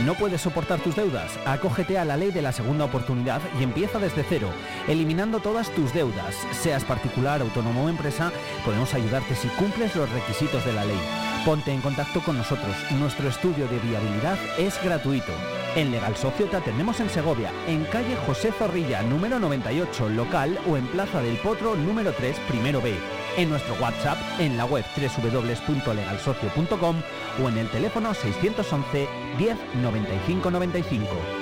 ¿No 0.00 0.14
puedes 0.14 0.40
soportar 0.40 0.80
tus 0.80 0.96
deudas? 0.96 1.38
Acógete 1.46 1.96
a 1.96 2.04
la 2.04 2.16
ley 2.16 2.32
de 2.32 2.42
la 2.42 2.50
segunda 2.50 2.84
oportunidad 2.86 3.40
y 3.60 3.62
empieza 3.62 4.00
desde 4.00 4.24
cero, 4.28 4.48
eliminando 4.88 5.38
todas 5.38 5.70
tus 5.70 5.92
deudas. 5.92 6.34
Seas 6.50 6.82
particular, 6.82 7.40
autónomo 7.40 7.84
o 7.84 7.88
empresa, 7.88 8.32
podemos 8.64 8.94
ayudarte 8.94 9.36
si 9.36 9.46
cumples 9.48 9.94
los 9.94 10.10
requisitos 10.10 10.64
de 10.64 10.72
la 10.72 10.84
ley. 10.84 11.00
Ponte 11.44 11.72
en 11.72 11.82
contacto 11.82 12.20
con 12.20 12.36
nosotros. 12.36 12.74
Nuestro 12.98 13.28
estudio 13.28 13.68
de 13.68 13.78
viabilidad 13.78 14.38
es 14.58 14.82
gratuito. 14.82 15.32
En 15.74 15.90
Legal 15.90 16.14
Socio 16.16 16.46
te 16.46 16.56
atendemos 16.56 17.00
en 17.00 17.08
Segovia, 17.08 17.50
en 17.66 17.84
calle 17.84 18.14
José 18.26 18.52
Zorrilla, 18.52 19.02
número 19.02 19.38
98, 19.38 20.10
local 20.10 20.58
o 20.68 20.76
en 20.76 20.86
Plaza 20.88 21.22
del 21.22 21.38
Potro, 21.38 21.76
número 21.76 22.12
3, 22.12 22.38
primero 22.40 22.82
B. 22.82 22.94
En 23.38 23.48
nuestro 23.48 23.74
WhatsApp, 23.76 24.18
en 24.38 24.58
la 24.58 24.66
web 24.66 24.84
www.legalsocio.com 24.94 26.96
o 27.42 27.48
en 27.48 27.56
el 27.56 27.70
teléfono 27.70 28.12
611 28.12 29.08
10 29.38 29.56
95 29.82 30.50
95. 30.50 31.41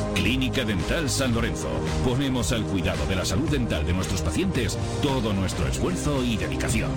Clínica 0.13 0.63
Dental 0.63 1.09
San 1.09 1.33
Lorenzo. 1.33 1.69
Ponemos 2.05 2.51
al 2.51 2.63
cuidado 2.63 3.05
de 3.07 3.15
la 3.15 3.25
salud 3.25 3.49
dental 3.49 3.85
de 3.85 3.93
nuestros 3.93 4.21
pacientes 4.21 4.77
todo 5.01 5.33
nuestro 5.33 5.67
esfuerzo 5.67 6.23
y 6.23 6.37
dedicación. 6.37 6.91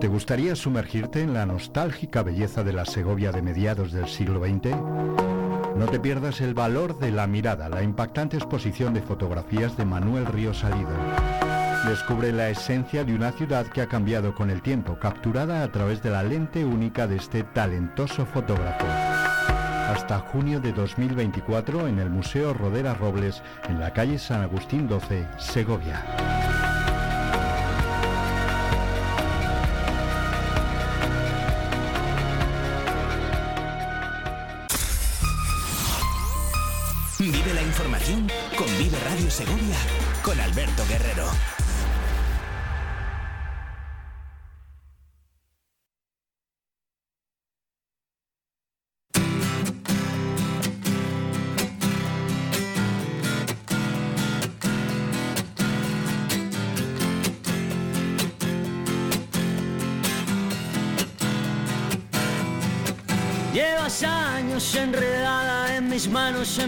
¿Te 0.00 0.06
gustaría 0.06 0.54
sumergirte 0.54 1.22
en 1.22 1.34
la 1.34 1.44
nostálgica 1.44 2.22
belleza 2.22 2.62
de 2.62 2.72
la 2.72 2.84
Segovia 2.84 3.32
de 3.32 3.42
mediados 3.42 3.92
del 3.92 4.08
siglo 4.08 4.40
XX? 4.40 4.76
No 5.76 5.86
te 5.86 6.00
pierdas 6.00 6.40
el 6.40 6.54
valor 6.54 6.98
de 6.98 7.12
la 7.12 7.26
mirada, 7.26 7.68
la 7.68 7.82
impactante 7.82 8.36
exposición 8.36 8.94
de 8.94 9.02
fotografías 9.02 9.76
de 9.76 9.84
Manuel 9.84 10.26
Río 10.26 10.54
Salido. 10.54 10.90
Descubre 11.88 12.32
la 12.32 12.50
esencia 12.50 13.02
de 13.02 13.14
una 13.14 13.32
ciudad 13.32 13.66
que 13.66 13.80
ha 13.80 13.88
cambiado 13.88 14.34
con 14.34 14.50
el 14.50 14.60
tiempo, 14.60 14.98
capturada 14.98 15.62
a 15.62 15.72
través 15.72 16.02
de 16.02 16.10
la 16.10 16.22
lente 16.22 16.62
única 16.62 17.06
de 17.06 17.16
este 17.16 17.44
talentoso 17.44 18.26
fotógrafo. 18.26 18.84
Hasta 18.86 20.18
junio 20.18 20.60
de 20.60 20.72
2024 20.72 21.88
en 21.88 21.98
el 21.98 22.10
Museo 22.10 22.52
Rodera 22.52 22.92
Robles, 22.92 23.42
en 23.70 23.80
la 23.80 23.94
calle 23.94 24.18
San 24.18 24.42
Agustín 24.42 24.86
12, 24.86 25.26
Segovia. 25.38 26.04
Vive 37.18 37.54
la 37.54 37.62
información 37.62 38.26
con 38.58 38.66
Vive 38.78 38.98
Radio 39.08 39.30
Segovia 39.30 39.76
con 40.22 40.38
Alberto 40.38 40.84
Guerrero. 40.86 41.57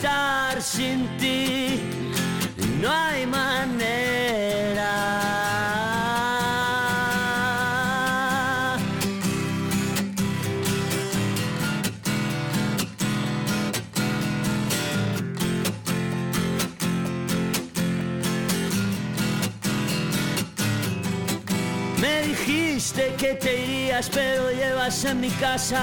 estar 0.00 0.62
sin 0.62 1.06
ti, 1.18 1.78
no 2.80 2.90
hay 2.90 3.26
manera. 3.26 4.92
Me 22.00 22.22
dijiste 22.22 23.14
que 23.18 23.34
te 23.34 23.62
irías, 23.64 24.08
pero 24.08 24.50
llevas 24.50 25.04
en 25.04 25.20
mi 25.20 25.30
casa 25.30 25.82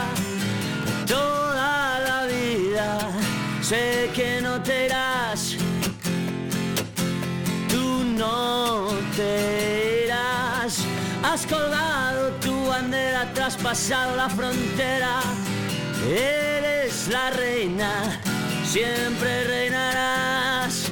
toda 1.05 1.99
la 1.99 2.25
vida. 2.25 3.26
Sé 3.67 4.09
que 4.13 4.39
no 4.41 4.61
te 4.63 4.85
irás, 4.85 5.57
tú 7.67 8.03
no 8.17 8.87
te 9.17 10.05
irás. 10.05 10.85
Has 11.21 11.45
colgado 11.45 12.29
tu 12.39 12.67
bandera, 12.67 13.33
traspasado 13.33 14.15
la 14.15 14.29
frontera. 14.29 15.19
Eres 16.07 17.09
la 17.09 17.29
reina, 17.31 18.21
siempre 18.63 19.43
reinarás 19.43 20.91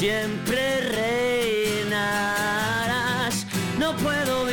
siempre 0.00 0.80
reinarás. 1.90 3.46
No 3.78 3.94
puedo 3.96 4.49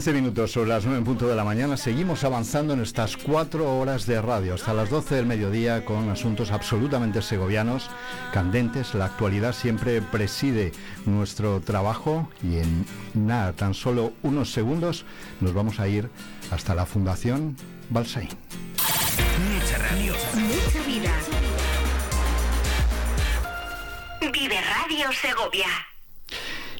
15 0.00 0.14
minutos 0.14 0.52
sobre 0.52 0.70
las 0.70 0.84
9 0.84 1.00
en 1.00 1.04
punto 1.04 1.28
de 1.28 1.36
la 1.36 1.44
mañana. 1.44 1.76
Seguimos 1.76 2.24
avanzando 2.24 2.72
en 2.72 2.80
estas 2.80 3.18
cuatro 3.18 3.76
horas 3.78 4.06
de 4.06 4.22
radio 4.22 4.54
hasta 4.54 4.72
las 4.72 4.88
12 4.88 5.14
del 5.14 5.26
mediodía 5.26 5.84
con 5.84 6.08
asuntos 6.08 6.52
absolutamente 6.52 7.20
segovianos, 7.20 7.90
candentes. 8.32 8.94
La 8.94 9.04
actualidad 9.04 9.52
siempre 9.52 10.00
preside 10.00 10.72
nuestro 11.04 11.60
trabajo 11.60 12.30
y 12.42 12.56
en 12.56 12.86
nada, 13.12 13.52
tan 13.52 13.74
solo 13.74 14.14
unos 14.22 14.50
segundos, 14.52 15.04
nos 15.42 15.52
vamos 15.52 15.80
a 15.80 15.86
ir 15.86 16.08
hasta 16.50 16.74
la 16.74 16.86
Fundación 16.86 17.54
Balsain. 17.90 18.30
Mucha 19.52 19.76
radio. 19.76 20.14
Mucha 20.32 20.86
vida. 20.86 21.12
Vive 24.32 24.60
Radio 24.62 25.12
Segovia. 25.12 25.68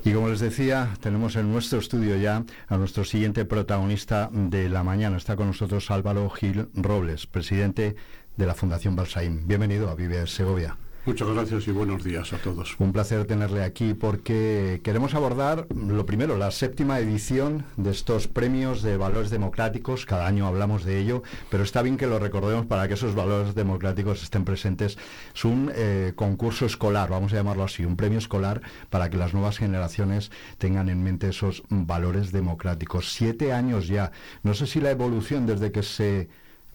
Y 0.03 0.13
como 0.13 0.29
les 0.29 0.41
decía, 0.41 0.95
tenemos 1.01 1.37
en 1.37 1.53
nuestro 1.53 1.79
estudio 1.79 2.17
ya 2.17 2.43
a 2.69 2.77
nuestro 2.79 3.05
siguiente 3.05 3.45
protagonista 3.45 4.31
de 4.33 4.71
la 4.71 4.83
mañana. 4.83 5.19
Está 5.19 5.37
con 5.37 5.49
nosotros 5.49 5.91
Álvaro 5.91 6.31
Gil 6.31 6.69
Robles, 6.75 7.27
presidente 7.27 7.97
de 8.37 8.47
la 8.47 8.55
Fundación 8.55 8.97
Balsaim. 8.97 9.47
Bienvenido 9.47 9.91
a 9.91 9.95
Vive 9.95 10.27
Segovia. 10.27 10.79
Muchas 11.07 11.29
gracias 11.29 11.67
y 11.67 11.71
buenos 11.71 12.05
días 12.05 12.35
a 12.35 12.37
todos. 12.37 12.77
Un 12.79 12.93
placer 12.93 13.25
tenerle 13.25 13.65
aquí 13.65 13.95
porque 13.95 14.83
queremos 14.85 15.15
abordar, 15.15 15.67
lo 15.75 16.05
primero, 16.05 16.37
la 16.37 16.51
séptima 16.51 16.99
edición 16.99 17.65
de 17.79 17.91
estos 17.91 18.29
premios 18.29 18.83
de 18.83 18.99
valores 18.99 19.31
democráticos. 19.31 20.05
Cada 20.05 20.27
año 20.27 20.47
hablamos 20.47 20.85
de 20.85 20.99
ello, 20.99 21.23
pero 21.49 21.65
está 21.65 21.81
bien 21.81 21.97
que 21.97 22.07
lo 22.07 22.19
recordemos 22.19 22.67
para 22.67 22.87
que 22.87 22.95
esos 22.95 23.15
valores 23.15 23.55
democráticos 23.55 24.23
estén 24.23 24.45
presentes. 24.45 24.99
Es 25.35 25.45
un 25.47 25.73
eh, 25.75 26.13
concurso 26.17 26.67
escolar, 26.67 27.09
vamos 27.09 27.33
a 27.33 27.37
llamarlo 27.37 27.65
así, 27.65 27.83
un 27.83 27.97
premio 27.97 28.19
escolar 28.19 28.61
para 28.91 29.09
que 29.09 29.17
las 29.17 29.33
nuevas 29.33 29.57
generaciones 29.57 30.31
tengan 30.59 30.91
en 30.91 31.03
mente 31.03 31.29
esos 31.29 31.63
valores 31.71 32.31
democráticos. 32.31 33.15
Siete 33.15 33.55
años 33.55 33.89
ya. 33.89 34.13
No 34.43 34.53
sé 34.53 34.67
si 34.67 34.83
la 34.83 34.91
evolución 34.91 35.47
desde 35.47 35.73
que 35.73 35.83
se 35.83 36.29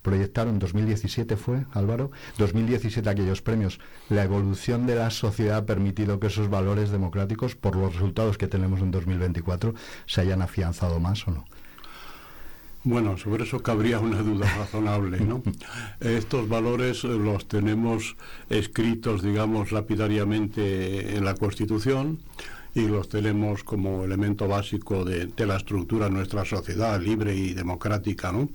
proyectaron 0.06 0.60
2017 0.60 1.36
fue, 1.36 1.66
Álvaro, 1.74 2.12
2017 2.38 3.10
aquellos 3.10 3.42
premios, 3.42 3.80
la 4.08 4.24
evolución 4.24 4.86
de 4.86 4.94
la 4.94 5.10
sociedad 5.10 5.58
ha 5.58 5.66
permitido 5.66 6.20
que 6.20 6.28
esos 6.28 6.48
valores 6.48 6.92
democráticos, 6.92 7.56
por 7.56 7.76
los 7.76 7.96
resultados 7.96 8.38
que 8.38 8.48
tenemos 8.48 8.82
en 8.82 8.92
2024, 8.92 9.74
se 10.06 10.22
hayan 10.22 10.44
afianzado 10.44 11.00
más 11.00 11.28
o 11.28 11.32
no. 11.32 11.46
Bueno, 12.84 13.18
sobre 13.18 13.46
eso 13.46 13.64
cabría 13.64 14.00
una 14.00 14.22
duda 14.22 14.46
razonable, 14.56 15.22
¿no? 15.22 15.42
Estos 16.00 16.48
valores 16.48 17.04
eh, 17.04 17.08
los 17.08 17.48
tenemos 17.48 18.16
escritos, 18.48 19.24
digamos, 19.24 19.72
lapidariamente 19.72 21.18
en 21.18 21.26
la 21.26 21.34
Constitución 21.34 22.20
y 22.76 22.82
los 22.82 23.10
tenemos 23.10 23.64
como 23.64 24.04
elemento 24.04 24.48
básico 24.48 25.04
de, 25.04 25.26
de 25.26 25.46
la 25.48 25.58
estructura 25.58 26.06
de 26.06 26.12
nuestra 26.12 26.46
sociedad 26.46 27.02
libre 27.02 27.36
y 27.36 27.56
democrática, 27.56 28.32
¿no? 28.32 28.50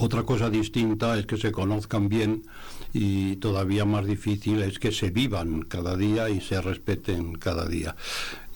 Otra 0.00 0.22
cosa 0.22 0.48
distinta 0.48 1.18
es 1.18 1.26
que 1.26 1.36
se 1.36 1.50
conozcan 1.50 2.08
bien 2.08 2.44
y 2.92 3.34
todavía 3.36 3.84
más 3.84 4.06
difícil 4.06 4.62
es 4.62 4.78
que 4.78 4.92
se 4.92 5.10
vivan 5.10 5.62
cada 5.62 5.96
día 5.96 6.30
y 6.30 6.40
se 6.40 6.60
respeten 6.60 7.34
cada 7.34 7.66
día. 7.66 7.96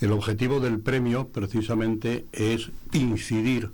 El 0.00 0.12
objetivo 0.12 0.60
del 0.60 0.78
premio 0.78 1.28
precisamente 1.28 2.26
es 2.30 2.70
incidir 2.92 3.72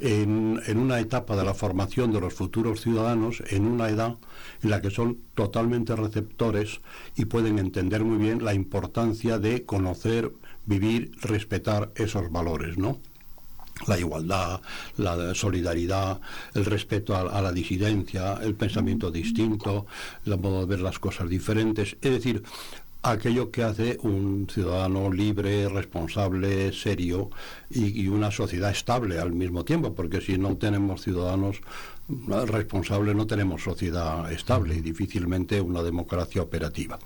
en, 0.00 0.60
una 0.76 0.98
etapa 0.98 1.36
de 1.36 1.44
la 1.44 1.54
formación 1.54 2.10
de 2.12 2.20
los 2.20 2.34
futuros 2.34 2.80
ciudadanos 2.80 3.40
en 3.50 3.66
una 3.66 3.88
edad 3.88 4.16
en 4.64 4.70
la 4.70 4.82
que 4.82 4.90
son 4.90 5.18
totalmente 5.34 5.94
receptores 5.94 6.80
y 7.14 7.26
pueden 7.26 7.60
entender 7.60 8.02
muy 8.02 8.18
bien 8.18 8.44
la 8.44 8.52
importancia 8.52 9.38
de 9.38 9.64
conocer, 9.64 10.32
vivir, 10.64 11.12
respetar 11.22 11.92
esos 11.94 12.32
valores, 12.32 12.78
¿no? 12.78 12.98
La 13.86 13.98
igualdad, 13.98 14.60
la 14.96 15.34
solidaridad, 15.34 16.20
el 16.54 16.64
respeto 16.64 17.16
a, 17.16 17.40
la 17.42 17.52
disidencia, 17.52 18.38
el 18.42 18.54
pensamiento 18.54 19.10
distinto, 19.10 19.86
el 20.24 20.38
modo 20.38 20.60
de 20.60 20.66
ver 20.66 20.80
las 20.80 20.98
cosas 20.98 21.28
diferentes. 21.28 21.96
Es 22.00 22.10
decir, 22.10 22.42
aquello 23.02 23.50
que 23.50 23.62
hace 23.62 23.98
un 24.02 24.48
ciudadano 24.50 25.12
libre, 25.12 25.68
responsable, 25.68 26.72
serio 26.72 27.30
y, 27.70 28.02
y 28.02 28.08
una 28.08 28.30
sociedad 28.30 28.70
estable 28.70 29.18
al 29.18 29.32
mismo 29.32 29.64
tiempo, 29.64 29.94
porque 29.94 30.20
si 30.20 30.38
no 30.38 30.56
tenemos 30.56 31.02
ciudadanos 31.02 31.60
responsables 32.08 33.16
no 33.16 33.26
tenemos 33.26 33.62
sociedad 33.62 34.30
estable 34.30 34.76
y 34.76 34.80
difícilmente 34.80 35.60
una 35.60 35.82
democracia 35.82 36.42
operativa. 36.42 36.98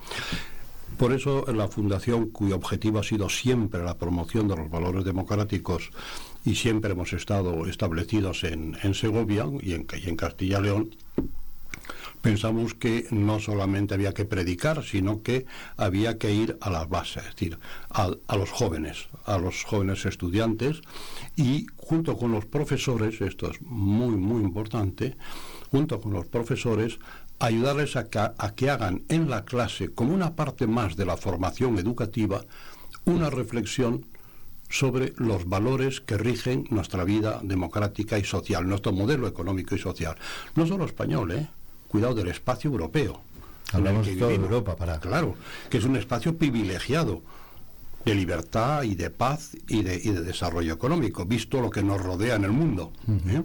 Por 0.97 1.13
eso 1.13 1.45
la 1.51 1.67
fundación, 1.67 2.29
cuyo 2.29 2.55
objetivo 2.55 2.99
ha 2.99 3.03
sido 3.03 3.27
siempre 3.29 3.83
la 3.83 3.97
promoción 3.97 4.47
de 4.47 4.57
los 4.57 4.69
valores 4.69 5.03
democráticos 5.03 5.89
y 6.45 6.55
siempre 6.55 6.91
hemos 6.91 7.13
estado 7.13 7.65
establecidos 7.65 8.43
en, 8.43 8.75
Segovia 8.93 9.45
y 9.61 9.73
en, 9.73 9.85
en 9.91 10.15
Castilla 10.15 10.59
y 10.59 10.63
León, 10.63 10.95
pensamos 12.21 12.73
que 12.73 13.07
no 13.11 13.39
solamente 13.39 13.93
había 13.93 14.13
que 14.13 14.25
predicar, 14.25 14.83
sino 14.83 15.21
que 15.21 15.45
había 15.75 16.17
que 16.17 16.33
ir 16.33 16.57
a 16.61 16.69
las 16.69 16.87
bases, 16.87 17.23
es 17.25 17.35
decir, 17.35 17.59
a, 17.89 18.35
los 18.35 18.51
jóvenes, 18.51 19.07
a 19.25 19.37
los 19.37 19.63
jóvenes 19.63 20.05
estudiantes 20.05 20.81
y 21.35 21.67
junto 21.75 22.17
con 22.17 22.31
los 22.31 22.45
profesores, 22.45 23.19
esto 23.21 23.49
es 23.49 23.61
muy, 23.61 24.15
muy 24.15 24.43
importante, 24.43 25.17
junto 25.71 25.99
con 25.99 26.13
los 26.13 26.27
profesores, 26.27 26.99
ayudarles 27.39 27.95
a 27.95 28.07
que, 28.07 28.69
hagan 28.69 29.03
en 29.09 29.29
la 29.29 29.43
clase, 29.43 29.89
como 29.89 30.13
una 30.13 30.35
parte 30.35 30.67
más 30.67 30.95
de 30.95 31.05
la 31.05 31.17
formación 31.17 31.79
educativa, 31.79 32.45
una 33.05 33.31
reflexión 33.31 34.05
sobre 34.71 35.13
los 35.17 35.47
valores 35.47 36.01
que 36.01 36.17
rigen 36.17 36.65
nuestra 36.69 37.03
vida 37.03 37.39
democrática 37.43 38.17
y 38.17 38.23
social, 38.23 38.67
nuestro 38.67 38.93
modelo 38.93 39.27
económico 39.27 39.75
y 39.75 39.79
social. 39.79 40.15
No 40.55 40.65
solo 40.65 40.85
español, 40.85 41.31
¿eh? 41.31 41.47
cuidado 41.87 42.15
del 42.15 42.29
espacio 42.29 42.71
europeo. 42.71 43.21
Hablamos 43.73 44.07
de 44.07 44.15
toda 44.15 44.33
Europa 44.33 44.75
para. 44.75 44.99
Claro, 44.99 45.35
que 45.69 45.77
es 45.77 45.83
un 45.83 45.95
espacio 45.95 46.37
privilegiado 46.37 47.21
de 48.05 48.15
libertad 48.15 48.83
y 48.83 48.95
de 48.95 49.09
paz 49.09 49.51
y 49.67 49.83
de, 49.83 49.99
desarrollo 49.99 50.73
económico, 50.73 51.25
visto 51.25 51.61
lo 51.61 51.69
que 51.69 51.83
nos 51.83 52.01
rodea 52.01 52.35
en 52.35 52.45
el 52.45 52.51
mundo. 52.51 52.91
¿eh? 53.27 53.43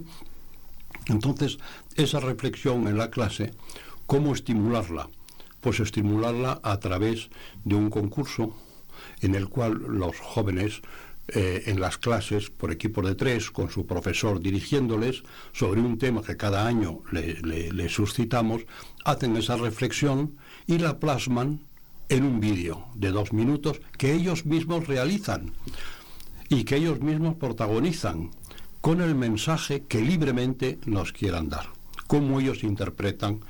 Entonces, 1.06 1.59
esa 1.97 2.21
reflexión 2.21 2.87
en 2.88 2.99
la 2.99 3.11
clase, 3.11 3.52
¿cómo 4.06 4.33
estimularla? 4.33 5.11
Pues 5.61 5.80
estimularla 5.80 6.61
a 6.62 6.78
través 6.78 7.28
de 7.64 7.75
un 7.75 7.90
concurso 7.90 8.54
en 9.21 9.35
el 9.35 9.49
cual 9.49 9.75
los 9.75 10.18
jóvenes 10.18 10.83
eh, 11.28 11.64
en 11.66 11.80
las 11.80 11.99
clases 11.99 12.50
por 12.50 12.71
equipos 12.71 13.04
de 13.04 13.16
tres, 13.16 13.50
con 13.50 13.68
su 13.68 13.85
profesor 13.85 14.38
dirigiéndoles 14.40 15.25
sobre 15.52 15.80
un 15.80 15.99
tema 15.99 16.23
que 16.23 16.37
cada 16.37 16.66
año 16.66 17.00
le, 17.11 17.88
suscitamos, 17.88 18.62
hacen 19.04 19.37
esa 19.37 19.56
reflexión 19.56 20.37
y 20.68 20.78
la 20.78 21.00
plasman 21.00 21.61
en 22.09 22.23
un 22.23 22.38
vídeo 22.38 22.87
de 22.95 23.11
dos 23.11 23.33
minutos 23.33 23.80
que 23.99 24.12
ellos 24.12 24.47
mismos 24.47 24.87
realizan 24.87 25.50
y 26.49 26.62
que 26.62 26.76
ellos 26.76 27.00
mismos 27.00 27.35
protagonizan 27.35 28.30
con 28.80 29.00
el 29.00 29.16
mensaje 29.16 29.83
que 29.88 30.00
libremente 30.00 30.78
nos 30.87 31.12
quieran 31.12 31.49
dar, 31.49 31.71
cómo 32.06 32.38
ellos 32.38 32.62
interpretan 32.62 33.40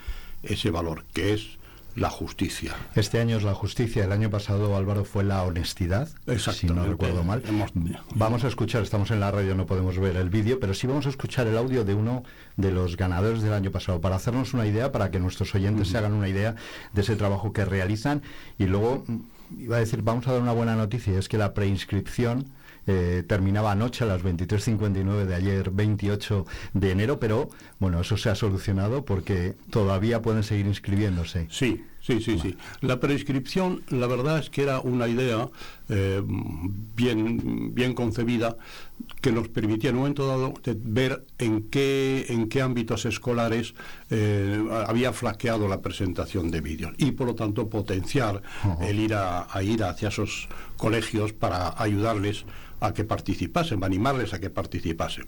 ese 0.43 0.71
valor, 0.71 1.05
que 1.13 1.35
es 1.35 1.56
la 1.97 2.11
justicia. 2.11 2.77
Este 2.95 3.19
año 3.21 3.39
es 3.39 3.43
la 3.43 3.55
justicia, 3.55 4.05
el 4.05 4.13
año 4.13 4.31
pasado 4.31 4.77
Álvaro 4.77 5.05
fue 5.05 5.25
la 5.25 5.43
honestidad, 5.43 6.09
si 6.37 6.67
no 6.67 6.85
recuerdo 6.85 7.25
mal. 7.25 7.43
Vamos 8.15 8.45
a 8.45 8.49
escuchar, 8.49 8.83
estamos 8.83 9.11
en 9.11 9.21
la 9.21 9.31
radio, 9.31 9.55
no 9.55 9.67
podemos 9.67 9.99
ver 9.99 10.17
el 10.17 10.29
vídeo, 10.29 10.61
pero 10.61 10.75
sí 10.75 10.87
vamos 10.87 11.07
a 11.07 11.09
escuchar 11.09 11.47
el 11.47 11.57
audio 11.57 11.85
de 11.85 11.95
uno 11.95 12.23
de 12.57 12.71
los 12.71 12.99
ganadores 12.99 13.43
del 13.43 13.55
año 13.55 13.71
pasado, 13.71 14.01
para 14.01 14.17
hacernos 14.17 14.53
una 14.53 14.67
idea, 14.67 14.93
para 14.93 15.11
que 15.11 15.19
nuestros 15.19 15.55
oyentes 15.55 15.89
se 15.89 15.97
hagan 15.97 16.13
una 16.13 16.29
idea 16.29 16.55
de 16.93 17.01
ese 17.01 17.17
trabajo 17.17 17.53
que 17.55 17.65
realizan. 17.65 18.23
Y 18.59 18.67
luego, 18.67 19.05
mm, 19.07 19.63
iba 19.63 19.77
a 19.77 19.81
decir, 19.81 20.03
vamos 20.03 20.29
a 20.29 20.33
dar 20.33 20.43
una 20.43 20.53
buena 20.53 20.77
noticia, 20.77 21.19
es 21.19 21.29
que 21.29 21.39
la 21.39 21.55
preinscripción 21.55 22.53
eh, 22.87 23.25
terminaba 23.27 23.73
anoche 23.73 24.05
a 24.05 24.07
las 24.07 24.23
23.59 24.23 25.25
de 25.25 25.35
ayer, 25.35 25.71
28 25.71 26.47
de 26.75 26.91
enero, 26.91 27.19
pero 27.21 27.49
bueno, 27.79 28.01
eso 28.01 28.17
se 28.17 28.31
ha 28.31 28.35
solucionado 28.35 29.05
porque 29.05 29.55
todavía 29.71 30.23
pueden 30.23 30.43
seguir 30.43 30.67
inscribiéndose. 30.67 31.47
Sí, 31.51 31.85
Sí, 32.07 32.21
sí, 32.21 32.39
sí. 32.39 32.57
La 32.83 33.01
prescripción, 33.01 33.83
la 33.89 34.07
verdad 34.07 34.39
es 34.39 34.49
que 34.49 34.63
era 34.63 34.79
una 34.79 35.09
idea 35.09 35.49
eh, 35.89 36.23
bien, 36.25 37.75
bien 37.75 37.95
concebida 37.95 38.57
que 39.21 39.33
nos 39.33 39.49
permitía 39.49 39.91
en 39.91 39.97
un 39.97 40.03
momento 40.03 40.29
dado 40.29 40.55
ver 40.85 41.27
en 41.39 41.69
qué, 41.69 42.27
en 42.29 42.49
qué 42.49 42.63
ámbitos 42.63 43.07
escolares 43.07 43.75
eh, 44.11 44.65
había 44.87 45.13
flaqueado 45.13 45.67
la 45.67 45.81
presentación 45.83 46.53
de 46.53 46.61
vídeos 46.61 46.95
y 46.97 47.11
por 47.11 47.27
lo 47.27 47.35
tanto 47.35 47.69
potenciar 47.69 48.41
el 48.83 49.01
ir 49.01 49.15
a, 49.15 49.49
a 49.53 49.63
ir 49.65 49.83
hacia 49.83 50.09
esos 50.09 50.49
colegios 50.77 51.33
para 51.33 51.75
ayudarles 51.77 52.45
a 52.81 52.93
que 52.93 53.05
participasen, 53.05 53.83
animarles 53.85 54.35
a 54.35 54.41
que 54.41 54.51
participasen 54.51 55.27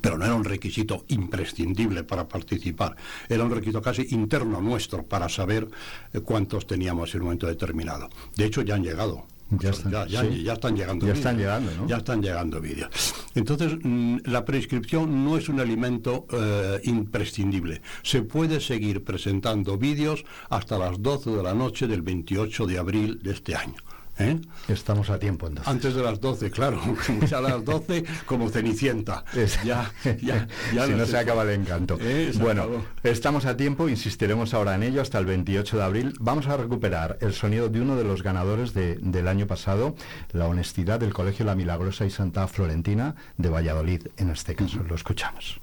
pero 0.00 0.16
no 0.16 0.24
era 0.24 0.34
un 0.34 0.44
requisito 0.44 1.04
imprescindible 1.08 2.04
para 2.04 2.28
participar, 2.28 2.96
era 3.28 3.44
un 3.44 3.50
requisito 3.50 3.82
casi 3.82 4.06
interno 4.10 4.60
nuestro 4.60 5.02
para 5.04 5.28
saber 5.28 5.68
eh, 6.12 6.20
cuántos 6.20 6.66
teníamos 6.66 7.14
en 7.14 7.22
un 7.22 7.24
momento 7.26 7.46
determinado. 7.46 8.08
De 8.36 8.44
hecho, 8.44 8.62
ya 8.62 8.76
han 8.76 8.84
llegado. 8.84 9.26
Ya 9.58 9.70
están, 9.70 9.90
ya, 9.90 10.52
están 10.52 10.76
llegando 10.76 11.06
ya 11.08 11.12
están 11.12 11.36
llegando 11.36 11.72
¿no? 11.74 11.88
ya 11.88 11.96
están 11.96 12.22
llegando 12.22 12.60
vídeos 12.60 12.88
entonces 13.34 13.78
mm, 13.82 14.18
la 14.26 14.44
prescripción 14.44 15.24
no 15.24 15.36
es 15.36 15.48
un 15.48 15.58
alimento 15.58 16.24
eh, 16.30 16.80
imprescindible 16.84 17.82
se 18.04 18.22
puede 18.22 18.60
seguir 18.60 19.02
presentando 19.02 19.76
vídeos 19.76 20.24
hasta 20.50 20.78
las 20.78 21.02
12 21.02 21.30
de 21.30 21.42
la 21.42 21.52
noche 21.52 21.88
del 21.88 22.02
28 22.02 22.64
de 22.64 22.78
abril 22.78 23.18
de 23.24 23.32
este 23.32 23.56
año 23.56 23.74
¿Eh? 24.20 24.40
Estamos 24.68 25.10
a 25.10 25.18
tiempo 25.18 25.46
entonces. 25.46 25.72
Antes 25.72 25.94
de 25.94 26.02
las 26.02 26.20
12, 26.20 26.50
claro. 26.50 26.80
a 27.36 27.40
las 27.40 27.64
12 27.64 28.04
como 28.26 28.48
Cenicienta. 28.48 29.24
Ya, 29.64 29.90
ya, 30.20 30.46
ya 30.74 30.86
si 30.86 30.92
no 30.92 31.06
se, 31.06 31.18
acaba 31.18 31.42
el 31.44 31.50
encanto. 31.50 31.96
Eh, 32.00 32.32
bueno, 32.40 32.66
estamos 33.02 33.46
a 33.46 33.56
tiempo, 33.56 33.88
insistiremos 33.88 34.54
ahora 34.54 34.74
en 34.74 34.82
ello 34.82 35.00
hasta 35.00 35.18
el 35.18 35.26
28 35.26 35.76
de 35.76 35.82
abril. 35.82 36.14
Vamos 36.20 36.46
a 36.48 36.56
recuperar 36.56 37.18
el 37.20 37.32
sonido 37.32 37.68
de 37.68 37.80
uno 37.80 37.96
de 37.96 38.04
los 38.04 38.22
ganadores 38.22 38.74
del 38.74 39.28
año 39.28 39.46
pasado, 39.46 39.94
la 40.32 40.46
honestidad 40.46 41.00
del 41.00 41.12
Colegio 41.12 41.44
La 41.44 41.54
Milagrosa 41.54 42.04
y 42.04 42.10
Santa 42.10 42.46
Florentina 42.46 43.14
de 43.36 43.48
Valladolid, 43.48 44.08
en 44.16 44.30
este 44.30 44.54
caso. 44.54 44.80
Lo 44.88 44.94
escuchamos. 44.94 45.60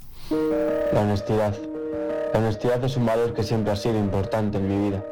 La 0.94 1.02
honestidad. 1.02 1.56
La 2.34 2.40
honestidad 2.40 2.84
es 2.84 2.98
un 2.98 3.06
valor 3.06 3.34
que 3.34 3.44
siempre 3.44 3.72
ha 3.72 3.76
sido 3.76 3.98
importante 3.98 4.58
en 4.58 4.68
mi 4.68 4.90
vida. 4.90 5.04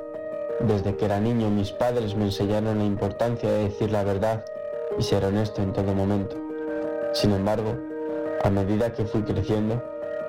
Desde 0.61 0.95
que 0.95 1.05
era 1.05 1.19
niño 1.19 1.49
mis 1.49 1.71
padres 1.71 2.15
me 2.15 2.25
enseñaron 2.25 2.79
la 2.79 2.85
importancia 2.85 3.49
de 3.49 3.65
decir 3.65 3.91
la 3.91 4.03
verdad 4.03 4.45
y 4.97 5.03
ser 5.03 5.25
honesto 5.25 5.61
en 5.61 5.73
todo 5.73 5.93
momento. 5.93 6.37
Sin 7.13 7.31
embargo, 7.33 7.75
a 8.43 8.49
medida 8.49 8.93
que 8.93 9.05
fui 9.05 9.21
creciendo, 9.23 9.83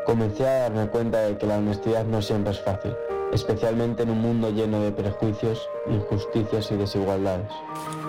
comencé 0.05 0.47
a 0.47 0.69
darme 0.69 0.89
cuenta 0.89 1.21
de 1.21 1.37
que 1.37 1.47
la 1.47 1.59
honestidad 1.59 2.05
no 2.05 2.21
siempre 2.23 2.53
es 2.53 2.61
fácil, 2.61 2.95
especialmente 3.33 4.03
en 4.03 4.11
un 4.11 4.21
mundo 4.21 4.51
lleno 4.51 4.81
de 4.81 4.93
prejuicios, 4.93 5.69
injusticias 5.89 6.71
y 6.71 6.77
desigualdades. 6.77 7.51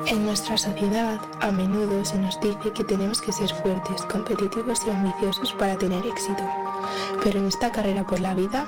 En 0.07 0.25
nuestra 0.25 0.57
sociedad, 0.57 1.19
a 1.41 1.51
menudo 1.51 2.03
se 2.05 2.17
nos 2.17 2.39
dice 2.39 2.71
que 2.73 2.83
tenemos 2.83 3.21
que 3.21 3.33
ser 3.33 3.49
fuertes, 3.49 4.03
competitivos 4.03 4.79
y 4.87 4.89
ambiciosos 4.89 5.53
para 5.53 5.77
tener 5.77 6.05
éxito. 6.05 6.43
Pero 7.23 7.39
en 7.39 7.47
esta 7.47 7.71
carrera 7.71 8.05
por 8.05 8.19
la 8.19 8.33
vida, 8.33 8.65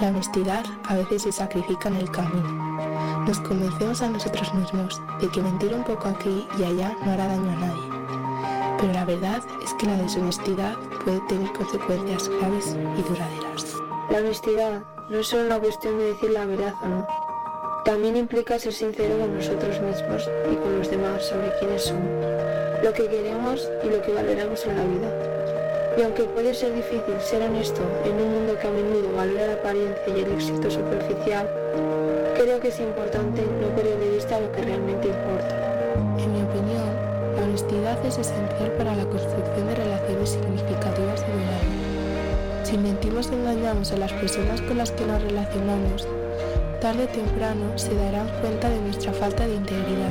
la 0.00 0.08
honestidad 0.08 0.64
a 0.88 0.94
veces 0.94 1.22
se 1.22 1.32
sacrifica 1.32 1.88
en 1.88 1.96
el 1.96 2.10
camino. 2.10 3.24
Nos 3.26 3.38
convencemos 3.40 4.02
a 4.02 4.08
nosotros 4.08 4.52
mismos 4.54 5.00
de 5.20 5.28
que 5.28 5.42
mentir 5.42 5.74
un 5.74 5.84
poco 5.84 6.08
aquí 6.08 6.46
y 6.58 6.64
allá 6.64 6.96
no 7.04 7.12
hará 7.12 7.26
daño 7.28 7.50
a 7.50 7.56
nadie. 7.56 8.76
Pero 8.80 8.92
la 8.92 9.04
verdad 9.04 9.42
es 9.62 9.74
que 9.74 9.86
la 9.86 9.96
deshonestidad 9.96 10.76
puede 11.04 11.20
tener 11.28 11.52
consecuencias 11.52 12.28
graves 12.28 12.76
y 12.98 13.02
duraderas. 13.02 13.76
La 14.10 14.18
honestidad 14.18 14.82
no 15.08 15.18
es 15.18 15.26
solo 15.28 15.46
una 15.46 15.60
cuestión 15.60 15.98
de 15.98 16.04
decir 16.06 16.30
la 16.30 16.46
verdad 16.46 16.74
o 16.82 16.88
no. 16.88 17.06
También 17.84 18.16
implica 18.16 18.58
ser 18.58 18.72
sincero 18.72 19.18
con 19.18 19.36
nosotros 19.36 19.80
mismos 19.80 20.28
y 20.50 20.56
con 20.56 20.78
los 20.78 20.90
demás 20.90 21.24
sobre 21.26 21.52
quiénes 21.58 21.84
somos, 21.84 22.82
lo 22.82 22.92
que 22.92 23.08
queremos 23.08 23.68
y 23.84 23.88
lo 23.88 24.02
que 24.02 24.12
valoramos 24.12 24.64
en 24.66 24.76
la 24.76 24.84
vida. 24.84 25.61
Y 25.96 26.02
aunque 26.02 26.24
puede 26.24 26.54
ser 26.54 26.74
difícil 26.74 27.20
ser 27.20 27.42
honesto 27.42 27.82
en 28.04 28.14
un 28.14 28.32
mundo 28.32 28.58
que 28.58 28.66
a 28.66 28.70
menudo 28.70 29.12
valora 29.14 29.46
la 29.46 29.52
apariencia 29.54 30.16
y 30.16 30.20
el 30.20 30.32
éxito 30.32 30.70
superficial, 30.70 31.48
Creo 32.42 32.58
que 32.58 32.68
es 32.68 32.80
importante 32.80 33.42
no 33.60 33.68
perder 33.76 34.00
de 34.00 34.10
vista 34.10 34.40
lo 34.40 34.50
que 34.50 34.62
realmente 34.62 35.06
importa. 35.06 35.94
En 36.18 36.32
mi 36.32 36.42
opinión, 36.42 36.90
la 37.36 37.44
honestidad 37.44 38.04
es 38.04 38.18
esencial 38.18 38.72
para 38.76 38.96
la 38.96 39.04
construcción 39.04 39.68
de 39.68 39.74
relaciones 39.76 40.30
significativas 40.30 41.22
y 41.22 41.30
duraderas. 41.30 42.66
Si 42.66 42.78
mentimos 42.78 43.30
y 43.30 43.34
engañamos 43.34 43.92
a 43.92 43.98
las 43.98 44.12
personas 44.14 44.60
con 44.62 44.78
las 44.78 44.90
que 44.90 45.06
nos 45.06 45.22
relacionamos, 45.22 46.08
tarde 46.80 47.04
o 47.04 47.08
temprano 47.08 47.78
se 47.78 47.94
darán 47.94 48.26
cuenta 48.40 48.70
de 48.70 48.80
nuestra 48.80 49.12
falta 49.12 49.46
de 49.46 49.54
integridad. 49.54 50.10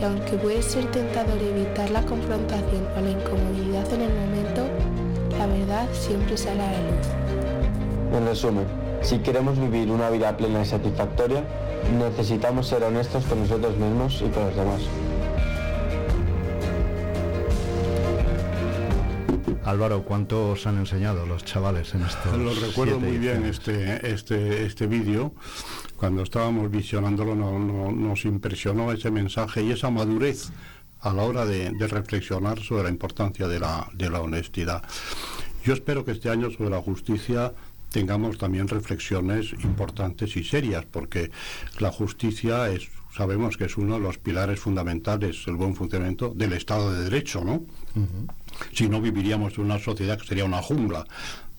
Y 0.00 0.04
aunque 0.04 0.36
puede 0.36 0.60
ser 0.60 0.84
tentador 0.90 1.38
evitar 1.40 1.88
la 1.90 2.02
confrontación 2.02 2.86
o 2.94 3.00
la 3.00 3.10
incomodidad 3.10 3.90
en 3.94 4.02
el 4.02 4.12
momento, 4.12 4.66
la 5.38 5.46
verdad 5.46 5.88
siempre 5.92 6.36
sale 6.36 6.62
a 6.62 6.72
la 6.72 6.80
luz. 6.80 7.06
En 8.12 8.26
resumen, 8.26 8.66
si 9.02 9.18
queremos 9.18 9.58
vivir 9.58 9.90
una 9.90 10.10
vida 10.10 10.36
plena 10.36 10.62
y 10.62 10.66
satisfactoria, 10.66 11.44
necesitamos 11.96 12.66
ser 12.66 12.82
honestos 12.82 13.24
con 13.24 13.40
nosotros 13.40 13.76
mismos 13.76 14.20
y 14.26 14.28
con 14.30 14.44
los 14.44 14.56
demás. 14.56 14.80
Álvaro, 19.64 20.02
¿cuánto 20.02 20.52
os 20.52 20.66
han 20.66 20.78
enseñado 20.78 21.26
los 21.26 21.44
chavales 21.44 21.94
en 21.94 22.02
esto? 22.02 22.36
Lo 22.36 22.54
recuerdo 22.54 22.98
muy 22.98 23.18
bien 23.18 23.44
este, 23.44 24.12
este, 24.12 24.64
este 24.64 24.86
vídeo 24.86 25.34
cuando 25.96 26.22
estábamos 26.22 26.70
visionándolo 26.70 27.34
nos 27.34 28.24
impresionó 28.24 28.92
ese 28.92 29.10
mensaje 29.10 29.62
y 29.62 29.72
esa 29.72 29.90
madurez 29.90 30.50
a 31.00 31.12
la 31.12 31.22
hora 31.22 31.46
de, 31.46 31.70
reflexionar 31.86 32.60
sobre 32.60 32.84
la 32.84 32.90
importancia 32.90 33.48
de 33.48 33.60
la, 33.60 33.88
de 33.92 34.10
la 34.10 34.20
honestidad. 34.20 34.82
Yo 35.64 35.74
espero 35.74 36.04
que 36.04 36.12
este 36.12 36.30
año 36.30 36.50
sobre 36.50 36.70
la 36.70 36.80
justicia 36.80 37.52
tengamos 37.90 38.38
también 38.38 38.68
reflexiones 38.68 39.52
importantes 39.64 40.36
y 40.36 40.44
serias, 40.44 40.84
porque 40.84 41.30
la 41.78 41.90
justicia 41.90 42.70
es, 42.70 42.88
sabemos 43.16 43.56
que 43.56 43.64
es 43.64 43.76
uno 43.76 43.94
de 43.94 44.00
los 44.00 44.18
pilares 44.18 44.60
fundamentales 44.60 45.44
del 45.46 45.56
buen 45.56 45.74
funcionamiento 45.74 46.32
del 46.34 46.52
Estado 46.52 46.92
de 46.92 47.04
Derecho, 47.04 47.42
¿no? 47.44 47.62
Si 48.72 48.88
no 48.88 49.00
viviríamos 49.00 49.58
en 49.58 49.64
una 49.64 49.78
sociedad 49.78 50.18
que 50.18 50.26
sería 50.26 50.44
una 50.44 50.62
jungla. 50.62 51.06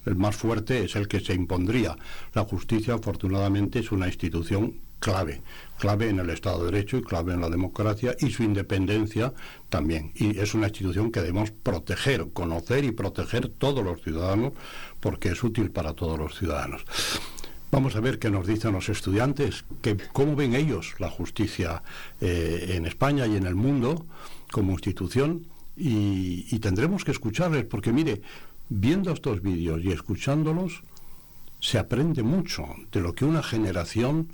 El 0.05 0.15
más 0.15 0.35
fuerte 0.35 0.85
es 0.85 0.95
el 0.95 1.07
que 1.07 1.19
se 1.19 1.33
impondría. 1.33 1.95
La 2.33 2.43
justicia, 2.43 2.95
afortunadamente, 2.95 3.79
es 3.79 3.91
una 3.91 4.07
institución 4.07 4.75
clave, 4.99 5.41
clave 5.79 6.09
en 6.09 6.19
el 6.19 6.29
Estado 6.29 6.59
de 6.59 6.71
Derecho 6.71 6.97
y 6.97 7.01
clave 7.01 7.33
en 7.33 7.41
la 7.41 7.49
democracia 7.49 8.15
y 8.19 8.29
su 8.31 8.43
independencia 8.43 9.33
también. 9.69 10.11
Y 10.15 10.37
es 10.39 10.53
una 10.53 10.67
institución 10.67 11.11
que 11.11 11.21
debemos 11.21 11.51
proteger, 11.51 12.31
conocer 12.31 12.83
y 12.83 12.91
proteger 12.91 13.49
todos 13.49 13.83
los 13.83 14.01
ciudadanos 14.01 14.53
porque 14.99 15.29
es 15.29 15.43
útil 15.43 15.71
para 15.71 15.93
todos 15.93 16.19
los 16.19 16.37
ciudadanos. 16.37 16.85
Vamos 17.71 17.95
a 17.95 17.99
ver 17.99 18.17
qué 18.17 18.31
nos 18.31 18.47
dicen 18.47 18.73
los 18.73 18.89
estudiantes, 18.89 19.63
que, 19.81 19.95
cómo 20.11 20.35
ven 20.35 20.55
ellos 20.55 20.95
la 20.97 21.09
justicia 21.09 21.83
eh, 22.19 22.73
en 22.75 22.87
España 22.87 23.27
y 23.27 23.35
en 23.37 23.45
el 23.45 23.55
mundo 23.55 24.05
como 24.51 24.71
institución 24.71 25.45
y, 25.77 26.47
y 26.49 26.59
tendremos 26.59 27.05
que 27.05 27.11
escucharles 27.11 27.65
porque 27.65 27.93
mire, 27.93 28.21
viendo 28.69 29.11
estos 29.11 29.41
vídeos 29.43 29.81
y 29.83 29.91
escuchándolos, 29.91 30.81
se 31.59 31.77
aprende 31.77 32.23
mucho 32.23 32.65
de 32.91 33.01
lo 33.01 33.13
que 33.13 33.25
una 33.25 33.43
generación 33.43 34.29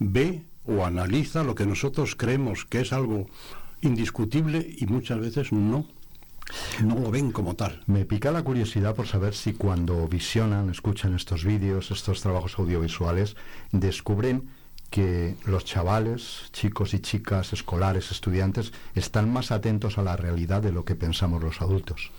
ve 0.00 0.42
o 0.66 0.84
analiza 0.84 1.44
lo 1.44 1.54
que 1.54 1.66
nosotros 1.66 2.16
creemos 2.16 2.64
que 2.64 2.80
es 2.80 2.92
algo 2.92 3.26
indiscutible 3.82 4.74
y 4.78 4.86
muchas 4.86 5.20
veces 5.20 5.52
no. 5.52 5.86
No 6.82 6.98
lo 6.98 7.12
ven 7.12 7.30
como 7.30 7.54
tal. 7.54 7.84
Me 7.86 8.04
pica 8.04 8.32
la 8.32 8.42
curiosidad 8.42 8.96
por 8.96 9.06
saber 9.06 9.34
si 9.34 9.52
cuando 9.52 10.08
visionan, 10.08 10.68
escuchan 10.68 11.14
estos 11.14 11.44
vídeos, 11.44 11.92
estos 11.92 12.20
trabajos 12.22 12.58
audiovisuales, 12.58 13.36
descubren 13.70 14.48
que 14.90 15.36
los 15.46 15.64
chavales, 15.64 16.50
chicos 16.52 16.94
y 16.94 16.98
chicas, 16.98 17.52
escolares, 17.52 18.10
estudiantes, 18.10 18.72
están 18.96 19.32
más 19.32 19.52
atentos 19.52 19.98
a 19.98 20.02
la 20.02 20.16
realidad 20.16 20.60
de 20.62 20.72
lo 20.72 20.84
que 20.84 20.96
pensamos 20.96 21.44
los 21.44 21.60
adultos 21.60 22.10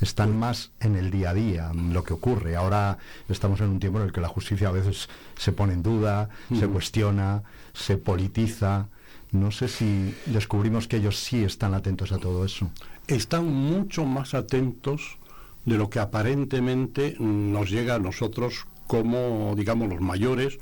están 0.00 0.38
más 0.38 0.70
en 0.80 0.96
el 0.96 1.10
día 1.10 1.30
a 1.30 1.34
día, 1.34 1.70
en 1.72 1.92
lo 1.92 2.04
que 2.04 2.14
ocurre. 2.14 2.56
Ahora 2.56 2.98
estamos 3.28 3.60
en 3.60 3.68
un 3.68 3.80
tiempo 3.80 3.98
en 3.98 4.06
el 4.06 4.12
que 4.12 4.20
la 4.20 4.28
justicia 4.28 4.68
a 4.68 4.72
veces 4.72 5.08
se 5.36 5.52
pone 5.52 5.74
en 5.74 5.82
duda, 5.82 6.28
se 6.58 6.66
cuestiona, 6.68 7.42
se 7.72 7.96
politiza. 7.96 8.88
No 9.32 9.50
sé 9.50 9.68
si 9.68 10.14
descubrimos 10.26 10.88
que 10.88 10.96
ellos 10.96 11.18
sí 11.18 11.44
están 11.44 11.74
atentos 11.74 12.12
a 12.12 12.18
todo 12.18 12.44
eso. 12.44 12.70
Están 13.06 13.46
mucho 13.46 14.04
más 14.04 14.34
atentos 14.34 15.18
de 15.64 15.76
lo 15.76 15.90
que 15.90 16.00
aparentemente 16.00 17.16
nos 17.18 17.70
llega 17.70 17.96
a 17.96 17.98
nosotros 17.98 18.66
como, 18.86 19.54
digamos, 19.56 19.88
los 19.88 20.00
mayores 20.00 20.58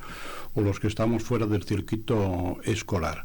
o 0.54 0.61
los 0.61 0.80
que 0.80 0.88
estamos 0.88 1.23
fuera 1.23 1.47
del 1.47 1.64
circuito 1.64 2.59
escolar. 2.64 3.25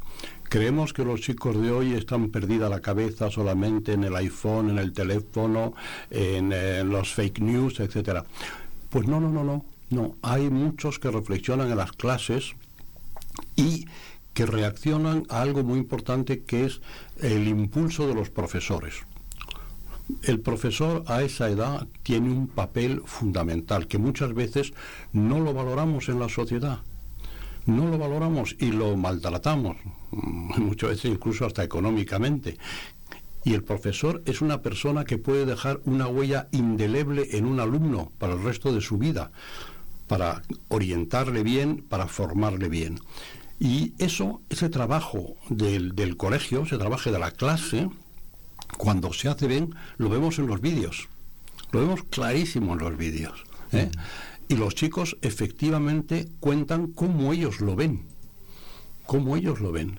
Creemos 0.54 0.92
que 0.92 1.04
los 1.04 1.20
chicos 1.20 1.60
de 1.60 1.72
hoy 1.72 1.94
están 1.94 2.28
perdida 2.28 2.68
la 2.68 2.78
cabeza 2.78 3.28
solamente 3.28 3.92
en 3.92 4.04
el 4.04 4.14
iPhone, 4.14 4.70
en 4.70 4.78
el 4.78 4.92
teléfono, 4.92 5.74
en, 6.10 6.88
los 6.88 7.12
fake 7.12 7.40
news, 7.40 7.80
etcétera. 7.80 8.24
Pues 8.88 9.08
no, 9.08 9.18
no, 9.18 9.30
no, 9.30 9.42
no. 9.42 9.64
No, 9.90 10.14
hay 10.22 10.50
muchos 10.50 11.00
que 11.00 11.10
reflexionan 11.10 11.72
en 11.72 11.76
las 11.76 11.90
clases 11.90 12.54
y 13.56 13.86
que 14.32 14.46
reaccionan 14.46 15.24
a 15.28 15.42
algo 15.42 15.64
muy 15.64 15.80
importante 15.80 16.44
que 16.44 16.66
es 16.66 16.80
el 17.20 17.48
impulso 17.48 18.06
de 18.06 18.14
los 18.14 18.30
profesores. 18.30 18.94
El 20.22 20.38
profesor 20.38 21.02
a 21.08 21.22
esa 21.22 21.50
edad 21.50 21.88
tiene 22.04 22.30
un 22.30 22.46
papel 22.46 23.02
fundamental 23.06 23.88
que 23.88 23.98
muchas 23.98 24.32
veces 24.34 24.72
no 25.12 25.40
lo 25.40 25.52
valoramos 25.52 26.08
en 26.08 26.20
la 26.20 26.28
sociedad 26.28 26.78
no 27.66 27.88
lo 27.88 27.98
valoramos 27.98 28.56
y 28.58 28.70
lo 28.70 28.96
maltratamos, 28.96 29.76
mm, 30.10 30.60
muchas 30.62 30.90
veces 30.90 31.10
incluso 31.12 31.46
hasta 31.46 31.64
económicamente. 31.64 32.58
Y 33.44 33.52
el 33.52 33.62
profesor 33.62 34.22
es 34.24 34.40
una 34.40 34.62
persona 34.62 35.04
que 35.04 35.18
puede 35.18 35.44
dejar 35.44 35.80
una 35.84 36.06
huella 36.06 36.48
indeleble 36.52 37.36
en 37.36 37.44
un 37.44 37.60
alumno 37.60 38.10
para 38.18 38.32
el 38.32 38.42
resto 38.42 38.72
de 38.72 38.80
su 38.80 38.96
vida, 38.96 39.32
para 40.08 40.42
orientarle 40.68 41.42
bien, 41.42 41.84
para 41.86 42.06
formarle 42.06 42.68
bien. 42.68 43.00
Y 43.60 43.92
eso, 43.98 44.40
ese 44.48 44.68
trabajo 44.68 45.36
del, 45.48 46.16
colegio, 46.16 46.62
ese 46.62 46.78
trabajo 46.78 47.12
de 47.12 47.18
la 47.18 47.30
clase, 47.30 47.88
cuando 48.78 49.12
se 49.12 49.28
hace 49.28 49.46
bien, 49.46 49.74
lo 49.98 50.08
vemos 50.08 50.38
en 50.38 50.46
los 50.46 50.60
vídeos. 50.60 51.08
Lo 51.70 51.80
vemos 51.80 52.02
clarísimo 52.04 52.72
en 52.72 52.78
los 52.78 52.96
vídeos. 52.96 53.44
¿eh? 53.72 53.90
Mm. 53.94 53.98
Y 54.48 54.56
los 54.56 54.74
chicos 54.74 55.16
efectivamente 55.22 56.28
cuentan 56.40 56.88
cómo 56.88 57.32
ellos 57.32 57.60
lo 57.60 57.76
ven, 57.76 58.06
cómo 59.06 59.36
ellos 59.36 59.60
lo 59.60 59.72
ven. 59.72 59.98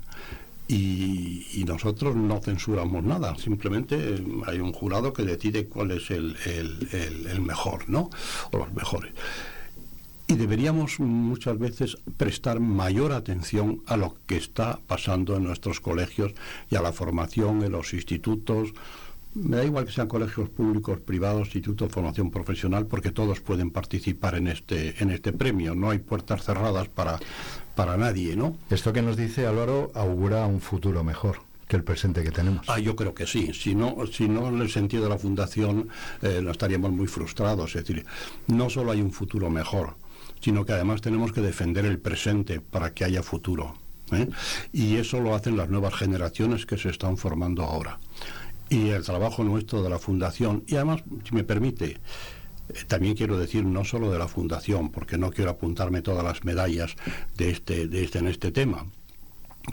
Y, 0.67 1.63
nosotros 1.67 2.15
no 2.15 2.41
censuramos 2.41 3.03
nada, 3.03 3.35
simplemente 3.37 4.23
hay 4.45 4.59
un 4.59 4.71
jurado 4.71 5.13
que 5.13 5.23
decide 5.23 5.67
cuál 5.67 5.91
es 5.91 6.11
el, 6.11 6.35
el, 6.45 7.41
mejor, 7.41 7.89
¿no? 7.89 8.09
O 8.51 8.57
los 8.57 8.71
mejores. 8.73 9.13
Y 10.27 10.35
deberíamos 10.35 10.99
muchas 10.99 11.57
veces 11.57 11.97
prestar 12.17 12.59
mayor 12.59 13.11
atención 13.13 13.81
a 13.87 13.97
lo 13.97 14.15
que 14.25 14.37
está 14.37 14.79
pasando 14.87 15.35
en 15.35 15.43
nuestros 15.43 15.79
colegios 15.79 16.33
y 16.69 16.75
a 16.75 16.81
la 16.81 16.93
formación 16.93 17.63
en 17.63 17.71
los 17.71 17.93
institutos, 17.93 18.69
me 19.35 19.57
da 19.57 19.65
igual 19.65 19.85
que 19.85 19.91
sean 19.91 20.07
colegios 20.07 20.49
públicos, 20.49 20.99
privados, 20.99 21.53
institutos 21.53 21.89
de 21.89 21.93
formación 21.93 22.31
profesional, 22.31 22.87
porque 22.87 23.11
todos 23.11 23.41
pueden 23.41 23.69
participar 23.69 24.35
en 24.35 24.47
este, 24.47 25.01
en 25.03 25.11
este 25.11 25.33
premio. 25.33 25.75
No 25.75 25.89
hay 25.89 25.99
puertas 25.99 26.43
cerradas 26.43 26.87
para, 26.87 27.19
para 27.75 27.97
nadie, 27.97 28.35
¿no? 28.35 28.57
Esto 28.69 28.93
que 28.93 29.01
nos 29.01 29.17
dice 29.17 29.45
Álvaro 29.45 29.91
augura 29.93 30.45
un 30.45 30.61
futuro 30.61 31.03
mejor 31.03 31.39
que 31.67 31.75
el 31.75 31.83
presente 31.83 32.23
que 32.23 32.31
tenemos. 32.31 32.65
Ah, 32.69 32.79
yo 32.79 32.95
creo 32.95 33.13
que 33.13 33.27
sí. 33.27 33.51
Si 33.53 33.75
no, 33.75 33.97
si 34.11 34.29
no 34.29 34.47
en 34.47 34.61
el 34.61 34.69
sentido 34.69 35.03
de 35.03 35.09
la 35.09 35.17
fundación, 35.17 35.89
eh, 36.21 36.39
no 36.41 36.51
estaríamos 36.51 36.91
muy 36.91 37.07
frustrados. 37.07 37.75
Es 37.75 37.85
decir, 37.85 38.05
no 38.47 38.69
solo 38.69 38.91
hay 38.91 39.01
un 39.01 39.11
futuro 39.11 39.49
mejor, 39.49 39.95
sino 40.39 40.65
que 40.65 40.73
además 40.73 41.01
tenemos 41.01 41.33
que 41.33 41.41
defender 41.41 41.85
el 41.85 41.99
presente 41.99 42.61
para 42.61 42.93
que 42.93 43.03
haya 43.03 43.21
futuro. 43.21 43.75
¿eh? 44.11 44.29
Y 44.71 44.95
eso 44.95 45.19
lo 45.19 45.35
hacen 45.35 45.57
las 45.57 45.69
nuevas 45.69 45.95
generaciones 45.95 46.65
que 46.65 46.77
se 46.77 46.89
están 46.89 47.17
formando 47.17 47.63
ahora 47.63 47.99
y 48.69 48.89
el 48.89 49.03
trabajo 49.03 49.43
nuestro 49.43 49.83
de 49.83 49.89
la 49.89 49.99
Fundación. 49.99 50.63
Y 50.67 50.75
además, 50.75 51.03
si 51.27 51.35
me 51.35 51.43
permite, 51.43 51.85
eh, 52.69 52.83
también 52.87 53.15
quiero 53.15 53.37
decir 53.37 53.63
no 53.65 53.83
solo 53.85 54.11
de 54.11 54.19
la 54.19 54.27
Fundación, 54.27 54.91
porque 54.91 55.17
no 55.17 55.31
quiero 55.31 55.51
apuntarme 55.51 56.01
todas 56.01 56.23
las 56.23 56.43
medallas 56.43 56.95
de 57.35 57.51
este, 57.51 57.87
de 57.87 58.03
este 58.03 58.19
en 58.19 58.27
este 58.27 58.51
tema. 58.51 58.85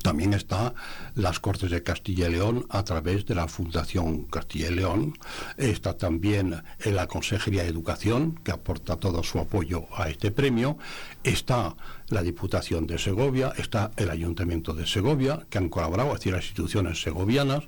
También 0.01 0.33
está 0.33 0.75
las 1.15 1.39
Cortes 1.39 1.71
de 1.71 1.83
Castilla 1.83 2.29
y 2.29 2.33
León 2.33 2.67
a 2.71 2.83
través 2.83 3.27
de 3.27 3.35
la 3.35 3.47
Fundación 3.47 4.25
Castilla 4.25 4.69
y 4.69 4.75
León. 4.75 5.19
Está 5.59 5.99
también 5.99 6.63
la 6.85 7.07
Consejería 7.07 7.63
de 7.63 7.69
Educación, 7.69 8.41
que 8.43 8.53
aporta 8.53 8.97
todo 8.97 9.23
su 9.23 9.39
apoyo 9.39 9.87
a 9.95 10.09
este 10.09 10.31
premio. 10.31 10.79
Está 11.23 11.77
la 12.09 12.23
Diputación 12.23 12.87
de 12.87 12.99
Segovia, 12.99 13.53
está 13.59 13.91
el 13.97 14.11
Ayuntamiento 14.11 14.73
de 14.73 14.87
Segovia, 14.87 15.47
que 15.51 15.59
han 15.59 15.69
colaborado, 15.69 16.17
es 16.17 16.25
las 16.27 16.45
instituciones 16.45 17.03
segovianas. 17.03 17.65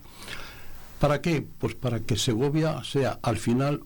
¿Para 1.00 1.20
qué? 1.20 1.46
Pues 1.58 1.74
para 1.74 2.00
que 2.00 2.16
Segovia 2.16 2.82
sea 2.84 3.18
al 3.22 3.36
final 3.36 3.82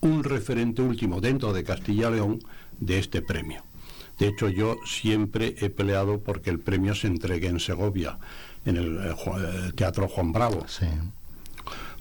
un 0.00 0.24
referente 0.24 0.82
último 0.82 1.20
dentro 1.20 1.52
de 1.52 1.64
Castilla 1.64 2.10
y 2.10 2.14
León 2.14 2.40
de 2.78 2.98
este 2.98 3.22
premio. 3.22 3.62
De 4.18 4.28
hecho, 4.28 4.48
yo 4.48 4.76
siempre 4.84 5.56
he 5.60 5.70
peleado 5.70 6.20
porque 6.20 6.50
el 6.50 6.60
premio 6.60 6.94
se 6.94 7.06
entregue 7.06 7.48
en 7.48 7.58
Segovia, 7.58 8.18
en 8.66 8.76
el, 8.76 8.96
eh, 8.98 9.14
eh, 9.14 9.72
Teatro 9.74 10.08
Juan 10.08 10.32
Bravo. 10.32 10.66
Sí. 10.68 10.86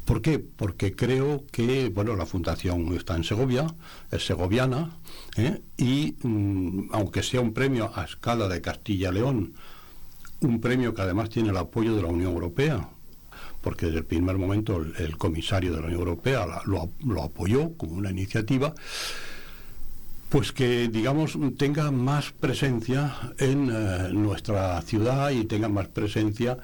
¿Por 0.04 0.22
qué? 0.22 0.40
Porque 0.40 0.96
creo 0.96 1.44
que, 1.52 1.90
bueno, 1.90 2.16
la 2.16 2.26
fundación 2.26 2.94
está 2.96 3.16
en 3.16 3.24
Segovia, 3.24 3.68
es 4.12 4.26
segoviana, 4.26 4.98
¿eh? 5.38 5.62
y 5.78 6.16
mm, 6.24 6.90
aunque 6.92 7.22
sea 7.22 7.42
un 7.42 7.54
premio 7.54 7.92
a 7.96 8.06
escala 8.06 8.48
de 8.48 8.60
Castilla 8.60 9.10
y 9.12 9.14
León, 9.14 9.54
un 10.42 10.60
premio 10.60 10.94
que 10.94 11.04
además 11.04 11.30
tiene 11.30 11.50
el 11.50 11.58
apoyo 11.58 11.96
de 11.96 12.02
la 12.02 12.08
Unión 12.08 12.34
Europea, 12.34 12.90
porque 13.62 13.88
desde 13.88 14.00
el 14.00 14.06
primer 14.06 14.38
momento 14.38 14.82
el, 14.98 15.18
comisario 15.18 15.74
de 15.74 15.82
la 15.82 15.88
Unión 15.88 16.02
Europea 16.02 16.46
lo, 16.66 17.22
apoyó 17.22 17.74
como 17.78 17.94
una 17.94 18.12
iniciativa, 18.12 18.74
pues 20.30 20.52
que, 20.52 20.88
digamos, 20.88 21.38
tenga 21.58 21.92
más 21.92 22.32
presencia 22.32 23.16
en 23.40 23.70
eh, 23.72 24.10
nuestra 24.14 24.80
ciudad 24.84 25.32
y 25.32 25.46
tenga 25.46 25.68
más 25.70 25.88
presencia 25.88 26.58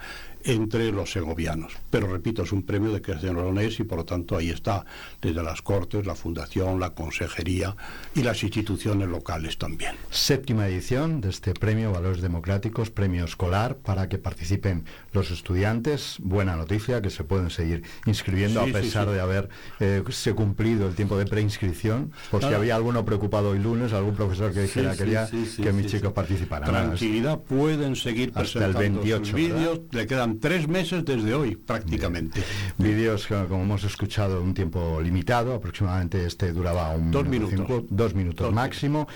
entre 0.46 0.92
los 0.92 1.12
segovianos. 1.12 1.74
Pero 1.90 2.08
repito, 2.08 2.44
es 2.44 2.52
un 2.52 2.64
premio 2.64 2.92
de 2.92 3.02
creación 3.02 3.36
leonés 3.36 3.80
y 3.80 3.84
por 3.84 4.00
lo 4.00 4.06
tanto 4.06 4.38
ahí 4.38 4.50
está, 4.50 4.86
desde 5.22 5.44
las 5.44 5.62
Cortes, 5.62 6.06
la 6.06 6.16
Fundación, 6.16 6.80
la 6.80 6.92
Consejería 6.92 7.76
y 8.14 8.24
las 8.24 8.44
instituciones 8.44 9.10
locales 9.10 9.58
también. 9.58 9.96
Séptima 10.10 10.68
edición 10.68 11.22
de 11.22 11.30
este 11.30 11.54
premio 11.54 11.92
Valores 11.92 12.22
Democráticos, 12.22 12.90
premio 12.90 13.26
escolar, 13.26 13.78
para 13.78 14.08
que 14.08 14.18
participen 14.18 14.86
los 15.12 15.32
estudiantes. 15.32 16.18
Buena 16.20 16.56
noticia, 16.56 17.02
que 17.02 17.10
se 17.10 17.24
pueden 17.24 17.50
seguir 17.50 17.84
inscribiendo 18.06 18.62
a 18.62 18.66
pesar 18.66 19.10
de 19.10 19.20
haber 19.20 19.50
eh, 19.80 20.04
se 20.10 20.34
cumplido 20.34 20.88
el 20.88 20.96
tiempo 20.96 21.18
de 21.18 21.26
preinscripción, 21.26 22.12
por 22.32 22.42
si 22.42 22.54
había 22.54 22.76
alguno 22.76 23.06
preocupado 23.06 23.50
hoy 23.50 23.60
lunes, 23.60 23.94
algún 23.94 24.16
profesor 24.16 24.54
que 24.54 24.62
dijera 24.62 24.96
quería 24.96 25.28
que 25.28 25.72
mis 25.72 25.88
chicos 25.88 26.14
participaran. 26.14 26.70
Tranquilidad, 26.70 27.40
pueden 27.40 27.96
seguir 27.96 28.32
hasta 28.36 28.66
el 28.66 28.74
28 28.74 29.36
vídeos, 29.36 29.82
le 29.92 30.08
quedan 30.08 30.35
tres 30.40 30.68
meses 30.68 31.06
desde 31.06 31.34
hoy 31.34 31.56
prácticamente. 31.56 32.44
Vídeos 32.78 33.28
como 33.28 33.64
hemos 33.64 33.84
escuchado 33.84 34.42
un 34.42 34.54
tiempo 34.54 35.02
limitado, 35.02 35.54
aproximadamente 35.54 36.26
este 36.26 36.52
duraba 36.52 36.92
un 36.92 37.12
dos 37.12 37.28
minutos, 37.28 37.84
dos 37.90 38.14
minutos 38.14 38.54
máximo 38.54 39.08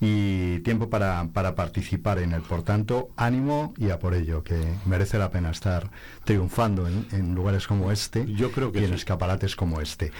y 0.00 0.60
tiempo 0.60 0.88
para, 0.88 1.28
para 1.32 1.54
participar 1.54 2.18
en 2.18 2.32
él. 2.32 2.42
Por 2.42 2.62
tanto, 2.62 3.08
ánimo 3.16 3.74
y 3.78 3.90
a 3.90 3.98
por 3.98 4.14
ello, 4.14 4.42
que 4.42 4.56
merece 4.84 5.18
la 5.18 5.30
pena 5.30 5.50
estar 5.50 5.90
triunfando 6.24 6.86
en, 6.88 7.34
lugares 7.34 7.66
como 7.66 7.92
este 7.92 8.26
Yo 8.32 8.50
creo 8.52 8.72
que 8.72 8.80
y 8.80 8.84
en 8.84 8.94
escaparates 8.94 9.56
como 9.56 9.80
este. 9.80 10.12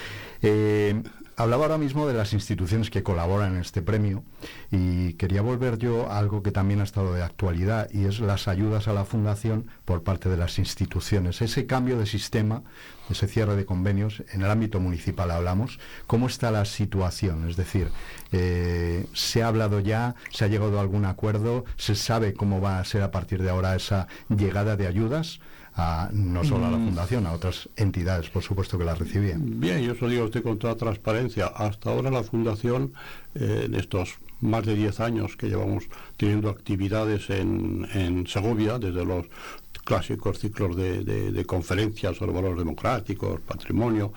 Eh, 0.42 1.02
Hablaba 1.38 1.64
ahora 1.64 1.76
mismo 1.76 2.08
de 2.08 2.14
las 2.14 2.32
instituciones 2.32 2.88
que 2.88 3.02
colaboran 3.02 3.56
en 3.56 3.60
este 3.60 3.82
premio 3.82 4.24
y 4.70 5.12
quería 5.14 5.42
volver 5.42 5.76
yo 5.76 6.10
a 6.10 6.18
algo 6.18 6.42
que 6.42 6.50
también 6.50 6.80
ha 6.80 6.84
estado 6.84 7.12
de 7.12 7.22
actualidad 7.22 7.90
y 7.92 8.06
es 8.06 8.20
las 8.20 8.48
ayudas 8.48 8.88
a 8.88 8.94
la 8.94 9.04
fundación 9.04 9.66
por 9.84 10.02
parte 10.02 10.30
de 10.30 10.38
las 10.38 10.58
instituciones. 10.58 11.42
Ese 11.42 11.66
cambio 11.66 11.98
de 11.98 12.06
sistema, 12.06 12.62
ese 13.10 13.28
cierre 13.28 13.54
de 13.54 13.66
convenios, 13.66 14.22
en 14.32 14.40
el 14.40 14.50
ámbito 14.50 14.80
municipal 14.80 15.30
hablamos, 15.30 15.78
¿cómo 16.06 16.26
está 16.26 16.50
la 16.50 16.64
situación? 16.64 17.46
Es 17.50 17.56
decir, 17.56 17.90
eh, 18.32 19.06
¿se 19.12 19.42
ha 19.42 19.48
hablado 19.48 19.80
ya? 19.80 20.14
¿Se 20.30 20.46
ha 20.46 20.48
llegado 20.48 20.78
a 20.78 20.80
algún 20.80 21.04
acuerdo? 21.04 21.66
¿Se 21.76 21.96
sabe 21.96 22.32
cómo 22.32 22.62
va 22.62 22.78
a 22.78 22.84
ser 22.86 23.02
a 23.02 23.10
partir 23.10 23.42
de 23.42 23.50
ahora 23.50 23.76
esa 23.76 24.08
llegada 24.30 24.78
de 24.78 24.86
ayudas? 24.86 25.40
No 26.12 26.44
solo 26.44 26.66
a 26.66 26.70
la 26.70 26.78
mm. 26.78 26.86
Fundación, 26.86 27.26
a 27.26 27.32
otras 27.32 27.68
entidades, 27.76 28.30
por 28.30 28.42
supuesto, 28.42 28.78
que 28.78 28.84
la 28.84 28.94
recibían. 28.94 29.60
Bien, 29.60 29.80
yo 29.80 29.92
eso 29.92 30.08
digo 30.08 30.24
usted 30.24 30.42
con 30.42 30.58
toda 30.58 30.74
transparencia. 30.74 31.46
Hasta 31.46 31.90
ahora 31.90 32.10
la 32.10 32.22
Fundación, 32.22 32.94
eh, 33.34 33.64
en 33.66 33.74
estos 33.74 34.16
más 34.40 34.64
de 34.64 34.74
10 34.74 35.00
años 35.00 35.36
que 35.36 35.48
llevamos 35.48 35.84
teniendo 36.16 36.48
actividades 36.48 37.30
en, 37.30 38.26
Segovia, 38.26 38.78
desde 38.78 39.04
los 39.04 39.26
clásicos 39.84 40.38
ciclos 40.38 40.76
de, 40.76 41.44
conferencias 41.46 42.16
sobre 42.16 42.32
valores 42.32 42.58
democráticos, 42.58 43.40
patrimonio, 43.40 44.12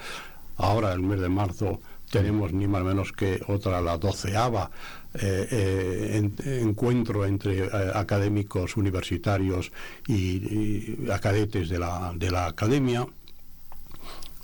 ahora 0.57 0.93
el 0.93 1.01
mes 1.01 1.19
de 1.19 1.29
marzo 1.29 1.79
tenemos 2.09 2.51
ni 2.51 2.67
más 2.67 2.83
menos 2.83 3.11
que 3.11 3.41
otra, 3.47 3.81
la 3.81 3.97
doceava 3.97 4.71
eh, 5.15 6.21
eh, 6.45 6.59
encuentro 6.61 7.25
entre 7.25 7.65
eh, 7.65 7.69
académicos 7.95 8.77
universitarios 8.77 9.71
y, 10.07 11.09
acadetes 11.11 11.67
de 11.67 11.79
la, 11.79 12.13
de 12.15 12.29
la 12.29 12.45
academia, 12.45 13.07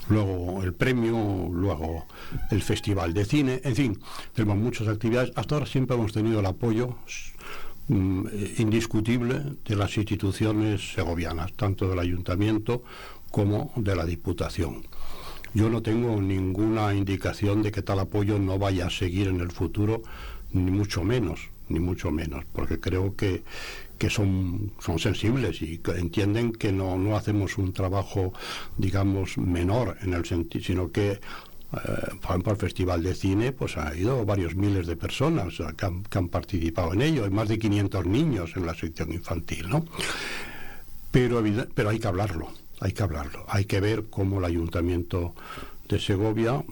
luego 0.08 0.64
el 0.64 0.72
premio, 0.72 1.48
luego 1.52 2.06
el 2.50 2.62
festival 2.62 3.14
de 3.14 3.24
cine, 3.24 3.60
en 3.62 3.76
fin, 3.76 4.00
tenemos 4.34 4.56
muchas 4.56 4.88
actividades. 4.88 5.30
Hasta 5.36 5.54
ahora 5.54 5.66
siempre 5.66 5.96
hemos 5.96 6.12
tenido 6.12 6.40
el 6.40 6.46
apoyo 6.46 6.96
mm, 7.86 8.26
indiscutible 8.58 9.44
de 9.64 9.76
las 9.76 9.96
instituciones 9.96 10.94
segovianas, 10.94 11.52
tanto 11.52 11.88
del 11.88 12.00
ayuntamiento 12.00 12.82
como 13.30 13.72
de 13.76 13.94
la 13.94 14.04
diputación. 14.04 14.82
Yo 15.54 15.70
no 15.70 15.80
tengo 15.80 16.20
ninguna 16.20 16.92
indicación 16.92 17.62
de 17.62 17.70
que 17.72 17.82
tal 17.82 18.00
apoyo 18.00 18.38
no 18.38 18.58
vaya 18.58 18.88
a 18.88 18.90
seguir 18.90 19.28
en 19.28 19.40
el 19.40 19.52
futuro 19.52 20.02
ni 20.56 20.70
mucho 20.70 21.04
menos, 21.04 21.48
ni 21.68 21.78
mucho 21.78 22.10
menos, 22.10 22.44
porque 22.52 22.80
creo 22.80 23.14
que, 23.14 23.42
que 23.98 24.10
son, 24.10 24.72
son 24.80 24.98
sensibles 24.98 25.62
y 25.62 25.78
que 25.78 25.92
entienden 25.92 26.52
que 26.52 26.72
no, 26.72 26.98
no 26.98 27.16
hacemos 27.16 27.58
un 27.58 27.72
trabajo, 27.72 28.32
digamos, 28.76 29.38
menor 29.38 29.96
en 30.02 30.14
el 30.14 30.24
sentido, 30.24 30.64
sino 30.64 30.90
que 30.90 31.20
eh, 31.72 31.78
por 32.20 32.30
ejemplo, 32.30 32.52
el 32.52 32.58
Festival 32.58 33.02
de 33.02 33.14
Cine, 33.14 33.52
pues 33.52 33.76
ha 33.76 33.94
ido 33.94 34.24
varios 34.24 34.54
miles 34.54 34.86
de 34.86 34.96
personas 34.96 35.54
que, 35.76 35.86
han, 36.16 36.28
participado 36.28 36.92
en 36.94 37.02
ello. 37.02 37.24
Hay 37.24 37.30
más 37.30 37.48
de 37.48 37.58
500 37.58 38.06
niños 38.06 38.52
en 38.56 38.66
la 38.66 38.74
sección 38.74 39.12
infantil, 39.12 39.68
¿no? 39.68 39.84
Pero, 41.10 41.42
pero 41.74 41.90
hay 41.90 41.98
que 41.98 42.06
hablarlo, 42.06 42.48
hay 42.80 42.92
que 42.92 43.02
hablarlo. 43.02 43.44
Hay 43.48 43.64
que 43.64 43.80
ver 43.80 44.04
cómo 44.10 44.38
el 44.38 44.44
Ayuntamiento 44.44 45.34
de 45.88 45.98
Segovia 45.98 46.62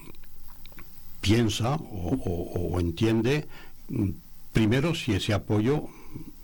piensa 1.21 1.77
o, 1.77 2.79
entiende 2.79 3.47
primero 4.53 4.95
si 4.95 5.13
ese 5.13 5.35
apoyo 5.35 5.89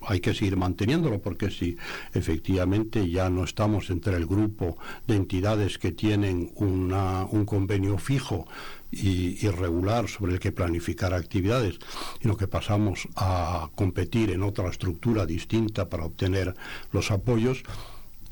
hay 0.01 0.19
que 0.19 0.33
seguir 0.33 0.57
manteniéndolo 0.57 1.21
porque 1.21 1.51
si 1.51 1.77
efectivamente 2.13 3.09
ya 3.09 3.29
no 3.29 3.43
estamos 3.43 3.89
entre 3.89 4.17
el 4.17 4.25
grupo 4.25 4.77
de 5.07 5.15
entidades 5.15 5.77
que 5.77 5.91
tienen 5.91 6.51
un 6.55 7.45
convenio 7.45 7.97
fijo 7.97 8.47
y, 8.91 9.45
y, 9.45 9.49
regular 9.49 10.09
sobre 10.09 10.33
el 10.33 10.39
que 10.39 10.51
planificar 10.51 11.13
actividades, 11.13 11.79
sino 12.21 12.35
que 12.35 12.47
pasamos 12.47 13.07
a 13.15 13.69
competir 13.75 14.31
en 14.31 14.43
otra 14.43 14.69
estructura 14.69 15.25
distinta 15.25 15.87
para 15.87 16.03
obtener 16.03 16.55
los 16.91 17.09
apoyos, 17.09 17.63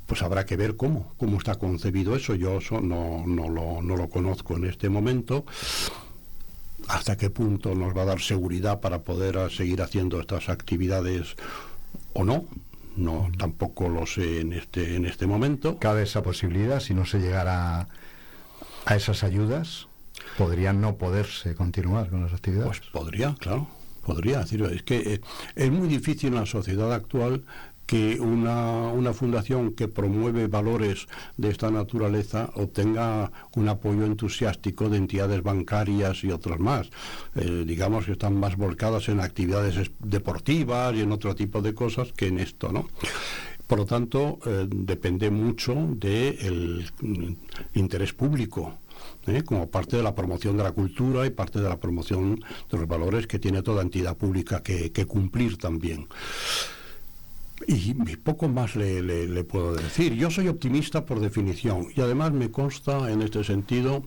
pues 0.06 0.22
habrá 0.22 0.46
que 0.46 0.58
ver 0.58 0.76
cómo, 0.76 1.14
cómo 1.18 1.38
está 1.38 1.56
concebido 1.56 2.14
eso. 2.16 2.36
Yo 2.36 2.58
eso 2.58 2.82
no, 2.82 3.26
no, 3.26 3.48
lo, 3.48 3.82
no 3.82 3.96
lo 3.96 4.10
conozco 4.10 4.58
en 4.58 4.66
este 4.66 4.90
momento 4.90 5.46
hasta 6.90 7.18
qué 7.18 7.30
punto 7.30 7.76
nos 7.76 7.96
va 7.96 8.02
a 8.02 8.06
dar 8.06 8.20
seguridad 8.20 8.82
para 8.82 9.04
poder 9.04 9.38
ah, 9.38 9.50
seguir 9.50 9.82
haciendo 9.82 10.20
estas 10.20 10.50
actividades 10.50 11.36
o 12.14 12.24
no. 12.24 12.46
No, 12.98 13.30
tampoco 13.38 13.88
lo 13.88 14.06
sé 14.06 14.42
en 14.42 14.54
este, 14.54 14.96
en 14.96 15.06
este 15.06 15.28
momento. 15.28 15.78
Cabe 15.78 16.04
esa 16.04 16.24
posibilidad, 16.24 16.80
si 16.82 16.94
no 16.94 17.06
se 17.06 17.20
llegara 17.20 17.88
a 18.86 18.96
esas 18.96 19.24
ayudas, 19.24 19.88
podría 20.38 20.74
no 20.74 20.96
poderse 20.96 21.56
continuar 21.56 22.10
con 22.10 22.24
las 22.24 22.34
actividades. 22.34 22.80
Pues 22.80 22.90
podría, 22.92 23.36
claro, 23.40 23.68
podría. 24.04 24.40
decir 24.40 24.64
Es 24.64 24.82
que 24.82 25.14
eh, 25.14 25.22
es 25.56 25.72
muy 25.72 25.88
difícil 25.88 26.30
en 26.30 26.36
la 26.36 26.46
sociedad 26.48 26.92
actual 26.92 27.46
que 27.90 28.20
una, 28.20 28.90
una, 28.90 29.14
fundación 29.14 29.72
que 29.72 29.88
promueve 29.88 30.46
valores 30.46 31.08
de 31.38 31.50
esta 31.50 31.72
naturaleza 31.72 32.52
obtenga 32.54 33.32
un 33.56 33.68
apoyo 33.68 34.06
entusiástico 34.06 34.90
de 34.90 34.98
entidades 34.98 35.42
bancarias 35.42 36.24
y 36.24 36.30
otros 36.30 36.60
más. 36.60 36.92
Eh, 37.34 37.64
digamos 37.66 38.06
que 38.06 38.12
están 38.12 38.40
más 38.40 38.58
volcadas 38.58 39.10
en 39.10 39.20
actividades 39.20 39.90
deportivas 39.98 40.94
y 40.94 41.02
en 41.02 41.12
otro 41.12 41.34
tipo 41.34 41.64
de 41.64 41.74
cosas 41.74 42.14
que 42.14 42.28
en 42.28 42.38
esto, 42.38 42.72
¿no? 42.72 42.88
Por 43.66 43.80
lo 43.80 43.86
tanto, 43.88 44.38
eh, 44.46 44.68
depende 44.70 45.32
mucho 45.32 45.74
del 45.90 46.86
interés 47.74 48.14
público. 48.14 48.78
¿eh? 49.26 49.44
como 49.44 49.68
parte 49.68 49.98
de 49.98 50.04
la 50.04 50.14
promoción 50.14 50.58
de 50.58 50.64
la 50.64 50.74
cultura 50.74 51.26
y 51.26 51.32
parte 51.32 51.60
de 51.60 51.70
la 51.70 51.80
promoción 51.80 52.36
de 52.70 52.78
los 52.78 52.88
valores 52.88 53.26
que 53.26 53.40
tiene 53.40 53.64
toda 53.64 53.82
entidad 53.82 54.16
pública 54.16 54.62
que 54.62 55.06
cumplir 55.08 55.58
también. 55.58 56.08
Y 57.68 57.94
poco 57.94 58.48
más 58.48 58.76
le, 58.76 59.44
puedo 59.44 59.74
decir. 59.74 60.14
Yo 60.14 60.32
soy 60.32 60.48
optimista 60.48 61.06
por 61.06 61.20
definición 61.20 61.88
y 61.96 62.02
además 62.02 62.32
me 62.32 62.52
consta 62.52 63.12
en 63.12 63.22
este 63.22 63.44
sentido, 63.44 64.04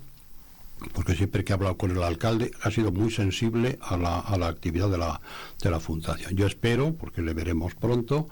porque 0.94 1.14
siempre 1.14 1.44
que 1.44 1.52
he 1.52 1.54
hablado 1.54 1.76
con 1.76 1.90
el 1.90 2.02
alcalde 2.02 2.50
ha 2.62 2.70
sido 2.70 2.90
muy 2.92 3.10
sensible 3.10 3.78
a 3.82 3.96
la, 3.96 4.18
a 4.18 4.36
la 4.36 4.48
actividad 4.48 4.90
de 4.90 4.98
la, 4.98 5.20
de 5.62 5.70
la 5.70 5.80
fundación. 5.80 6.34
Yo 6.34 6.46
espero, 6.46 6.94
porque 6.94 7.22
le 7.22 7.34
veremos 7.34 7.74
pronto, 7.74 8.28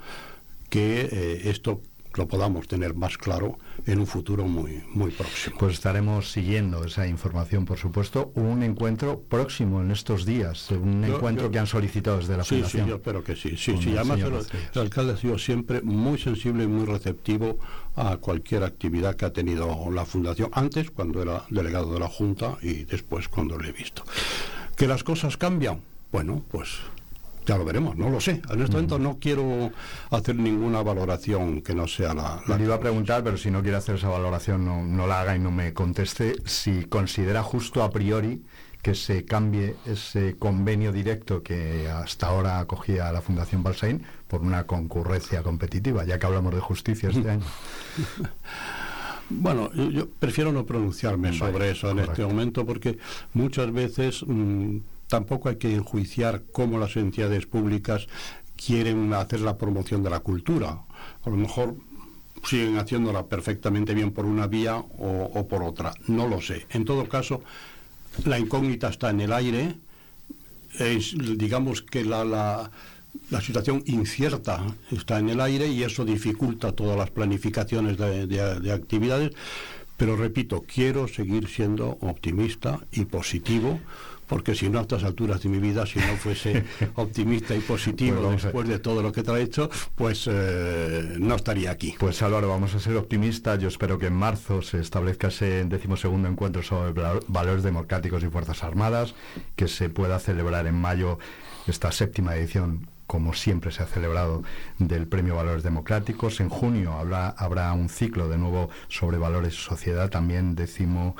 que 0.69 1.09
eh, 1.11 1.49
esto 1.49 1.81
lo 2.15 2.27
podamos 2.27 2.67
tener 2.67 2.93
más 2.93 3.17
claro 3.17 3.57
en 3.85 3.99
un 3.99 4.07
futuro 4.07 4.45
muy, 4.45 4.83
muy 4.93 5.11
próximo. 5.11 5.57
Pues 5.59 5.73
estaremos 5.73 6.31
siguiendo 6.31 6.83
esa 6.83 7.07
información, 7.07 7.65
por 7.65 7.77
supuesto. 7.77 8.31
Un 8.35 8.63
encuentro 8.63 9.21
próximo 9.21 9.81
en 9.81 9.91
estos 9.91 10.25
días, 10.25 10.71
un 10.71 11.03
encuentro 11.03 11.49
que 11.51 11.59
han 11.59 11.67
solicitado 11.67 12.17
desde 12.17 12.37
la 12.37 12.43
Fundación. 12.43 12.83
Sí, 12.83 12.89
yo 12.89 12.95
espero 12.95 13.23
que 13.23 13.35
sí. 13.35 13.55
sí, 13.57 13.77
sí. 13.81 13.95
Además, 13.95 14.19
el, 14.19 14.81
alcalde 14.81 15.13
ha 15.13 15.17
sido 15.17 15.37
siempre 15.37 15.81
muy 15.81 16.17
sensible 16.17 16.63
y 16.63 16.67
muy 16.67 16.85
receptivo 16.85 17.59
a 17.95 18.17
cualquier 18.17 18.63
actividad 18.63 19.15
que 19.15 19.25
ha 19.25 19.33
tenido 19.33 19.89
la 19.91 20.05
Fundación, 20.05 20.49
antes 20.53 20.91
cuando 20.91 21.21
era 21.21 21.45
delegado 21.49 21.93
de 21.93 21.99
la 21.99 22.07
Junta 22.07 22.57
y 22.61 22.85
después 22.85 23.27
cuando 23.27 23.57
lo 23.57 23.67
he 23.67 23.71
visto. 23.71 24.03
¿Que 24.75 24.87
las 24.87 25.03
cosas 25.03 25.37
cambian? 25.37 25.81
Bueno, 26.11 26.43
pues 26.49 26.79
ya 27.45 27.57
lo 27.57 27.65
veremos, 27.65 27.95
no 27.95 28.09
lo 28.09 28.19
sé. 28.21 28.41
En 28.49 28.61
este 28.61 28.73
momento 28.73 28.99
no 28.99 29.17
quiero 29.19 29.71
hacer 30.09 30.35
ninguna 30.35 30.83
valoración 30.83 31.61
que 31.61 31.73
no 31.73 31.87
sea 31.87 32.13
la... 32.13 32.41
Le 32.47 32.63
iba 32.63 32.75
a 32.75 32.79
preguntar, 32.79 33.23
pero 33.23 33.37
si 33.37 33.51
no 33.51 33.61
quiere 33.61 33.77
hacer 33.77 33.95
esa 33.95 34.09
valoración, 34.09 34.65
no, 34.65 34.83
no 34.83 35.07
la 35.07 35.21
haga 35.21 35.35
y 35.35 35.39
no 35.39 35.51
me 35.51 35.73
conteste, 35.73 36.35
si 36.45 36.85
considera 36.85 37.43
justo 37.43 37.83
a 37.83 37.89
priori 37.89 38.43
que 38.81 38.95
se 38.95 39.25
cambie 39.25 39.75
ese 39.85 40.37
convenio 40.37 40.91
directo 40.91 41.43
que 41.43 41.87
hasta 41.87 42.27
ahora 42.27 42.59
acogía 42.59 43.11
la 43.11 43.21
Fundación 43.21 43.61
Balsain 43.61 44.03
por 44.27 44.41
una 44.41 44.65
concurrencia 44.65 45.43
competitiva, 45.43 46.03
ya 46.03 46.17
que 46.17 46.25
hablamos 46.25 46.53
de 46.53 46.61
justicia 46.61 47.09
este 47.09 47.29
año. 47.29 47.45
Bueno, 49.29 49.71
yo, 49.73 50.09
prefiero 50.09 50.51
no 50.51 50.65
pronunciarme 50.65 51.31
sobre 51.31 51.71
eso 51.71 51.91
en 51.91 51.99
este 51.99 52.25
momento 52.25 52.65
porque 52.65 52.97
muchas 53.33 53.71
veces 53.71 54.23
mm, 54.25 54.77
tampoco 55.11 55.49
hay 55.49 55.57
que 55.57 55.75
enjuiciar 55.75 56.43
cómo 56.53 56.79
las 56.79 56.95
entidades 56.95 57.45
públicas 57.45 58.07
quieren 58.55 59.13
hacer 59.13 59.41
la 59.41 59.57
promoción 59.57 60.03
de 60.03 60.09
la 60.09 60.21
cultura. 60.21 60.69
A 61.25 61.29
lo 61.29 61.35
mejor 61.35 61.75
siguen 62.45 62.77
haciéndola 62.77 63.25
perfectamente 63.25 63.93
bien 63.93 64.11
por 64.11 64.25
una 64.25 64.47
vía 64.47 64.77
o, 64.77 65.47
por 65.49 65.63
otra. 65.63 65.93
No 66.07 66.29
lo 66.29 66.39
sé. 66.39 66.65
En 66.69 66.85
todo 66.85 67.09
caso, 67.09 67.43
la 68.23 68.39
incógnita 68.39 68.87
está 68.87 69.09
en 69.09 69.19
el 69.19 69.33
aire. 69.33 69.75
Digamos 71.35 71.81
que 71.81 72.05
la, 72.05 72.23
la, 72.23 73.41
situación 73.41 73.83
incierta 73.87 74.63
está 74.91 75.19
en 75.19 75.27
el 75.27 75.41
aire 75.41 75.67
y 75.67 75.83
eso 75.83 76.05
dificulta 76.05 76.71
todas 76.71 76.97
las 76.97 77.11
planificaciones 77.11 77.97
de 77.97 78.71
actividades. 78.71 79.31
Pero 79.97 80.15
repito, 80.15 80.63
quiero 80.65 81.09
seguir 81.09 81.49
siendo 81.49 81.97
optimista 81.99 82.79
y 82.93 83.05
positivo 83.05 83.79
porque 84.31 84.55
si 84.55 84.69
no 84.69 84.79
a 84.79 84.83
estas 84.83 85.03
alturas 85.03 85.43
de 85.43 85.49
mi 85.49 85.59
vida, 85.59 85.85
si 85.85 85.99
no 85.99 86.15
fuese 86.15 86.63
optimista 86.95 87.53
y 87.53 87.59
positivo 87.59 88.31
después 88.31 88.65
de 88.65 88.79
todo 88.79 89.03
lo 89.03 89.11
que 89.11 89.23
te 89.23 89.31
ha 89.31 89.37
hecho, 89.37 89.69
pues 89.93 90.25
eh, 90.31 91.17
no 91.19 91.35
estaría 91.35 91.69
aquí. 91.69 91.95
Pues 91.99 92.21
Álvaro, 92.21 92.47
vamos 92.47 92.73
a 92.73 92.79
ser 92.79 92.95
optimistas. 92.95 93.59
Yo 93.59 93.67
espero 93.67 93.99
que 93.99 94.05
en 94.05 94.13
marzo 94.13 94.61
se 94.61 94.79
establezca 94.79 95.27
ese 95.27 95.65
decimosegundo 95.65 96.29
encuentro 96.29 96.63
sobre 96.63 96.93
valores 97.27 97.61
democráticos 97.61 98.23
y 98.23 98.29
fuerzas 98.29 98.63
armadas, 98.63 99.15
que 99.57 99.67
se 99.67 99.89
pueda 99.89 100.17
celebrar 100.17 100.65
en 100.65 100.75
mayo 100.75 101.19
esta 101.67 101.91
séptima 101.91 102.33
edición 102.37 102.87
como 103.11 103.33
siempre 103.33 103.73
se 103.73 103.83
ha 103.83 103.87
celebrado, 103.87 104.41
del 104.79 105.05
Premio 105.05 105.35
Valores 105.35 105.63
Democráticos. 105.63 106.39
En 106.39 106.47
junio 106.47 106.93
habrá, 106.93 107.27
habrá 107.27 107.73
un 107.73 107.89
ciclo 107.89 108.29
de 108.29 108.37
nuevo 108.37 108.69
sobre 108.87 109.17
valores 109.17 109.53
y 109.53 109.57
sociedad, 109.57 110.09
también 110.09 110.55
décimo 110.55 111.17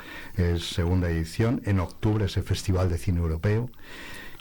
segunda 0.58 1.10
edición. 1.10 1.60
En 1.66 1.80
octubre 1.80 2.24
ese 2.24 2.40
Festival 2.40 2.88
de 2.88 2.96
Cine 2.96 3.20
Europeo. 3.20 3.68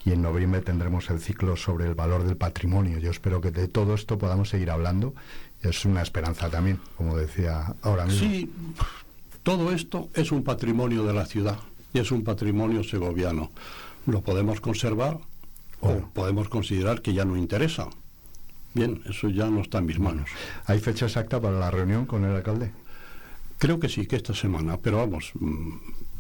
Y 0.06 0.14
en 0.14 0.22
noviembre 0.22 0.62
tendremos 0.62 1.10
el 1.10 1.20
ciclo 1.20 1.58
sobre 1.58 1.88
el 1.88 1.94
valor 1.94 2.24
del 2.24 2.38
patrimonio. 2.38 3.00
Yo 3.00 3.12
espero 3.12 3.42
que 3.42 3.52
de 3.52 3.68
todo 3.68 3.96
esto 3.96 4.18
podamos 4.18 4.48
seguir 4.48 4.72
hablando. 4.72 5.14
Es 5.62 5.84
una 5.84 6.04
esperanza 6.04 6.50
también, 6.50 6.80
como 6.96 7.18
decía 7.18 7.76
ahora 7.82 8.06
mismo. 8.06 8.30
Sí, 8.30 8.50
todo 9.44 9.74
esto 9.74 10.08
es 10.14 10.32
un 10.32 10.46
patrimonio 10.46 11.04
de 11.04 11.12
la 11.12 11.26
ciudad 11.26 11.60
y 11.92 12.00
es 12.00 12.14
un 12.14 12.24
patrimonio 12.24 12.82
segoviano. 12.86 13.52
Lo 14.06 14.22
podemos 14.22 14.62
conservar 14.62 15.20
o 15.82 16.00
podemos 16.14 16.50
considerar 16.50 17.02
que 17.02 17.14
ya 17.14 17.26
no 17.26 17.36
interesa. 17.36 17.90
Bien, 18.74 19.02
eso 19.10 19.28
ya 19.30 19.48
no 19.48 19.62
está 19.62 19.80
en 19.80 19.86
mis 19.86 20.00
manos. 20.00 20.30
¿Hay 20.66 20.80
fecha 20.80 21.06
exacta 21.06 21.42
para 21.42 21.60
la 21.60 21.72
reunión 21.72 22.06
con 22.06 22.24
el 22.24 22.36
alcalde? 22.36 22.72
Creo 23.58 23.80
que 23.80 23.90
sí, 23.90 24.08
que 24.08 24.16
esta 24.16 24.34
semana, 24.34 24.78
pero 24.78 24.98
vamos, 24.98 25.32
mm, 25.40 25.70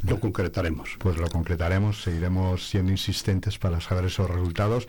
lo 0.04 0.19
concretaremos. 0.19 0.97
Pues 1.00 1.17
lo 1.17 1.28
concretaremos, 1.30 2.02
seguiremos 2.02 2.69
siendo 2.69 2.91
insistentes 2.91 3.58
para 3.58 3.80
saber 3.82 4.06
esos 4.06 4.30
resultados. 4.30 4.88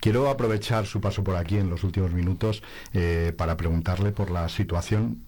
Quiero 0.00 0.28
aprovechar 0.28 0.86
su 0.86 1.00
paso 1.00 1.22
por 1.22 1.36
aquí 1.36 1.56
en 1.56 1.70
los 1.70 1.84
últimos 1.84 2.12
minutos 2.12 2.62
eh, 2.92 3.32
para 3.36 3.56
preguntarle 3.56 4.10
por 4.10 4.30
la 4.30 4.48
situación 4.48 5.22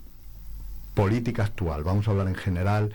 política 0.95 1.45
actual. 1.45 1.85
Vamos 1.85 2.09
a 2.09 2.11
hablar 2.11 2.29
en 2.29 2.35
general. 2.35 2.93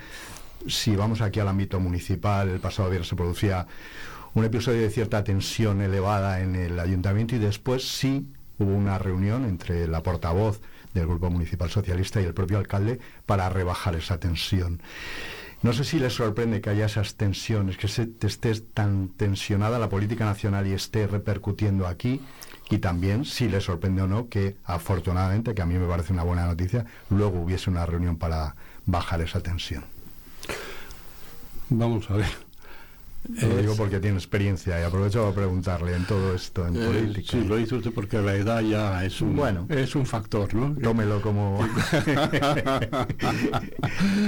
Si 0.67 0.95
vamos 0.95 1.21
aquí 1.21 1.39
al 1.39 1.47
ámbito 1.47 1.79
municipal, 1.79 2.49
el 2.49 2.59
pasado 2.59 2.89
viernes 2.89 3.07
se 3.07 3.15
producía 3.15 3.65
un 4.33 4.45
episodio 4.45 4.81
de 4.81 4.89
cierta 4.89 5.23
tensión 5.23 5.81
elevada 5.81 6.41
en 6.41 6.55
el 6.55 6.79
ayuntamiento 6.79 7.35
y 7.35 7.39
después 7.39 7.87
sí 7.87 8.27
hubo 8.59 8.73
una 8.73 8.97
reunión 8.97 9.45
entre 9.45 9.87
la 9.87 10.03
portavoz 10.03 10.61
del 10.93 11.07
Grupo 11.07 11.29
Municipal 11.29 11.69
Socialista 11.69 12.21
y 12.21 12.25
el 12.25 12.33
propio 12.33 12.57
alcalde 12.57 12.99
para 13.25 13.49
rebajar 13.49 13.95
esa 13.95 14.19
tensión. 14.19 14.81
No 15.63 15.73
sé 15.73 15.83
si 15.83 15.99
les 15.99 16.13
sorprende 16.13 16.59
que 16.59 16.71
haya 16.71 16.85
esas 16.85 17.15
tensiones, 17.15 17.77
que 17.77 17.87
se, 17.87 18.09
esté 18.21 18.59
tan 18.61 19.09
tensionada 19.09 19.77
la 19.77 19.89
política 19.89 20.25
nacional 20.25 20.65
y 20.65 20.73
esté 20.73 21.05
repercutiendo 21.05 21.85
aquí, 21.85 22.19
y 22.69 22.79
también 22.79 23.25
si 23.25 23.47
les 23.47 23.65
sorprende 23.65 24.01
o 24.01 24.07
no 24.07 24.27
que 24.27 24.55
afortunadamente, 24.65 25.53
que 25.53 25.61
a 25.61 25.65
mí 25.65 25.75
me 25.75 25.87
parece 25.87 26.13
una 26.13 26.23
buena 26.23 26.47
noticia, 26.47 26.85
luego 27.09 27.41
hubiese 27.41 27.69
una 27.69 27.85
reunión 27.85 28.17
para 28.17 28.55
bajar 28.85 29.21
esa 29.21 29.41
tensión. 29.41 29.83
Vamos 31.69 32.09
a 32.09 32.15
ver. 32.15 32.50
Lo 33.29 33.57
digo 33.57 33.75
porque 33.75 33.99
tiene 33.99 34.17
experiencia 34.17 34.81
y 34.81 34.83
aprovecho 34.83 35.21
para 35.21 35.35
preguntarle 35.35 35.95
en 35.95 36.05
todo 36.05 36.33
esto, 36.33 36.67
en 36.67 36.75
eh, 36.75 36.85
política. 36.85 37.31
Sí, 37.31 37.43
lo 37.43 37.59
hizo 37.59 37.75
usted 37.77 37.91
porque 37.93 38.19
la 38.19 38.35
edad 38.35 38.61
ya 38.61 39.05
es 39.05 39.21
un, 39.21 39.35
bueno, 39.35 39.67
es 39.69 39.95
un 39.95 40.07
factor, 40.07 40.51
¿no? 40.55 40.75
Tómelo 40.81 41.21
como... 41.21 41.59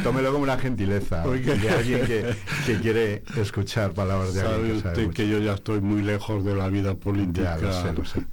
tómelo 0.04 0.32
como 0.32 0.44
una 0.44 0.60
gentileza 0.60 1.26
de 1.26 1.70
alguien 1.70 2.06
que, 2.06 2.36
quiere 2.82 3.24
escuchar 3.38 3.94
palabras 3.94 4.36
de 4.36 4.42
alguien 4.42 4.82
que 4.82 4.88
usted 4.88 5.10
que 5.10 5.28
yo 5.28 5.40
ya 5.40 5.54
estoy 5.54 5.82
muy 5.82 6.02
lejos 6.02 6.46
de 6.46 6.56
la 6.56 6.70
vida 6.70 6.96
política 6.96 7.58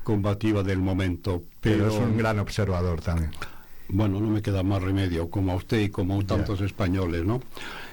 combativa 0.03 0.62
del 0.62 0.79
momento. 0.79 1.42
Pero, 1.61 1.88
es 1.88 1.94
un 1.94 2.16
gran 2.16 2.38
observador 2.38 3.01
también. 3.01 3.33
Bueno, 3.88 4.20
no 4.20 4.29
me 4.29 4.40
queda 4.40 4.62
más 4.62 4.81
remedio, 4.83 5.31
como 5.31 5.53
a 5.53 5.57
usted 5.57 5.81
y 5.81 5.88
como 5.88 6.20
a 6.20 6.25
tantos 6.25 6.61
españoles, 6.61 7.25
¿no? 7.25 7.40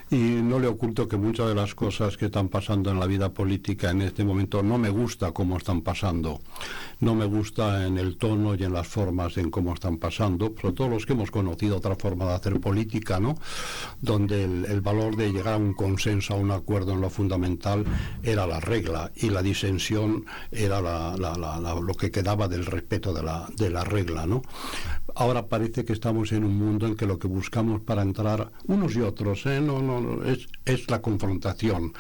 Y 0.10 0.16
no 0.16 0.58
le 0.60 0.68
oculto 0.68 1.08
que 1.08 1.18
muchas 1.18 1.50
de 1.50 1.56
las 1.56 1.76
cosas 1.76 2.16
que 2.16 2.28
están 2.28 2.48
pasando 2.48 2.90
en 2.92 3.00
la 3.00 3.06
vida 3.08 3.34
política 3.34 3.92
en 3.92 4.02
este 4.02 4.24
momento 4.24 4.64
no 4.64 4.78
me 4.78 4.90
gusta 4.90 5.34
cómo 5.34 5.58
están 5.58 5.82
pasando. 5.82 6.40
No 7.02 7.14
me 7.14 7.26
gusta 7.26 7.86
en 7.86 7.98
el 7.98 8.18
tono 8.18 8.56
y 8.56 8.64
en 8.64 8.72
las 8.72 8.88
formas 8.88 9.38
en 9.38 9.52
cómo 9.52 9.74
están 9.74 9.98
pasando, 9.98 10.54
sobre 10.62 10.74
todo 10.74 10.88
los 10.88 11.06
que 11.06 11.12
hemos 11.12 11.30
conocido 11.30 11.78
otra 11.78 11.96
forma 11.96 12.26
de 12.26 12.34
hacer 12.36 12.60
política, 12.62 13.20
¿no? 13.20 13.36
Donde 14.02 14.46
el, 14.46 14.80
valor 14.80 15.18
de 15.18 15.34
llegar 15.34 15.56
a 15.56 15.58
un 15.58 15.74
consenso, 15.74 16.36
a 16.36 16.38
un 16.38 16.52
acuerdo 16.52 16.94
en 16.94 17.02
lo 17.02 17.10
fundamental 17.10 17.84
era 18.24 18.48
la 18.48 18.62
regla 18.62 19.12
y 19.16 19.30
la 19.30 19.42
disensión 19.42 20.26
era 20.52 20.80
lo 20.80 21.94
que 21.96 22.12
quedaba 22.12 22.48
del 22.48 22.66
respeto 22.66 23.14
de 23.14 23.24
la, 23.24 23.48
de 23.58 23.70
la 23.70 23.84
regla, 23.84 24.26
¿no? 24.26 24.42
Ahora 25.20 25.48
parece 25.48 25.84
que 25.84 25.94
estamos 25.94 26.32
en 26.32 26.44
un 26.44 26.56
mundo 26.56 26.86
en 26.86 26.96
que 26.96 27.08
lo 27.08 27.18
que 27.18 27.28
buscamos 27.28 27.82
para 27.82 28.04
entrar 28.04 28.52
unos 28.68 28.96
y 28.96 29.02
otros, 29.02 29.48
¿eh? 29.48 29.60
no, 29.60 29.82
no, 29.82 30.24
es, 30.24 30.48
la 30.92 31.02
confrontación, 31.02 31.94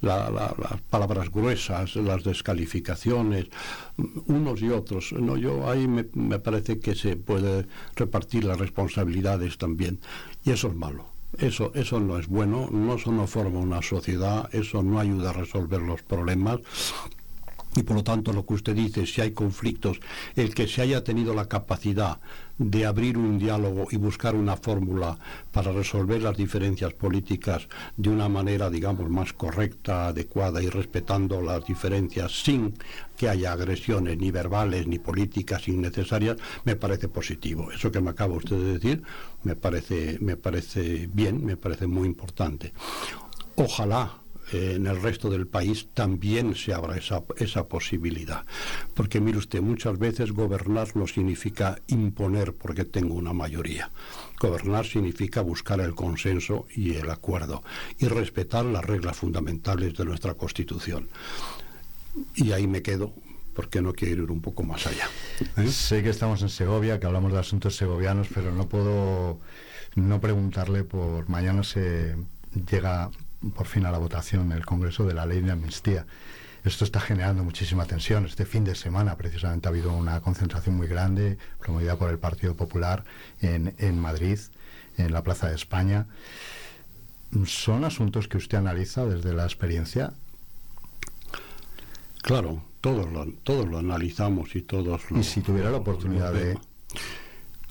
las 0.00 0.82
palabras 0.90 1.30
gruesas, 1.30 1.94
las 1.94 2.24
descalificaciones, 2.24 3.46
unos 4.26 4.60
y 4.60 4.70
otros. 4.70 5.12
No, 5.12 5.36
yo 5.36 5.70
ahí 5.70 5.86
me, 5.86 6.06
me 6.14 6.40
parece 6.40 6.80
que 6.80 6.96
se 6.96 7.14
puede 7.14 7.68
repartir 7.94 8.42
las 8.42 8.58
responsabilidades 8.58 9.56
también. 9.56 10.00
Y 10.44 10.50
eso 10.50 10.66
es 10.66 10.74
malo. 10.74 11.06
Eso, 11.38 11.70
eso 11.74 12.00
no 12.00 12.18
es 12.18 12.26
bueno, 12.26 12.68
no, 12.72 12.96
eso 12.96 13.12
no 13.12 13.28
forma 13.28 13.60
una 13.60 13.82
sociedad, 13.82 14.48
eso 14.52 14.82
no 14.82 14.98
ayuda 14.98 15.30
a 15.30 15.34
resolver 15.34 15.80
los 15.80 16.02
problemas 16.02 16.60
y 17.76 17.82
por 17.82 17.96
lo 17.96 18.04
tanto 18.04 18.32
lo 18.32 18.46
que 18.46 18.54
usted 18.54 18.74
dice, 18.74 19.06
si 19.06 19.20
hay 19.20 19.32
conflictos, 19.32 19.98
el 20.36 20.54
que 20.54 20.68
se 20.68 20.82
haya 20.82 21.02
tenido 21.02 21.34
la 21.34 21.48
capacidad 21.48 22.20
de 22.58 22.86
abrir 22.86 23.18
un 23.18 23.38
diálogo 23.38 23.86
y 23.90 23.96
buscar 23.96 24.34
una 24.34 24.56
fórmula 24.56 25.18
para 25.52 25.72
resolver 25.72 26.22
las 26.22 26.36
diferencias 26.36 26.92
políticas 26.94 27.68
de 27.96 28.10
una 28.10 28.28
manera, 28.28 28.70
digamos, 28.70 29.10
más 29.10 29.32
correcta, 29.32 30.08
adecuada 30.08 30.62
y 30.62 30.68
respetando 30.68 31.40
las 31.40 31.66
diferencias 31.66 32.42
sin 32.42 32.74
que 33.16 33.28
haya 33.28 33.52
agresiones 33.52 34.18
ni 34.18 34.30
verbales 34.30 34.86
ni 34.86 34.98
políticas 34.98 35.68
innecesarias, 35.68 36.36
me 36.64 36.76
parece 36.76 37.08
positivo. 37.08 37.70
Eso 37.72 37.90
que 37.90 38.00
me 38.00 38.10
acaba 38.10 38.34
usted 38.34 38.56
de 38.56 38.72
decir 38.74 39.02
me 39.42 39.56
parece, 39.56 40.18
me 40.20 40.36
parece 40.36 41.08
bien, 41.12 41.44
me 41.44 41.56
parece 41.56 41.86
muy 41.86 42.06
importante. 42.08 42.72
Ojalá 43.56 44.23
en 44.52 44.86
el 44.86 45.00
resto 45.00 45.30
del 45.30 45.46
país 45.46 45.88
también 45.94 46.54
se 46.54 46.74
abra 46.74 46.96
esa, 46.96 47.22
esa 47.38 47.66
posibilidad. 47.66 48.44
Porque 48.94 49.20
mire 49.20 49.38
usted, 49.38 49.60
muchas 49.60 49.98
veces 49.98 50.32
gobernar 50.32 50.94
no 50.96 51.06
significa 51.06 51.78
imponer 51.88 52.52
porque 52.52 52.84
tengo 52.84 53.14
una 53.14 53.32
mayoría. 53.32 53.90
Gobernar 54.40 54.86
significa 54.86 55.40
buscar 55.40 55.80
el 55.80 55.94
consenso 55.94 56.66
y 56.74 56.94
el 56.94 57.10
acuerdo 57.10 57.62
y 57.98 58.06
respetar 58.06 58.64
las 58.64 58.84
reglas 58.84 59.16
fundamentales 59.16 59.94
de 59.94 60.04
nuestra 60.04 60.34
Constitución. 60.34 61.08
Y 62.34 62.52
ahí 62.52 62.66
me 62.66 62.82
quedo 62.82 63.12
porque 63.54 63.80
no 63.80 63.92
quiero 63.92 64.24
ir 64.24 64.30
un 64.30 64.40
poco 64.40 64.62
más 64.64 64.86
allá. 64.86 65.08
¿eh? 65.56 65.68
Sé 65.68 66.02
que 66.02 66.10
estamos 66.10 66.42
en 66.42 66.48
Segovia, 66.48 66.98
que 66.98 67.06
hablamos 67.06 67.32
de 67.32 67.38
asuntos 67.38 67.76
segovianos, 67.76 68.28
pero 68.34 68.52
no 68.52 68.68
puedo 68.68 69.38
no 69.94 70.20
preguntarle 70.20 70.82
por 70.82 71.28
mañana 71.28 71.62
se 71.62 72.16
llega 72.70 73.10
por 73.52 73.66
fin 73.66 73.86
a 73.86 73.90
la 73.90 73.98
votación 73.98 74.52
en 74.52 74.58
el 74.58 74.64
Congreso 74.66 75.06
de 75.06 75.14
la 75.14 75.26
ley 75.26 75.40
de 75.40 75.52
amnistía. 75.52 76.06
Esto 76.64 76.84
está 76.84 76.98
generando 76.98 77.44
muchísima 77.44 77.84
tensión. 77.84 78.24
Este 78.24 78.46
fin 78.46 78.64
de 78.64 78.74
semana 78.74 79.16
precisamente 79.16 79.68
ha 79.68 79.70
habido 79.70 79.92
una 79.92 80.20
concentración 80.22 80.76
muy 80.76 80.86
grande 80.88 81.36
promovida 81.60 81.96
por 81.96 82.10
el 82.10 82.18
Partido 82.18 82.54
Popular 82.54 83.04
en, 83.42 83.74
en 83.78 84.00
Madrid, 84.00 84.38
en 84.96 85.12
la 85.12 85.22
Plaza 85.22 85.48
de 85.48 85.56
España. 85.56 86.06
¿Son 87.44 87.84
asuntos 87.84 88.28
que 88.28 88.38
usted 88.38 88.58
analiza 88.58 89.04
desde 89.04 89.34
la 89.34 89.44
experiencia? 89.44 90.14
Claro, 92.22 92.64
todos 92.80 93.12
lo, 93.12 93.26
todos 93.42 93.68
lo 93.68 93.78
analizamos 93.78 94.56
y 94.56 94.62
todos 94.62 95.10
lo... 95.10 95.18
Y 95.18 95.24
si 95.24 95.42
tuviera 95.42 95.70
la 95.70 95.78
oportunidad 95.78 96.32
de... 96.32 96.56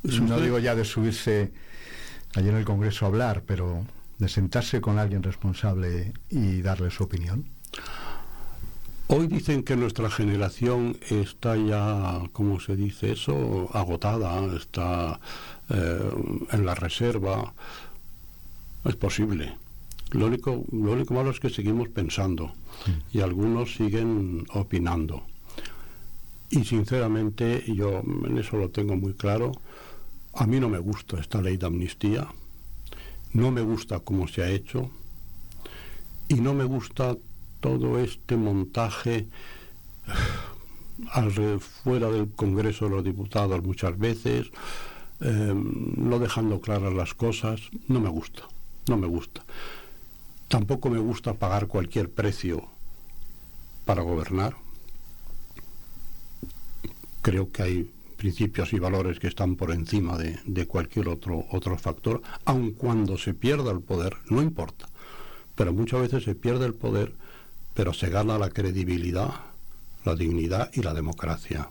No 0.03 0.39
digo 0.39 0.59
ya 0.59 0.75
de 0.75 0.86
subirse 0.86 1.51
allí 2.36 2.49
en 2.49 2.57
el 2.57 2.65
Congreso 2.65 3.05
a 3.05 3.07
hablar, 3.07 3.41
pero 3.47 3.86
de 4.23 4.29
sentarse 4.29 4.79
con 4.79 4.99
alguien 4.99 5.21
responsable 5.21 6.13
y 6.29 6.62
darle 6.62 6.89
su 6.89 7.03
opinión. 7.03 7.43
Hoy 9.07 9.27
dicen 9.27 9.63
que 9.63 9.75
nuestra 9.75 10.09
generación 10.09 10.95
está 11.09 11.57
ya, 11.57 12.21
¿cómo 12.31 12.62
se 12.62 12.77
dice 12.77 13.12
eso?, 13.12 13.69
agotada, 13.73 14.31
está 14.55 15.19
eh, 15.69 16.09
en 16.53 16.65
la 16.65 16.73
reserva. 16.73 17.53
Es 18.86 18.95
posible. 18.95 19.57
Lo 20.12 20.27
único, 20.27 20.63
lo 20.71 20.93
único 20.93 21.13
malo 21.13 21.31
es 21.31 21.41
que 21.41 21.49
seguimos 21.49 21.89
pensando 21.89 22.53
y 23.12 23.19
algunos 23.19 23.75
siguen 23.75 24.45
opinando. 24.53 25.25
Y 26.49 26.63
sinceramente, 26.63 27.65
yo 27.67 28.01
en 28.25 28.38
eso 28.38 28.55
lo 28.55 28.69
tengo 28.69 28.95
muy 28.95 29.15
claro, 29.15 29.51
a 30.33 30.47
mí 30.47 30.62
no 30.62 30.69
me 30.69 30.79
gusta 30.79 31.19
esta 31.19 31.41
ley 31.41 31.57
de 31.57 31.65
amnistía, 31.65 32.27
no 33.33 33.51
me 33.51 33.61
gusta 33.61 33.99
cómo 33.99 34.27
se 34.27 34.43
ha 34.43 34.49
hecho 34.49 34.89
y 36.27 36.35
no 36.35 36.53
me 36.53 36.63
gusta 36.63 37.17
todo 37.59 37.99
este 37.99 38.37
montaje 38.37 39.27
fuera 41.83 42.09
del 42.09 42.31
Congreso 42.31 42.85
de 42.85 42.91
los 42.91 43.03
Diputados 43.03 43.63
muchas 43.63 43.97
veces, 43.97 44.51
em, 45.19 45.93
no 45.97 46.19
dejando 46.19 46.61
claras 46.61 46.93
las 46.93 47.13
cosas, 47.13 47.61
no 47.87 47.99
me 47.99 48.09
gusta, 48.09 48.43
no 48.87 48.97
me 48.97 49.07
gusta. 49.07 49.43
Tampoco 50.47 50.89
me 50.89 50.99
gusta 50.99 51.33
pagar 51.33 51.67
cualquier 51.67 52.11
precio 52.11 52.67
para 53.85 54.03
gobernar. 54.03 54.55
Creo 57.21 57.51
que 57.51 57.63
hay 57.63 57.92
principios 58.23 58.71
y 58.71 58.79
valores 58.79 59.19
que 59.19 59.27
están 59.27 59.57
por 59.57 59.71
encima 59.71 60.17
de, 60.17 60.65
cualquier 60.65 61.09
otro, 61.09 61.43
otro 61.51 61.77
factor, 61.77 62.21
aun 62.45 62.71
cuando 62.71 63.17
se 63.17 63.33
pierda 63.33 63.69
el 63.71 63.81
poder, 63.81 64.15
no 64.29 64.41
importa. 64.41 64.88
Pero 65.55 65.73
muchas 65.73 65.99
veces 65.99 66.23
se 66.23 66.33
pierde 66.33 66.65
el 66.65 66.73
poder 66.73 67.12
pero 67.73 67.93
se 67.93 68.09
gana 68.09 68.38
la 68.38 68.49
credibilidad, 68.49 69.33
la 70.05 70.15
dignidad 70.15 70.69
y 70.73 70.81
la 70.83 70.93
democracia. 70.93 71.69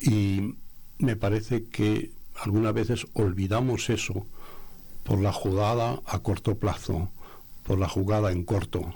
Y 0.00 0.54
me 0.98 1.16
parece 1.16 1.64
que 1.64 2.10
algunas 2.42 2.74
veces 2.74 3.06
olvidamos 3.12 3.90
eso 3.90 4.26
por 5.04 5.20
la 5.20 5.32
jugada 5.32 6.00
a 6.06 6.18
corto 6.20 6.56
plazo, 6.56 7.10
por 7.64 7.78
la 7.78 7.88
jugada 7.88 8.32
en 8.32 8.44
corto, 8.44 8.94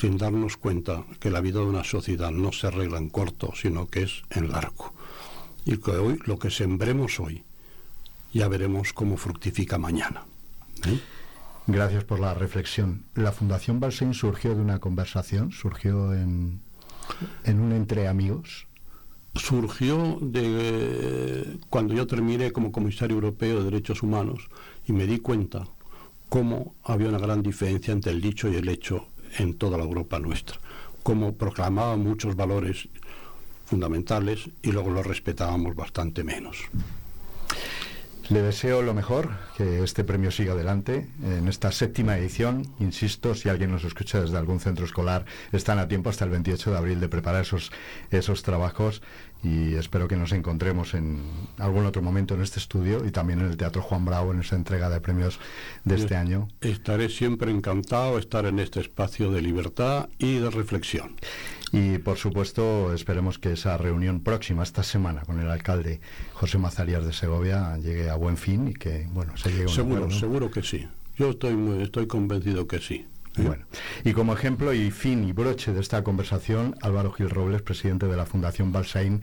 sin 0.00 0.16
darnos 0.16 0.56
cuenta 0.56 1.04
que 1.20 1.30
la 1.30 1.40
vida 1.40 1.60
de 1.60 1.66
una 1.66 1.84
sociedad 1.84 2.30
no 2.30 2.52
se 2.52 2.68
arregla 2.68 2.98
en 2.98 3.10
corto, 3.10 3.52
sino 3.54 3.86
que 3.86 4.02
es 4.04 4.22
en 4.30 4.50
largo. 4.50 4.97
Y 5.68 5.76
que 5.76 5.90
hoy, 5.90 6.18
lo 6.24 6.38
que 6.38 6.48
sembremos 6.48 7.20
hoy, 7.20 7.44
ya 8.32 8.48
veremos 8.48 8.94
cómo 8.94 9.18
fructifica 9.18 9.76
mañana. 9.76 10.24
¿Eh? 10.86 10.98
Gracias 11.66 12.04
por 12.04 12.20
la 12.20 12.32
reflexión. 12.32 13.04
La 13.14 13.32
Fundación 13.32 13.78
Balsein 13.78 14.14
surgió 14.14 14.54
de 14.54 14.62
una 14.62 14.78
conversación, 14.78 15.52
surgió 15.52 16.14
en, 16.14 16.62
en 17.44 17.60
un 17.60 17.72
entre 17.72 18.08
amigos. 18.08 18.66
Surgió 19.34 20.18
de 20.22 21.58
cuando 21.68 21.92
yo 21.92 22.06
terminé 22.06 22.50
como 22.50 22.72
comisario 22.72 23.16
europeo 23.16 23.58
de 23.58 23.64
derechos 23.64 24.02
humanos 24.02 24.48
y 24.86 24.94
me 24.94 25.06
di 25.06 25.18
cuenta 25.18 25.68
cómo 26.30 26.74
había 26.82 27.10
una 27.10 27.18
gran 27.18 27.42
diferencia 27.42 27.92
entre 27.92 28.12
el 28.12 28.22
dicho 28.22 28.50
y 28.50 28.56
el 28.56 28.70
hecho 28.70 29.08
en 29.36 29.52
toda 29.58 29.76
la 29.76 29.84
Europa 29.84 30.18
nuestra, 30.18 30.58
cómo 31.02 31.34
proclamaban 31.34 32.00
muchos 32.00 32.36
valores 32.36 32.88
fundamentales 33.68 34.50
y 34.62 34.72
luego 34.72 34.90
los 34.90 35.06
respetábamos 35.06 35.76
bastante 35.76 36.24
menos. 36.24 36.56
Le 38.30 38.42
deseo 38.42 38.82
lo 38.82 38.92
mejor, 38.92 39.30
que 39.56 39.82
este 39.82 40.04
premio 40.04 40.30
siga 40.30 40.52
adelante 40.52 41.08
en 41.22 41.48
esta 41.48 41.72
séptima 41.72 42.18
edición. 42.18 42.66
Insisto, 42.78 43.34
si 43.34 43.48
alguien 43.48 43.70
nos 43.70 43.84
escucha 43.84 44.20
desde 44.20 44.36
algún 44.36 44.60
centro 44.60 44.84
escolar, 44.84 45.24
están 45.50 45.78
a 45.78 45.88
tiempo 45.88 46.10
hasta 46.10 46.26
el 46.26 46.30
28 46.32 46.72
de 46.72 46.76
abril 46.76 47.00
de 47.00 47.08
preparar 47.08 47.40
esos, 47.42 47.72
esos 48.10 48.42
trabajos 48.42 49.00
y 49.42 49.76
espero 49.76 50.08
que 50.08 50.16
nos 50.16 50.32
encontremos 50.32 50.92
en 50.92 51.22
algún 51.56 51.86
otro 51.86 52.02
momento 52.02 52.34
en 52.34 52.42
este 52.42 52.58
estudio 52.58 53.06
y 53.06 53.12
también 53.12 53.40
en 53.40 53.46
el 53.46 53.56
Teatro 53.56 53.80
Juan 53.80 54.04
Bravo 54.04 54.32
en 54.34 54.40
esa 54.40 54.56
entrega 54.56 54.90
de 54.90 55.00
premios 55.00 55.40
de 55.84 55.94
este 55.94 56.14
año. 56.14 56.48
Estaré 56.60 57.08
siempre 57.08 57.50
encantado 57.50 58.14
de 58.14 58.20
estar 58.20 58.44
en 58.44 58.58
este 58.58 58.80
espacio 58.80 59.32
de 59.32 59.40
libertad 59.40 60.10
y 60.18 60.38
de 60.38 60.50
reflexión. 60.50 61.16
Y 61.72 61.98
por 61.98 62.16
supuesto, 62.16 62.92
esperemos 62.94 63.38
que 63.38 63.52
esa 63.52 63.76
reunión 63.76 64.20
próxima 64.20 64.62
esta 64.62 64.82
semana 64.82 65.22
con 65.22 65.38
el 65.40 65.50
alcalde 65.50 66.00
José 66.32 66.58
Mazarías 66.58 67.04
de 67.04 67.12
Segovia 67.12 67.76
llegue 67.76 68.08
a 68.08 68.16
buen 68.16 68.36
fin 68.36 68.68
y 68.68 68.74
que, 68.74 69.06
bueno, 69.12 69.36
se 69.36 69.50
llegue 69.50 69.64
a 69.64 69.66
un 69.66 69.74
Seguro, 69.74 70.10
seguro 70.10 70.50
que 70.50 70.62
sí. 70.62 70.86
Yo 71.16 71.30
estoy, 71.30 71.54
muy, 71.54 71.82
estoy 71.82 72.06
convencido 72.06 72.66
que 72.66 72.78
sí. 72.78 73.06
¿eh? 73.36 73.42
Bueno, 73.42 73.64
y 74.04 74.12
como 74.12 74.32
ejemplo 74.32 74.72
y 74.72 74.90
fin 74.90 75.28
y 75.28 75.32
broche 75.32 75.72
de 75.72 75.80
esta 75.80 76.02
conversación, 76.02 76.76
Álvaro 76.80 77.12
Gil 77.12 77.30
Robles, 77.30 77.62
presidente 77.62 78.06
de 78.06 78.16
la 78.16 78.24
Fundación 78.24 78.72
Balsain, 78.72 79.22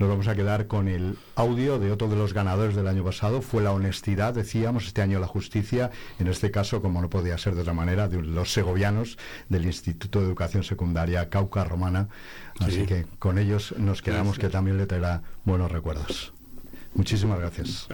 nos 0.00 0.08
vamos 0.08 0.28
a 0.28 0.34
quedar 0.34 0.66
con 0.66 0.88
el 0.88 1.18
audio 1.36 1.78
de 1.78 1.92
otro 1.92 2.08
de 2.08 2.16
los 2.16 2.32
ganadores 2.32 2.74
del 2.74 2.88
año 2.88 3.04
pasado. 3.04 3.42
Fue 3.42 3.62
la 3.62 3.72
honestidad, 3.72 4.32
decíamos, 4.32 4.86
este 4.86 5.02
año 5.02 5.20
la 5.20 5.26
justicia, 5.26 5.90
en 6.18 6.26
este 6.26 6.50
caso, 6.50 6.80
como 6.80 7.02
no 7.02 7.10
podía 7.10 7.36
ser 7.36 7.54
de 7.54 7.60
otra 7.60 7.74
manera, 7.74 8.08
de 8.08 8.22
los 8.22 8.50
segovianos 8.50 9.18
del 9.50 9.66
Instituto 9.66 10.20
de 10.20 10.26
Educación 10.26 10.64
Secundaria 10.64 11.28
Cauca 11.28 11.64
Romana. 11.64 12.08
Así 12.60 12.86
que 12.86 13.04
con 13.18 13.36
ellos 13.36 13.74
nos 13.76 14.00
quedamos, 14.00 14.38
que 14.38 14.48
también 14.48 14.78
le 14.78 14.86
traerá 14.86 15.22
buenos 15.44 15.70
recuerdos. 15.70 16.32
Muchísimas 16.94 17.38
gracias. 17.38 17.86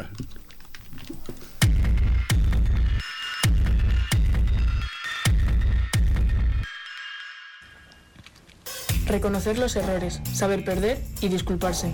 Reconocer 9.06 9.58
los 9.58 9.76
errores, 9.76 10.20
saber 10.32 10.64
perder 10.64 11.02
y 11.20 11.28
disculparse. 11.28 11.92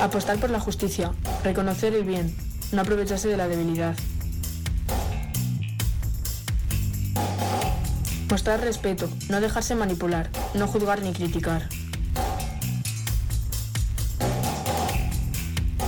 Apostar 0.00 0.38
por 0.38 0.50
la 0.50 0.60
justicia, 0.60 1.12
reconocer 1.42 1.94
el 1.94 2.04
bien, 2.04 2.36
no 2.72 2.82
aprovecharse 2.82 3.28
de 3.28 3.36
la 3.36 3.48
debilidad. 3.48 3.96
Mostrar 8.30 8.60
respeto, 8.60 9.08
no 9.28 9.40
dejarse 9.40 9.74
manipular, 9.74 10.28
no 10.54 10.66
juzgar 10.66 11.00
ni 11.02 11.12
criticar. 11.12 11.68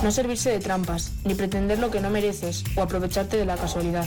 No 0.03 0.11
servirse 0.11 0.51
de 0.51 0.59
trampas, 0.59 1.11
ni 1.25 1.35
pretender 1.35 1.79
lo 1.79 1.91
que 1.91 1.99
no 1.99 2.09
mereces 2.09 2.63
o 2.75 2.81
aprovecharte 2.81 3.37
de 3.37 3.45
la 3.45 3.57
casualidad. 3.57 4.05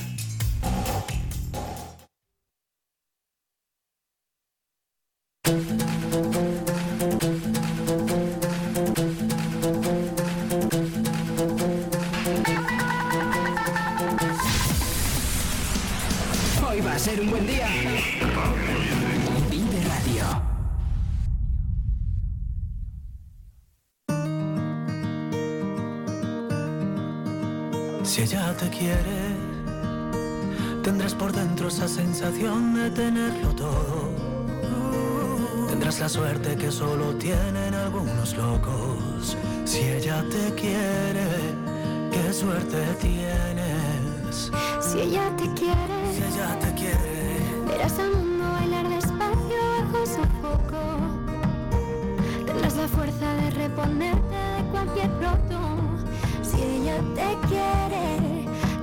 Tendrás 30.83 31.15
por 31.15 31.33
dentro 31.33 31.69
esa 31.69 31.87
sensación 31.87 32.75
de 32.75 32.91
tenerlo 32.91 33.55
todo. 33.55 34.11
Tendrás 35.69 36.01
la 36.01 36.09
suerte 36.09 36.57
que 36.57 36.71
solo 36.71 37.15
tienen 37.17 37.75
algunos 37.75 38.35
locos. 38.37 39.37
Si 39.65 39.81
ella 39.81 40.25
te 40.31 40.55
quiere, 40.55 41.27
qué 42.11 42.33
suerte 42.33 42.79
tienes. 43.01 44.51
Si 44.81 44.99
ella 44.99 45.31
te 45.37 45.45
quiere, 45.55 45.99
Si 46.15 46.23
ella 46.23 46.59
te 46.59 46.75
quiere, 46.75 47.39
verás 47.67 47.99
al 47.99 48.11
mundo 48.17 48.45
bailar 48.51 48.89
despacio 48.89 49.61
bajo 49.79 50.07
su 50.07 50.23
foco. 50.43 50.83
Tendrás 52.47 52.77
la 52.77 52.89
fuerza 52.89 53.35
de 53.35 53.51
reponerte 53.51 54.37
de 54.57 54.63
cualquier 54.71 55.11
roto. 55.21 55.61
Si 56.43 56.61
ella 56.63 56.99
te 57.15 57.49
quiere, 57.49 58.40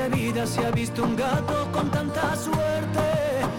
Siete 0.00 0.16
vidas 0.16 0.48
se 0.50 0.66
ha 0.66 0.70
visto 0.70 1.04
un 1.04 1.16
gato 1.16 1.70
con 1.72 1.90
tanta 1.90 2.34
suerte. 2.36 3.00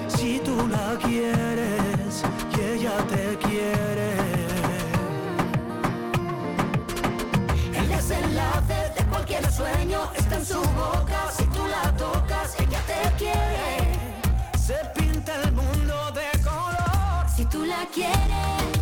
Si 0.07 0.39
tú 0.39 0.55
la 0.67 0.97
quieres 0.97 2.23
y 2.55 2.61
ella 2.61 2.97
te 3.09 3.37
quiere. 3.37 4.09
El 7.77 7.87
desenlace 7.87 8.91
de 8.97 9.05
cualquier 9.09 9.51
sueño 9.51 9.99
está 10.15 10.37
en 10.37 10.45
su 10.45 10.61
boca. 10.61 11.31
Si 11.37 11.45
tú 11.45 11.67
la 11.67 11.95
tocas, 11.95 12.55
ella 12.59 12.81
te 12.87 13.15
quiere. 13.17 13.77
Se 14.57 14.77
pinta 14.95 15.35
el 15.43 15.51
mundo 15.51 16.11
de 16.11 16.39
color. 16.41 17.29
Si 17.35 17.45
tú 17.45 17.65
la 17.65 17.85
quieres, 17.93 18.80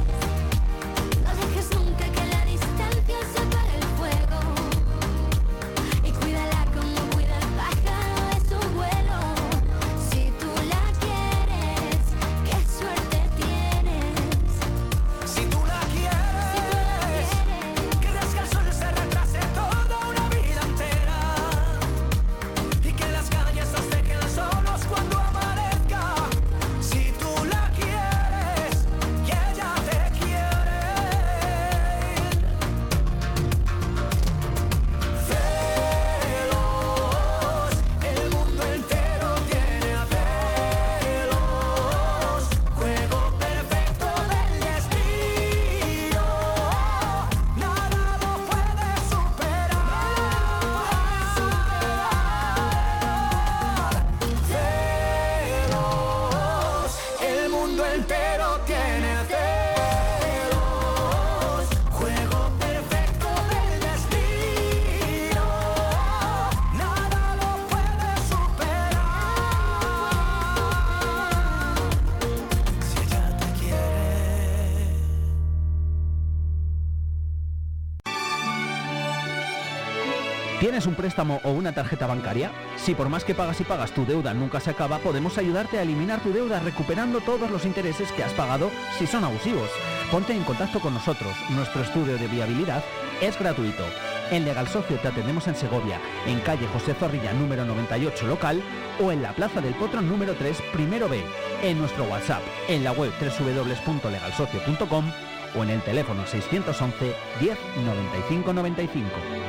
o 81.20 81.51
una 81.51 81.74
tarjeta 81.74 82.07
bancaria? 82.07 82.51
Si 82.78 82.95
por 82.95 83.09
más 83.09 83.26
que 83.26 83.36
pagas 83.36 83.59
y 83.59 83.65
pagas 83.65 83.91
tu 83.91 84.05
deuda 84.05 84.34
nunca 84.34 84.61
se 84.61 84.70
acaba, 84.70 84.99
podemos 84.99 85.38
ayudarte 85.38 85.78
a 85.78 85.82
eliminar 85.82 86.22
tu 86.22 86.32
deuda 86.32 86.59
recuperando 86.59 87.20
todos 87.20 87.51
los 87.51 87.65
intereses 87.65 88.11
que 88.13 88.24
has 88.24 88.32
pagado 88.34 88.72
si 88.97 89.05
son 89.05 89.26
abusivos. 89.26 89.70
Ponte 90.11 90.34
en 90.34 90.43
contacto 90.43 90.80
con 90.80 90.93
nosotros. 90.93 91.34
Nuestro 91.49 91.82
estudio 91.82 92.17
de 92.17 92.28
viabilidad 92.28 92.84
es 93.22 93.38
gratuito. 93.38 93.84
En 94.32 94.45
Legal 94.45 94.70
Socio 94.70 94.97
te 94.97 95.09
atendemos 95.09 95.45
en 95.47 95.55
Segovia, 95.55 95.99
en 96.26 96.39
calle 96.39 96.67
José 96.67 96.93
Zorrilla 96.93 97.34
número 97.34 97.65
98 97.65 98.28
local 98.28 98.63
o 99.01 99.11
en 99.11 99.22
la 99.22 99.34
Plaza 99.34 99.59
del 99.59 99.74
Potro 99.74 100.01
número 100.01 100.36
3 100.36 100.57
primero 100.72 101.09
B, 101.09 101.22
en 101.63 101.80
nuestro 101.80 102.05
WhatsApp, 102.05 102.43
en 102.70 102.86
la 102.86 102.93
web 102.93 103.11
www.legalsocio.com 103.20 105.11
o 105.57 105.63
en 105.63 105.70
el 105.70 105.82
teléfono 105.82 106.26
611 106.26 107.13
10 107.41 107.57
95 107.84 108.53
95. 108.53 109.49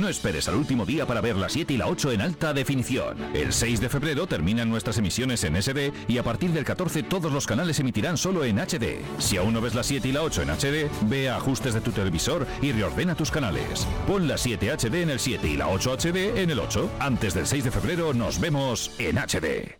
No 0.00 0.08
esperes 0.08 0.48
al 0.48 0.54
último 0.54 0.86
día 0.86 1.04
para 1.04 1.20
ver 1.20 1.36
la 1.36 1.50
7 1.50 1.74
y 1.74 1.76
la 1.76 1.86
8 1.86 2.12
en 2.12 2.22
alta 2.22 2.54
definición. 2.54 3.18
El 3.34 3.52
6 3.52 3.82
de 3.82 3.90
febrero 3.90 4.26
terminan 4.26 4.70
nuestras 4.70 4.96
emisiones 4.96 5.44
en 5.44 5.60
SD 5.60 5.92
y 6.08 6.16
a 6.16 6.22
partir 6.22 6.52
del 6.52 6.64
14 6.64 7.02
todos 7.02 7.30
los 7.30 7.46
canales 7.46 7.78
emitirán 7.80 8.16
solo 8.16 8.42
en 8.44 8.58
HD. 8.58 9.02
Si 9.18 9.36
aún 9.36 9.52
no 9.52 9.60
ves 9.60 9.74
la 9.74 9.82
7 9.82 10.08
y 10.08 10.12
la 10.12 10.22
8 10.22 10.42
en 10.42 10.48
HD, 10.48 10.90
ve 11.02 11.28
a 11.28 11.36
ajustes 11.36 11.74
de 11.74 11.82
tu 11.82 11.92
televisor 11.92 12.46
y 12.62 12.72
reordena 12.72 13.14
tus 13.14 13.30
canales. 13.30 13.86
Pon 14.06 14.26
la 14.26 14.38
7 14.38 14.72
HD 14.72 15.02
en 15.02 15.10
el 15.10 15.20
7 15.20 15.46
y 15.46 15.58
la 15.58 15.68
8 15.68 15.98
HD 15.98 16.40
en 16.40 16.48
el 16.48 16.60
8. 16.60 16.92
Antes 16.98 17.34
del 17.34 17.46
6 17.46 17.64
de 17.64 17.70
febrero 17.70 18.14
nos 18.14 18.40
vemos 18.40 18.92
en 18.98 19.18
HD. 19.18 19.79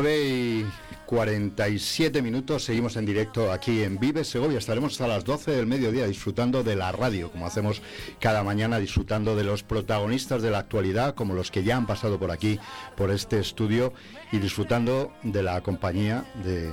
9 0.00 0.28
y 0.28 0.66
47 1.06 2.22
minutos, 2.22 2.62
seguimos 2.62 2.96
en 2.96 3.04
directo 3.04 3.50
aquí 3.50 3.82
en 3.82 3.98
Vive 3.98 4.22
Segovia. 4.22 4.58
Estaremos 4.58 4.92
hasta 4.92 5.08
las 5.08 5.24
12 5.24 5.50
del 5.50 5.66
mediodía 5.66 6.06
disfrutando 6.06 6.62
de 6.62 6.76
la 6.76 6.92
radio, 6.92 7.32
como 7.32 7.46
hacemos 7.46 7.82
cada 8.20 8.44
mañana, 8.44 8.78
disfrutando 8.78 9.34
de 9.34 9.42
los 9.42 9.64
protagonistas 9.64 10.40
de 10.40 10.52
la 10.52 10.58
actualidad, 10.58 11.16
como 11.16 11.34
los 11.34 11.50
que 11.50 11.64
ya 11.64 11.76
han 11.76 11.88
pasado 11.88 12.16
por 12.20 12.30
aquí, 12.30 12.60
por 12.96 13.10
este 13.10 13.40
estudio, 13.40 13.92
y 14.32 14.38
disfrutando 14.38 15.12
de 15.22 15.42
la 15.42 15.60
compañía 15.62 16.24
de 16.44 16.70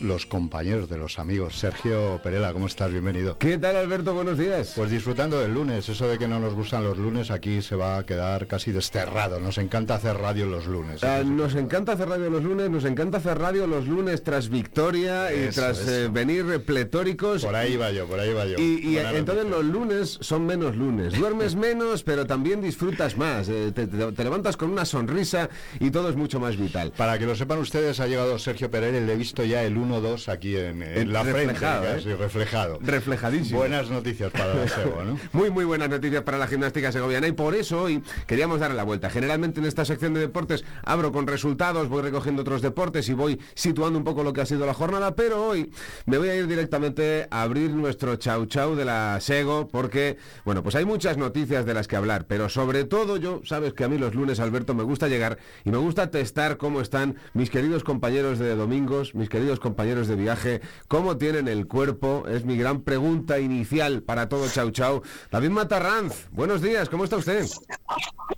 los 0.00 0.26
compañeros, 0.26 0.90
de 0.90 0.98
los 0.98 1.18
amigos. 1.18 1.58
Sergio 1.58 2.20
Perela, 2.22 2.52
¿cómo 2.52 2.66
estás? 2.66 2.90
Bienvenido. 2.92 3.38
¿Qué 3.38 3.56
tal, 3.56 3.76
Alberto? 3.76 4.12
Buenos 4.12 4.36
días. 4.36 4.74
Pues 4.76 4.90
disfrutando 4.90 5.40
del 5.40 5.54
lunes, 5.54 5.88
eso 5.88 6.06
de 6.06 6.18
que 6.18 6.28
no 6.28 6.38
nos 6.38 6.52
gustan 6.52 6.84
los 6.84 6.98
lunes, 6.98 7.30
aquí 7.30 7.62
se 7.62 7.76
va 7.76 7.96
a 7.96 8.04
quedar 8.04 8.46
casi 8.46 8.72
desterrado. 8.72 9.40
Nos 9.40 9.56
encanta 9.56 9.94
hacer 9.94 10.18
radio 10.18 10.44
los 10.44 10.66
lunes. 10.66 11.02
Ah, 11.02 11.22
nos 11.24 11.54
encanta 11.54 11.92
hacer 11.92 12.10
radio 12.10 12.28
los 12.28 12.42
lunes, 12.42 12.68
nos 12.68 12.84
encanta 12.84 13.16
hacer 13.18 13.38
radio 13.38 13.66
los 13.66 13.86
lunes 13.88 14.22
tras 14.22 14.50
victoria 14.50 15.32
y 15.32 15.48
tras 15.48 15.88
eh, 15.88 16.08
venir 16.12 16.62
pletóricos. 16.66 17.42
Por 17.42 17.54
ahí 17.54 17.76
va 17.78 17.90
yo, 17.90 18.06
por 18.06 18.20
ahí 18.20 18.34
va 18.34 18.44
yo. 18.44 18.58
Y, 18.58 18.98
entonces 18.98 19.44
noticia. 19.46 19.50
los 19.50 19.64
lunes 19.64 20.18
son 20.20 20.44
menos 20.44 20.76
lunes. 20.76 21.14
Duermes 21.18 21.54
menos, 21.56 22.02
pero 22.02 22.26
también 22.26 22.60
disfrutas 22.60 23.16
más. 23.16 23.48
Eh, 23.48 23.72
te, 23.74 23.86
te- 23.86 24.12
te 24.12 24.24
levantas 24.24 24.58
con 24.58 24.70
una 24.70 24.84
sonrisa 24.84 25.48
y 25.80 25.90
todo 25.90 26.10
es 26.10 26.16
mucho 26.16 26.38
más 26.38 26.58
vital. 26.58 26.92
Para 26.96 27.18
que 27.18 27.26
lo 27.26 27.36
sepan 27.36 27.58
ustedes, 27.58 28.00
ha 28.00 28.06
llegado 28.06 28.38
Sergio 28.38 28.70
Pereira 28.70 28.96
y 28.96 29.04
le 29.04 29.12
he 29.12 29.16
visto 29.16 29.44
ya 29.44 29.62
el 29.64 29.76
1-2 29.76 30.28
aquí 30.32 30.56
en, 30.56 30.80
la 31.12 31.22
reflejado, 31.22 31.82
frente, 31.82 32.10
¿eh? 32.10 32.14
casi, 32.14 32.14
reflejado. 32.14 32.78
Reflejadísimo. 32.80 33.58
Buenas 33.58 33.90
noticias 33.90 34.32
para 34.32 34.54
la 34.54 34.66
SEGO, 34.66 35.04
¿no? 35.04 35.18
Muy, 35.32 35.50
muy 35.50 35.66
buenas 35.66 35.90
noticias 35.90 36.22
para 36.22 36.38
la 36.38 36.46
gimnástica 36.46 36.90
segoviana 36.92 37.28
y 37.28 37.32
por 37.32 37.54
eso 37.54 37.82
hoy 37.82 38.02
queríamos 38.26 38.60
darle 38.60 38.76
la 38.76 38.84
vuelta. 38.84 39.10
Generalmente 39.10 39.60
en 39.60 39.66
esta 39.66 39.84
sección 39.84 40.14
de 40.14 40.20
deportes 40.20 40.64
abro 40.84 41.12
con 41.12 41.26
resultados, 41.26 41.88
voy 41.88 42.00
recogiendo 42.00 42.40
otros 42.40 42.62
deportes 42.62 43.08
y 43.10 43.12
voy 43.12 43.38
situando 43.54 43.98
un 43.98 44.04
poco 44.04 44.24
lo 44.24 44.32
que 44.32 44.40
ha 44.40 44.46
sido 44.46 44.64
la 44.64 44.72
jornada, 44.72 45.14
pero 45.14 45.46
hoy 45.46 45.70
me 46.06 46.16
voy 46.16 46.30
a 46.30 46.34
ir 46.34 46.46
directamente 46.46 47.28
a 47.30 47.42
abrir 47.42 47.72
nuestro 47.72 48.16
chau 48.16 48.46
chau 48.46 48.74
de 48.74 48.86
la 48.86 49.18
Sego 49.20 49.68
porque, 49.68 50.16
bueno, 50.46 50.62
pues 50.62 50.74
hay 50.74 50.86
muchas 50.86 51.18
noticias 51.18 51.66
de 51.66 51.74
las 51.74 51.88
que 51.88 51.96
hablar, 51.96 52.24
pero 52.26 52.48
sobre 52.48 52.84
todo 52.84 53.18
yo, 53.18 53.42
sabes 53.44 53.74
que 53.74 53.84
a 53.84 53.88
mí 53.88 53.98
los 53.98 54.14
lunes, 54.14 54.40
Alberto, 54.40 54.74
me 54.74 54.82
gusta 54.82 55.08
llegar 55.08 55.36
y 55.64 55.70
me 55.70 55.78
gusta 55.78 56.10
testar 56.10 56.56
cómo 56.56 56.80
están 56.86 57.16
mis 57.34 57.50
queridos 57.50 57.82
compañeros 57.82 58.38
de 58.38 58.54
domingos, 58.54 59.12
mis 59.16 59.28
queridos 59.28 59.58
compañeros 59.58 60.06
de 60.06 60.14
viaje, 60.14 60.60
cómo 60.86 61.16
tienen 61.18 61.48
el 61.48 61.66
cuerpo, 61.66 62.24
es 62.28 62.44
mi 62.44 62.56
gran 62.56 62.82
pregunta 62.82 63.40
inicial 63.40 64.02
para 64.02 64.28
todo 64.28 64.48
chau 64.48 64.70
chau. 64.70 65.02
David 65.32 65.50
Matarranz, 65.50 66.28
buenos 66.30 66.62
días, 66.62 66.88
¿cómo 66.88 67.02
está 67.04 67.16
usted? 67.16 67.44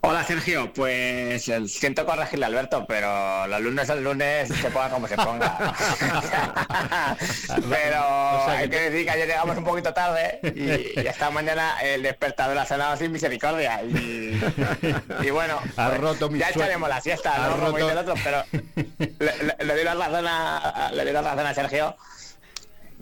Hola 0.00 0.24
Sergio, 0.24 0.72
pues 0.72 1.46
eh, 1.48 1.68
siento 1.68 2.06
corregirle 2.06 2.46
Alberto, 2.46 2.86
pero 2.88 3.46
los 3.48 3.60
lunes 3.60 3.90
al 3.90 4.02
lunes 4.02 4.48
se 4.48 4.70
ponga 4.70 4.88
como 4.88 5.06
se 5.08 5.16
ponga. 5.16 5.74
pero 7.68 8.46
hay 8.48 8.68
que 8.70 8.80
decir 8.90 9.04
que 9.04 9.10
ayer 9.10 9.28
llegamos 9.28 9.56
un 9.58 9.64
poquito 9.64 9.92
tarde 9.92 10.40
y, 10.54 11.00
y 11.00 11.06
esta 11.06 11.30
mañana 11.30 11.80
el 11.82 12.02
despertador 12.02 12.56
ha 12.58 12.66
sonado 12.66 12.96
sin 12.96 13.12
misericordia. 13.12 13.82
Y, 13.84 14.40
y 15.22 15.30
bueno, 15.30 15.58
Ha 15.76 15.88
pues, 15.88 16.00
roto 16.00 16.30
mi 16.30 16.38
ya 16.38 16.50
echaremos 16.50 16.88
la 16.88 17.00
siesta, 17.00 17.36
¿no? 17.38 17.54
Como 17.54 17.66
roto- 17.66 17.76
dice 17.78 17.92
el 17.92 17.98
otro, 17.98 18.14
pero 18.22 18.37
le, 18.52 19.16
le- 19.18 19.64
le 19.64 19.74
doy 19.74 19.84
la 19.84 19.94
razón 19.94 20.26
a, 20.28 20.90
le 20.94 21.04
doy 21.04 21.12
la 21.12 21.22
razón 21.22 21.46
a 21.46 21.54
Sergio 21.54 21.96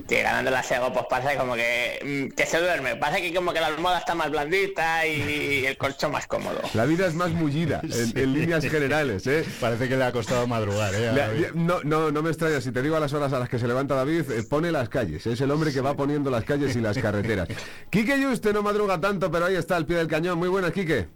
que 0.07 0.21
ganando 0.23 0.51
la 0.51 0.63
Sego 0.63 0.93
pues 0.93 1.07
pasa 1.09 1.35
como 1.39 1.55
que, 1.55 2.29
mm, 2.31 2.35
que 2.35 2.45
se 2.45 2.59
duerme. 2.61 2.97
Pasa 2.97 3.17
que 3.17 3.33
como 3.33 3.55
que 3.55 3.61
la 3.61 3.69
almohada 3.69 3.99
está 4.01 4.15
más 4.15 4.31
blandita 4.31 5.07
y 5.07 5.65
el 5.65 5.79
colchón 5.79 6.13
más 6.13 6.27
cómodo. 6.27 6.61
La 6.75 6.85
vida 6.85 7.07
es 7.07 7.15
más 7.15 7.31
mullida, 7.31 7.81
en, 7.83 8.13
en 8.19 8.33
líneas 8.35 8.63
generales, 8.67 9.27
¿eh? 9.27 9.43
Parece 9.59 9.89
que 9.89 9.97
le 9.97 10.05
ha 10.05 10.13
costado 10.13 10.47
madrugar, 10.47 10.95
¿eh? 10.95 11.13
Le- 11.15 11.51
no, 11.55 11.81
no, 11.83 12.11
no 12.11 12.23
me 12.23 12.29
extraña, 12.29 12.61
si 12.61 12.73
te 12.73 12.83
digo 12.83 12.97
a 12.97 13.01
las 13.01 13.15
horas 13.15 13.33
a 13.33 13.39
las 13.39 13.49
que 13.49 13.59
se 13.59 13.67
levanta 13.67 13.95
David, 13.95 14.31
eh, 14.33 14.43
pone 14.43 14.71
las 14.71 14.91
calles, 14.91 15.27
es 15.27 15.41
el 15.41 15.51
hombre 15.51 15.73
que 15.73 15.81
va 15.81 15.95
poniendo 15.97 16.31
las 16.31 16.45
calles 16.45 16.77
y 16.77 16.81
las 16.83 16.99
carreteras. 16.99 17.49
Quique 17.91 18.21
Yuste 18.21 18.53
no 18.53 18.63
madruga 18.63 19.01
tanto, 19.01 19.31
pero 19.31 19.47
ahí 19.47 19.57
está, 19.57 19.77
al 19.77 19.87
pie 19.87 19.97
del 19.97 20.09
cañón. 20.09 20.37
Muy 20.39 20.49
buenas, 20.51 20.73
Quique. 20.73 21.09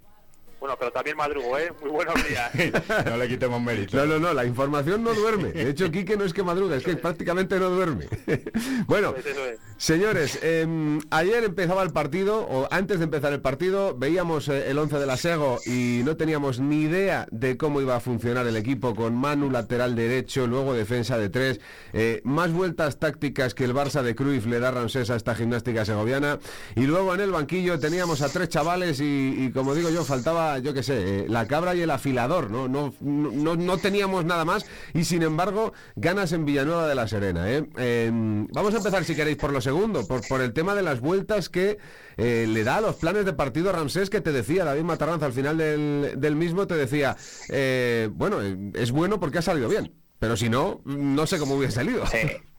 Bueno, 0.60 0.76
pero 0.78 0.92
también 0.92 1.16
madrugo, 1.16 1.58
¿eh? 1.58 1.72
Muy 1.80 1.88
buenos 1.88 2.14
días. 2.28 2.50
no 3.06 3.16
le 3.16 3.28
quitemos 3.28 3.62
mérito. 3.62 3.96
No, 3.96 4.04
no, 4.04 4.18
no, 4.18 4.34
la 4.34 4.44
información 4.44 5.02
no 5.02 5.14
duerme. 5.14 5.52
De 5.52 5.70
hecho, 5.70 5.90
Quique 5.90 6.18
no 6.18 6.24
es 6.24 6.34
que 6.34 6.42
madruga, 6.42 6.76
es 6.76 6.84
que 6.84 6.96
prácticamente 6.96 7.58
no 7.58 7.70
duerme. 7.70 8.06
bueno, 8.86 9.14
eso 9.16 9.46
es. 9.46 9.58
señores, 9.78 10.38
em, 10.42 11.00
ayer 11.10 11.44
empezaba 11.44 11.82
el 11.82 11.92
partido, 11.92 12.40
o 12.40 12.68
antes 12.70 12.98
de 12.98 13.04
empezar 13.04 13.32
el 13.32 13.40
partido, 13.40 13.96
veíamos 13.96 14.48
eh, 14.48 14.70
el 14.70 14.78
11 14.78 14.98
de 14.98 15.06
la 15.06 15.16
Sego 15.16 15.60
y 15.64 16.02
no 16.04 16.18
teníamos 16.18 16.60
ni 16.60 16.82
idea 16.82 17.26
de 17.30 17.56
cómo 17.56 17.80
iba 17.80 17.96
a 17.96 18.00
funcionar 18.00 18.46
el 18.46 18.56
equipo 18.56 18.94
con 18.94 19.14
Manu 19.14 19.50
lateral 19.50 19.96
derecho, 19.96 20.46
luego 20.46 20.74
defensa 20.74 21.16
de 21.16 21.30
tres, 21.30 21.60
eh, 21.94 22.20
más 22.24 22.52
vueltas 22.52 22.98
tácticas 22.98 23.54
que 23.54 23.64
el 23.64 23.74
Barça 23.74 24.02
de 24.02 24.14
Cruyff 24.14 24.44
le 24.44 24.60
da 24.60 24.70
Ramsés 24.70 25.08
a 25.08 25.16
esta 25.16 25.34
gimnástica 25.34 25.86
segoviana 25.86 26.38
y 26.76 26.82
luego 26.82 27.14
en 27.14 27.20
el 27.20 27.30
banquillo 27.30 27.78
teníamos 27.78 28.20
a 28.20 28.28
tres 28.28 28.50
chavales 28.50 29.00
y, 29.00 29.36
y 29.38 29.52
como 29.52 29.74
digo 29.74 29.88
yo, 29.88 30.04
faltaba, 30.04 30.49
yo 30.58 30.74
qué 30.74 30.82
sé, 30.82 31.20
eh, 31.20 31.26
la 31.28 31.46
cabra 31.46 31.74
y 31.74 31.82
el 31.82 31.90
afilador, 31.90 32.50
¿no? 32.50 32.68
No, 32.68 32.92
no, 33.00 33.56
no 33.56 33.78
teníamos 33.78 34.24
nada 34.24 34.44
más 34.44 34.66
y 34.94 35.04
sin 35.04 35.22
embargo 35.22 35.72
ganas 35.96 36.32
en 36.32 36.44
Villanueva 36.44 36.88
de 36.88 36.94
la 36.94 37.08
Serena. 37.08 37.50
¿eh? 37.50 37.66
Em, 37.76 38.46
vamos 38.48 38.74
a 38.74 38.78
empezar 38.78 39.04
si 39.04 39.14
queréis 39.14 39.36
por 39.36 39.52
lo 39.52 39.60
segundo, 39.60 40.06
por, 40.06 40.26
por 40.26 40.40
el 40.40 40.52
tema 40.52 40.74
de 40.74 40.82
las 40.82 41.00
vueltas 41.00 41.48
que 41.48 41.78
eh, 42.16 42.46
le 42.48 42.64
da 42.64 42.76
a 42.76 42.80
los 42.80 42.96
planes 42.96 43.24
de 43.24 43.32
partido 43.32 43.72
Ramsés 43.72 44.10
que 44.10 44.20
te 44.20 44.32
decía 44.32 44.64
David 44.64 44.82
Matarranza 44.82 45.26
al 45.26 45.32
final 45.32 45.56
del, 45.56 46.14
del 46.16 46.36
mismo, 46.36 46.66
te 46.66 46.74
decía, 46.74 47.16
eh, 47.48 48.08
bueno, 48.12 48.38
es 48.74 48.90
bueno 48.90 49.20
porque 49.20 49.38
ha 49.38 49.42
salido 49.42 49.68
bien, 49.68 49.92
pero 50.18 50.36
si 50.36 50.48
no, 50.48 50.80
no 50.84 51.26
sé 51.26 51.38
cómo 51.38 51.54
hubiera 51.54 51.72
salido. 51.72 52.04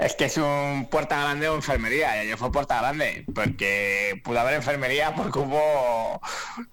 Es 0.00 0.14
que 0.14 0.24
es 0.24 0.38
un 0.38 0.88
puerta 0.90 1.20
grande 1.20 1.46
o 1.50 1.54
enfermería. 1.54 2.16
Y 2.16 2.20
ayer 2.20 2.38
fue 2.38 2.50
puerta 2.50 2.78
grande, 2.80 3.26
porque 3.34 4.18
pudo 4.24 4.40
haber 4.40 4.54
enfermería 4.54 5.14
porque 5.14 5.38
hubo 5.40 6.20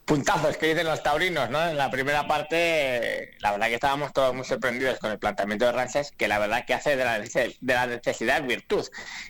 puntazos 0.06 0.56
que 0.56 0.68
dicen 0.68 0.88
los 0.88 1.04
taurinos, 1.04 1.50
¿no? 1.50 1.68
En 1.68 1.76
la 1.76 1.92
primera 1.92 2.26
parte, 2.26 3.36
la 3.40 3.52
verdad 3.52 3.68
que 3.68 3.74
estábamos 3.76 4.14
todos 4.14 4.34
muy 4.34 4.46
sorprendidos 4.46 4.98
con 5.00 5.12
el 5.12 5.20
planteamiento 5.20 5.66
de 5.66 5.74
Ranches, 5.74 6.12
que 6.12 6.30
la 6.30 6.40
verdad 6.40 6.64
que 6.66 6.74
hace 6.74 6.96
de 6.96 7.04
la, 7.04 7.20
de 7.20 7.74
la 7.74 7.88
necesidad 7.88 8.42
virtud. 8.44 8.88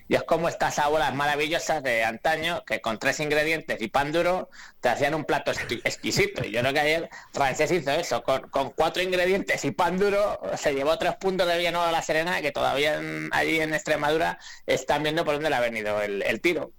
Y 0.07 0.13
es 0.13 0.21
como 0.23 0.47
estas 0.47 0.77
abuelas 0.77 1.15
maravillosas 1.15 1.81
de 1.81 2.03
antaño 2.03 2.63
que 2.65 2.81
con 2.81 2.99
tres 2.99 3.19
ingredientes 3.19 3.81
y 3.81 3.87
pan 3.87 4.11
duro 4.11 4.49
te 4.79 4.89
hacían 4.89 5.15
un 5.15 5.25
plato 5.25 5.51
exqui- 5.51 5.81
exquisito. 5.83 6.45
Y 6.45 6.51
yo 6.51 6.59
creo 6.61 6.73
que 6.73 6.79
ayer 6.81 7.09
Ranches 7.33 7.71
hizo 7.71 7.89
eso, 7.89 8.21
con, 8.21 8.47
cuatro 8.75 9.01
ingredientes 9.01 9.65
y 9.65 9.71
pan 9.71 9.97
duro, 9.97 10.39
se 10.55 10.75
llevó 10.75 10.99
tres 10.99 11.15
puntos 11.15 11.47
de 11.47 11.57
Villanueva 11.57 11.89
a 11.89 11.91
la 11.91 12.03
Serena, 12.03 12.41
que 12.41 12.51
todavía 12.51 13.01
allí 13.31 13.59
en 13.59 13.73
Extremadura 13.87 14.37
están 14.65 15.03
viendo 15.03 15.23
por 15.23 15.35
dónde 15.35 15.49
le 15.49 15.55
ha 15.55 15.61
venido 15.61 16.01
el, 16.01 16.21
el 16.21 16.41
tiro. 16.41 16.71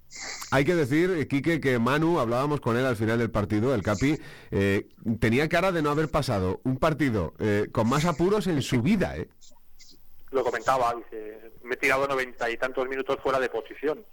Hay 0.51 0.63
que 0.63 0.75
decir, 0.75 1.27
Quique, 1.27 1.59
que 1.59 1.79
Manu, 1.79 2.19
hablábamos 2.19 2.61
con 2.61 2.77
él 2.77 2.85
al 2.85 2.95
final 2.95 3.17
del 3.17 3.31
partido, 3.31 3.73
el 3.73 3.81
Capi, 3.81 4.19
eh, 4.51 4.87
tenía 5.19 5.49
cara 5.49 5.71
de 5.71 5.81
no 5.81 5.89
haber 5.89 6.09
pasado 6.09 6.61
un 6.63 6.77
partido 6.77 7.33
eh, 7.39 7.67
con 7.71 7.89
más 7.89 8.05
apuros 8.05 8.45
en 8.45 8.61
su 8.61 8.83
vida, 8.83 9.17
¿eh? 9.17 9.27
Lo 10.29 10.43
comentaba, 10.43 10.93
dice, 10.93 11.51
me 11.63 11.73
he 11.73 11.77
tirado 11.77 12.07
noventa 12.07 12.47
y 12.51 12.57
tantos 12.57 12.87
minutos 12.87 13.17
fuera 13.23 13.39
de 13.39 13.49
posición. 13.49 14.05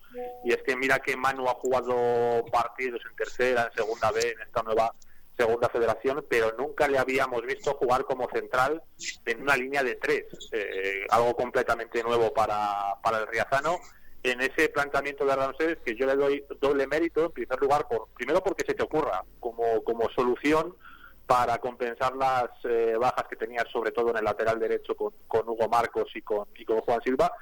Y 0.47 0.53
es 0.53 0.63
que 0.63 0.75
mira 0.75 0.99
que 0.99 1.15
Manu 1.15 1.47
ha 1.47 1.55
jugado 1.55 2.43
partidos 2.51 3.03
en 3.11 3.15
tercera, 3.15 3.69
en 3.71 3.77
segunda 3.77 4.11
B, 4.11 4.21
en 4.23 4.41
esta 4.41 4.63
nueva 4.63 4.95
segunda 5.37 5.68
federación, 5.68 6.24
pero 6.28 6.55
nunca 6.59 6.89
le 6.89 6.99
habíamos 6.99 7.43
visto 7.43 7.74
jugar 7.74 8.05
como 8.05 8.28
central 8.30 8.82
en 9.24 9.43
una 9.43 9.57
línea 9.57 9.82
de 9.82 9.97
tres. 9.97 10.24
Eh, 10.53 11.07
algo 11.11 11.34
completamente 11.37 12.03
nuevo 12.03 12.32
para, 12.32 12.95
para 13.03 13.18
el 13.18 13.26
Riazano. 13.26 13.78
En 14.22 14.41
ese 14.41 14.68
planteamiento 14.70 15.24
de 15.24 15.37
Ramsés, 15.37 15.78
que 15.84 15.95
yo 15.95 16.07
le 16.07 16.16
doy 16.16 16.45
doble 16.61 16.87
mérito, 16.87 17.26
en 17.26 17.32
primer 17.32 17.61
lugar, 17.61 17.87
por 17.87 18.09
primero 18.09 18.43
porque 18.43 18.64
se 18.66 18.74
te 18.74 18.82
ocurra 18.82 19.22
como, 19.39 19.84
como 19.84 20.09
solución 20.11 20.74
para 21.26 21.59
compensar 21.59 22.14
las 22.16 22.51
eh, 22.64 22.95
bajas 22.99 23.26
que 23.28 23.37
tenía 23.37 23.64
sobre 23.72 23.91
todo 23.91 24.11
en 24.11 24.18
el 24.18 24.24
lateral 24.24 24.59
derecho 24.59 24.97
con, 24.97 25.12
con 25.26 25.49
Hugo 25.49 25.68
Marcos 25.68 26.09
y 26.14 26.22
con, 26.22 26.49
y 26.57 26.64
con 26.64 26.80
Juan 26.80 27.01
Silva. 27.03 27.32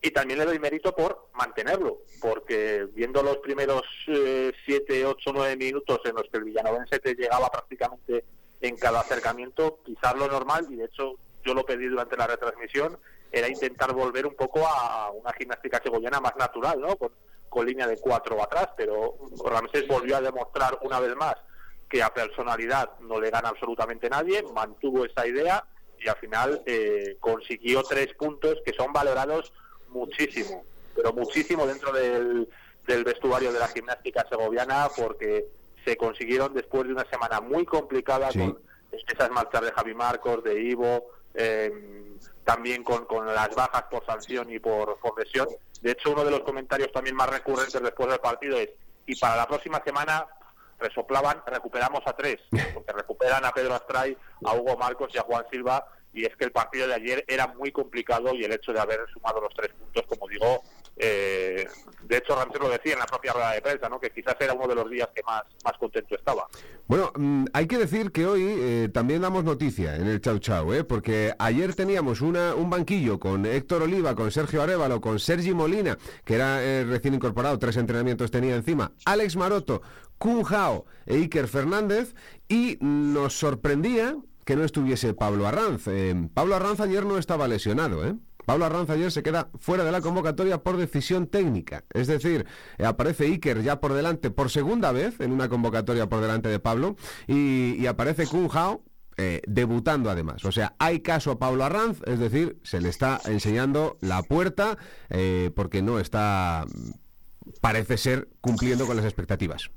Y 0.00 0.10
también 0.12 0.38
le 0.38 0.44
doy 0.44 0.58
mérito 0.60 0.94
por 0.94 1.28
mantenerlo, 1.34 2.02
porque 2.20 2.86
viendo 2.94 3.22
los 3.22 3.38
primeros 3.38 3.82
7, 4.06 5.04
8, 5.04 5.30
9 5.34 5.56
minutos 5.56 6.00
en 6.04 6.14
los 6.14 6.28
que 6.30 6.38
el 6.38 6.44
villanovense 6.44 7.00
te 7.00 7.14
llegaba 7.14 7.50
prácticamente 7.50 8.24
en 8.60 8.76
cada 8.76 9.00
acercamiento, 9.00 9.80
quizás 9.84 10.14
lo 10.14 10.28
normal, 10.28 10.66
y 10.70 10.76
de 10.76 10.84
hecho 10.84 11.14
yo 11.44 11.54
lo 11.54 11.64
pedí 11.64 11.86
durante 11.86 12.16
la 12.16 12.26
retransmisión, 12.26 12.98
era 13.30 13.48
intentar 13.48 13.92
volver 13.92 14.26
un 14.26 14.34
poco 14.34 14.66
a 14.66 15.10
una 15.10 15.32
gimnástica 15.32 15.80
segoviana 15.82 16.20
más 16.20 16.36
natural, 16.36 16.80
¿no? 16.80 16.96
Con, 16.96 17.12
línea 17.66 17.88
de 17.88 17.98
cuatro 17.98 18.40
atrás, 18.40 18.68
pero 18.76 19.16
Ramsés 19.44 19.88
volvió 19.88 20.16
a 20.16 20.20
demostrar 20.20 20.78
una 20.82 21.00
vez 21.00 21.16
más 21.16 21.34
que 21.90 22.00
a 22.04 22.14
personalidad 22.14 22.90
no 23.00 23.20
le 23.20 23.30
gana 23.30 23.48
absolutamente 23.48 24.08
nadie, 24.08 24.44
mantuvo 24.54 25.04
esa 25.04 25.26
idea 25.26 25.64
y 25.98 26.08
al 26.08 26.16
final 26.18 26.62
eh, 26.66 27.16
consiguió 27.18 27.82
tres 27.82 28.14
puntos 28.14 28.60
que 28.64 28.74
son 28.74 28.92
valorados 28.92 29.52
muchísimo, 29.90 30.64
pero 30.94 31.12
muchísimo 31.12 31.66
dentro 31.66 31.92
del, 31.92 32.48
del 32.86 33.04
vestuario 33.04 33.52
de 33.52 33.58
la 33.58 33.68
gimnástica 33.68 34.26
segoviana 34.28 34.88
porque 34.96 35.46
se 35.84 35.96
consiguieron 35.96 36.54
después 36.54 36.86
de 36.86 36.92
una 36.92 37.04
semana 37.08 37.40
muy 37.40 37.64
complicada 37.64 38.30
Sí. 38.32 38.38
con 38.38 38.58
esas 38.90 39.30
marchas 39.30 39.62
de 39.62 39.72
Javi 39.72 39.94
Marcos, 39.94 40.42
de 40.44 40.60
Ivo, 40.62 41.10
eh, 41.34 42.16
también 42.44 42.82
con, 42.82 43.04
con 43.04 43.26
las 43.26 43.54
bajas 43.54 43.84
por 43.90 44.04
sanción 44.06 44.50
y 44.50 44.58
por, 44.58 44.98
por 44.98 45.18
lesión. 45.18 45.46
De 45.82 45.92
hecho, 45.92 46.10
uno 46.10 46.24
de 46.24 46.30
los 46.30 46.40
comentarios 46.40 46.90
también 46.92 47.14
más 47.14 47.28
recurrentes 47.30 47.80
después 47.80 48.08
del 48.08 48.18
partido 48.18 48.56
es, 48.56 48.70
y 49.06 49.14
para 49.16 49.36
la 49.36 49.46
próxima 49.46 49.82
semana 49.84 50.26
resoplaban, 50.78 51.42
recuperamos 51.46 52.02
a 52.06 52.14
tres, 52.14 52.38
porque 52.74 52.92
recuperan 52.92 53.44
a 53.44 53.52
Pedro 53.52 53.74
Astray, 53.74 54.16
a 54.44 54.54
Hugo 54.54 54.76
Marcos 54.76 55.10
y 55.14 55.18
a 55.18 55.22
Juan 55.22 55.44
Silva, 55.50 55.86
y 56.12 56.24
es 56.24 56.34
que 56.36 56.44
el 56.44 56.52
partido 56.52 56.86
de 56.86 56.94
ayer 56.94 57.24
era 57.28 57.48
muy 57.48 57.70
complicado 57.70 58.34
y 58.34 58.44
el 58.44 58.52
hecho 58.52 58.72
de 58.72 58.80
haber 58.80 59.00
sumado 59.12 59.40
los 59.40 59.54
tres 59.54 59.70
puntos, 59.72 60.04
como 60.06 60.28
digo, 60.28 60.62
eh, 61.00 61.66
De 62.08 62.16
hecho, 62.16 62.34
Ramsey 62.34 62.60
lo 62.60 62.70
decía 62.70 62.94
en 62.94 62.98
la 62.98 63.06
propia 63.06 63.32
rueda 63.32 63.52
de 63.52 63.60
prensa, 63.60 63.88
¿no? 63.88 64.00
que 64.00 64.10
quizás 64.10 64.34
era 64.40 64.54
uno 64.54 64.66
de 64.66 64.74
los 64.74 64.90
días 64.90 65.08
que 65.14 65.22
más, 65.22 65.42
más 65.64 65.74
contento 65.78 66.16
estaba. 66.16 66.46
Bueno, 66.86 67.12
mm, 67.14 67.44
hay 67.52 67.66
que 67.66 67.78
decir 67.78 68.10
que 68.10 68.26
hoy 68.26 68.42
eh, 68.44 68.88
también 68.92 69.22
damos 69.22 69.44
noticia 69.44 69.94
en 69.94 70.06
el 70.06 70.20
Chau 70.20 70.38
Chau, 70.38 70.72
¿eh? 70.72 70.84
porque 70.84 71.34
ayer 71.38 71.74
teníamos 71.74 72.20
una, 72.20 72.54
un 72.54 72.70
banquillo 72.70 73.20
con 73.20 73.46
Héctor 73.46 73.82
Oliva, 73.82 74.14
con 74.14 74.32
Sergio 74.32 74.62
Arevalo, 74.62 75.00
con 75.00 75.20
Sergi 75.20 75.52
Molina, 75.54 75.98
que 76.24 76.34
era 76.34 76.62
eh, 76.62 76.84
recién 76.84 77.14
incorporado, 77.14 77.58
tres 77.58 77.76
entrenamientos 77.76 78.30
tenía 78.30 78.56
encima, 78.56 78.92
Alex 79.04 79.36
Maroto, 79.36 79.82
Kun 80.16 80.42
Hao 80.48 80.86
e 81.06 81.16
Iker 81.16 81.46
Fernández, 81.46 82.14
y 82.48 82.78
nos 82.80 83.34
sorprendía 83.34 84.16
que 84.48 84.56
no 84.56 84.64
estuviese 84.64 85.12
Pablo 85.12 85.46
Arranz. 85.46 85.88
Eh, 85.88 86.14
Pablo 86.32 86.56
Arranz 86.56 86.80
ayer 86.80 87.04
no 87.04 87.18
estaba 87.18 87.46
lesionado, 87.46 88.06
¿eh? 88.06 88.14
Pablo 88.46 88.64
Arranz 88.64 88.88
ayer 88.88 89.12
se 89.12 89.22
queda 89.22 89.50
fuera 89.60 89.84
de 89.84 89.92
la 89.92 90.00
convocatoria 90.00 90.62
por 90.62 90.78
decisión 90.78 91.26
técnica. 91.26 91.84
Es 91.92 92.06
decir, 92.06 92.46
eh, 92.78 92.86
aparece 92.86 93.26
Iker 93.26 93.62
ya 93.62 93.78
por 93.78 93.92
delante 93.92 94.30
por 94.30 94.48
segunda 94.48 94.90
vez 94.90 95.20
en 95.20 95.32
una 95.32 95.50
convocatoria 95.50 96.08
por 96.08 96.22
delante 96.22 96.48
de 96.48 96.60
Pablo 96.60 96.96
y, 97.26 97.84
aparece 97.84 98.26
Kun 98.26 98.48
Hao 98.50 98.82
eh, 99.18 99.42
debutando 99.46 100.08
además. 100.08 100.42
O 100.46 100.50
sea, 100.50 100.74
hay 100.78 101.00
caso 101.00 101.32
a 101.32 101.38
Pablo 101.38 101.66
Arranz, 101.66 102.00
es 102.06 102.18
decir, 102.18 102.58
se 102.62 102.80
le 102.80 102.88
está 102.88 103.20
enseñando 103.26 103.98
la 104.00 104.22
puerta 104.22 104.78
porque 105.54 105.82
no 105.82 106.00
está, 106.00 106.64
parece 107.60 107.98
ser, 107.98 108.30
cumpliendo 108.40 108.86
con 108.86 108.96
las 108.96 109.04
expectativas. 109.04 109.70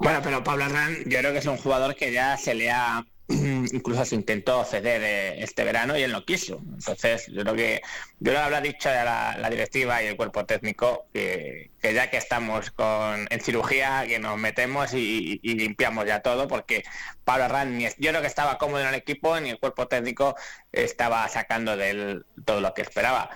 Bueno, 0.00 0.18
pero 0.20 0.42
Pablo 0.42 0.64
Arran 0.64 0.96
yo 1.06 1.18
creo 1.18 1.32
que 1.32 1.38
es 1.38 1.46
un 1.46 1.58
jugador 1.58 1.94
que 1.94 2.12
ya 2.12 2.36
se 2.36 2.54
le 2.54 2.72
ha 2.72 3.04
incluso 3.28 4.04
se 4.04 4.14
intentó 4.14 4.64
ceder 4.64 5.02
eh, 5.02 5.42
este 5.42 5.64
verano 5.64 5.96
y 5.96 6.02
él 6.02 6.12
no 6.12 6.24
quiso. 6.24 6.60
Entonces, 6.62 7.26
yo 7.28 7.42
creo 7.42 7.54
que 7.54 7.82
yo 8.20 8.32
le 8.32 8.38
habrá 8.38 8.60
dicho 8.60 8.90
a 8.90 9.36
la, 9.38 9.50
directiva 9.50 10.02
y 10.02 10.06
el 10.06 10.16
cuerpo 10.16 10.44
técnico 10.44 11.06
que, 11.12 11.70
que 11.80 11.94
ya 11.94 12.10
que 12.10 12.18
estamos 12.18 12.70
con, 12.70 13.26
en 13.30 13.40
cirugía, 13.40 14.04
que 14.06 14.18
nos 14.18 14.38
metemos 14.38 14.92
y, 14.92 15.40
limpiamos 15.42 16.06
ya 16.06 16.20
todo, 16.20 16.48
porque 16.48 16.84
Pablo 17.24 17.44
Arran 17.44 17.78
ni 17.78 17.84
yo 17.84 18.10
creo 18.10 18.20
que 18.20 18.26
estaba 18.26 18.58
cómodo 18.58 18.80
en 18.82 18.88
el 18.88 18.94
equipo 18.94 19.38
ni 19.40 19.50
el 19.50 19.58
cuerpo 19.58 19.88
técnico 19.88 20.34
estaba 20.72 21.26
sacando 21.28 21.76
de 21.76 21.90
él 21.90 22.26
todo 22.44 22.60
lo 22.60 22.74
que 22.74 22.82
esperaba. 22.82 23.30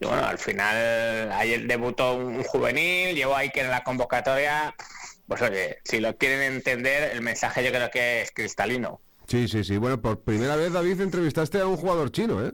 Y 0.00 0.06
bueno, 0.06 0.26
al 0.26 0.38
final 0.38 1.32
ayer 1.32 1.66
debutó 1.66 2.16
un 2.16 2.42
juvenil, 2.44 3.14
llevó 3.14 3.36
a 3.36 3.40
Iker 3.40 3.66
en 3.66 3.70
la 3.70 3.84
convocatoria. 3.84 4.74
Pues 5.28 5.42
oye, 5.42 5.80
si 5.84 6.00
lo 6.00 6.16
quieren 6.16 6.42
entender, 6.54 7.12
el 7.12 7.22
mensaje 7.22 7.64
yo 7.64 7.70
creo 7.70 7.90
que 7.90 8.22
es 8.22 8.32
cristalino. 8.32 9.00
Sí, 9.26 9.48
sí, 9.48 9.64
sí. 9.64 9.76
Bueno, 9.78 10.00
por 10.00 10.20
primera 10.20 10.56
vez, 10.56 10.72
David, 10.72 11.00
entrevistaste 11.00 11.60
a 11.60 11.66
un 11.66 11.76
jugador 11.76 12.10
chino, 12.10 12.44
¿eh? 12.44 12.52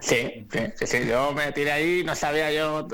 Sí, 0.00 0.46
sí, 0.52 0.86
sí, 0.86 1.06
yo 1.06 1.32
me 1.32 1.52
tiré 1.52 1.72
ahí, 1.72 2.04
no 2.04 2.14
sabía 2.14 2.52
yo 2.52 2.86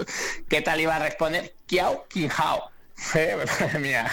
qué 0.48 0.60
tal 0.60 0.80
iba 0.80 0.94
a 0.94 1.00
responder. 1.00 1.54
Kiao 1.66 2.06
Kinhao. 2.08 2.70
Eh, 3.14 3.36
mía. 3.78 4.10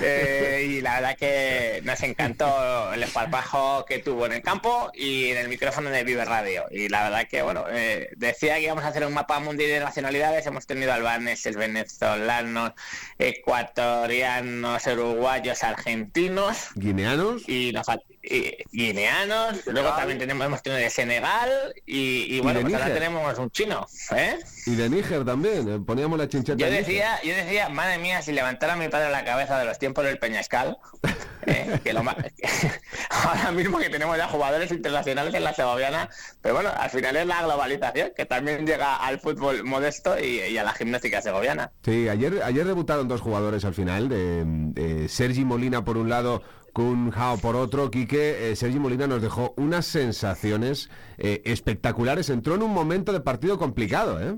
Eh, 0.00 0.66
y 0.68 0.80
la 0.80 0.94
verdad 0.94 1.16
que 1.16 1.80
nos 1.84 2.02
encantó 2.02 2.92
el 2.92 3.02
esparpajo 3.02 3.84
que 3.84 3.98
tuvo 3.98 4.26
en 4.26 4.32
el 4.32 4.42
campo 4.42 4.90
y 4.94 5.30
en 5.30 5.38
el 5.38 5.48
micrófono 5.48 5.90
de 5.90 6.04
Vive 6.04 6.24
Radio. 6.24 6.64
Y 6.70 6.88
la 6.88 7.04
verdad 7.04 7.28
que, 7.28 7.42
bueno, 7.42 7.64
eh, 7.70 8.10
decía 8.16 8.56
que 8.56 8.62
íbamos 8.62 8.84
a 8.84 8.88
hacer 8.88 9.04
un 9.06 9.14
mapa 9.14 9.38
mundial 9.40 9.70
de 9.70 9.80
nacionalidades. 9.80 10.46
Hemos 10.46 10.66
tenido 10.66 10.92
albaneses, 10.92 11.56
venezolanos, 11.56 12.72
ecuatorianos, 13.18 14.86
uruguayos, 14.86 15.62
argentinos. 15.62 16.70
¿Guineanos? 16.74 17.48
Y 17.48 17.72
nos 17.72 17.88
y- 18.22 18.56
guineanos. 18.72 19.66
Luego 19.66 19.90
también 19.94 20.18
tenemos, 20.18 20.46
hemos 20.46 20.62
tenido 20.62 20.80
de 20.80 20.90
Senegal. 20.90 21.50
Y, 21.86 22.36
y 22.36 22.40
bueno, 22.40 22.60
pues 22.62 22.74
ahora 22.74 22.92
tenemos 22.94 23.38
un 23.38 23.50
chino. 23.50 23.86
¿eh? 24.14 24.38
Y 24.66 24.74
de 24.76 24.88
Níger 24.88 25.24
también, 25.24 25.68
eh, 25.68 25.78
poníamos 25.84 26.18
la 26.18 26.28
chincheta. 26.28 26.58
Yo 26.58 26.70
decía, 26.70 27.20
yo 27.22 27.34
decía, 27.34 27.68
madre 27.68 27.98
mía, 27.98 28.22
si 28.22 28.32
levantara 28.32 28.76
mi 28.76 28.88
padre 28.88 29.10
la 29.10 29.24
cabeza 29.24 29.58
de 29.58 29.64
los 29.64 29.78
tiempos 29.78 30.04
del 30.04 30.18
Peñascal, 30.18 30.76
eh, 31.46 31.80
que 31.82 31.92
lo 31.92 32.02
ma- 32.02 32.16
ahora 33.10 33.50
mismo 33.52 33.78
que 33.78 33.90
tenemos 33.90 34.16
ya 34.16 34.28
jugadores 34.28 34.70
internacionales 34.70 35.34
en 35.34 35.44
la 35.44 35.52
segoviana, 35.54 36.08
pero 36.40 36.54
bueno, 36.54 36.70
al 36.76 36.90
final 36.90 37.16
es 37.16 37.26
la 37.26 37.42
globalización 37.42 38.12
que 38.16 38.24
también 38.26 38.66
llega 38.66 38.96
al 38.96 39.18
fútbol 39.20 39.64
modesto 39.64 40.18
y, 40.18 40.40
y 40.42 40.58
a 40.58 40.64
la 40.64 40.72
gimnástica 40.72 41.20
segoviana. 41.22 41.72
Sí, 41.84 42.08
ayer, 42.08 42.42
ayer 42.44 42.64
debutaron 42.66 43.08
dos 43.08 43.20
jugadores 43.20 43.64
al 43.64 43.74
final, 43.74 44.08
de, 44.08 44.42
de 44.44 45.08
Sergi 45.08 45.44
Molina 45.44 45.84
por 45.84 45.96
un 45.96 46.08
lado, 46.08 46.42
Kun 46.72 47.12
Hao 47.14 47.36
por 47.38 47.56
otro. 47.56 47.90
Quique, 47.90 48.50
eh, 48.50 48.56
Sergi 48.56 48.78
Molina 48.78 49.06
nos 49.06 49.20
dejó 49.22 49.52
unas 49.56 49.86
sensaciones 49.86 50.90
eh, 51.18 51.42
espectaculares. 51.44 52.30
Entró 52.30 52.54
en 52.54 52.62
un 52.62 52.72
momento 52.72 53.12
de 53.12 53.20
partido 53.20 53.58
complicado, 53.58 54.20
¿eh? 54.20 54.36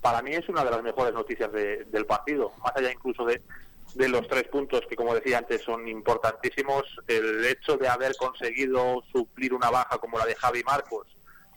para 0.00 0.20
mí 0.20 0.34
es 0.34 0.46
una 0.50 0.62
de 0.64 0.70
las 0.70 0.82
mejores 0.82 1.14
noticias 1.14 1.50
de- 1.50 1.84
del 1.86 2.04
partido, 2.04 2.52
más 2.62 2.76
allá 2.76 2.92
incluso 2.92 3.24
de, 3.24 3.40
los 4.08 4.28
tres 4.28 4.44
puntos 4.48 4.82
que, 4.86 4.96
como 4.96 5.14
decía 5.14 5.38
antes, 5.38 5.62
son 5.62 5.88
importantísimos. 5.88 6.82
El 7.06 7.42
hecho 7.46 7.78
de 7.78 7.88
haber 7.88 8.14
conseguido 8.16 9.02
suplir 9.10 9.54
una 9.54 9.70
baja 9.70 9.96
como 9.98 10.18
la 10.18 10.26
de 10.26 10.34
Javi 10.34 10.62
Marcos, 10.62 11.06